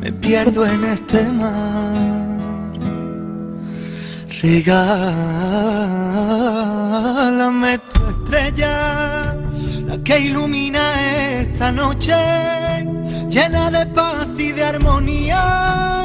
Me 0.00 0.12
pierdo 0.12 0.64
en 0.64 0.84
este 0.84 1.32
mar. 1.32 2.30
Regálame 4.42 4.98
tu 7.92 8.06
estrella, 8.06 9.36
la 9.86 9.98
que 10.04 10.20
ilumina 10.20 10.82
esta 11.40 11.72
noche, 11.72 12.14
llena 13.28 13.70
de 13.70 13.84
paz 13.86 14.28
y 14.38 14.52
de 14.52 14.64
armonía, 14.64 16.04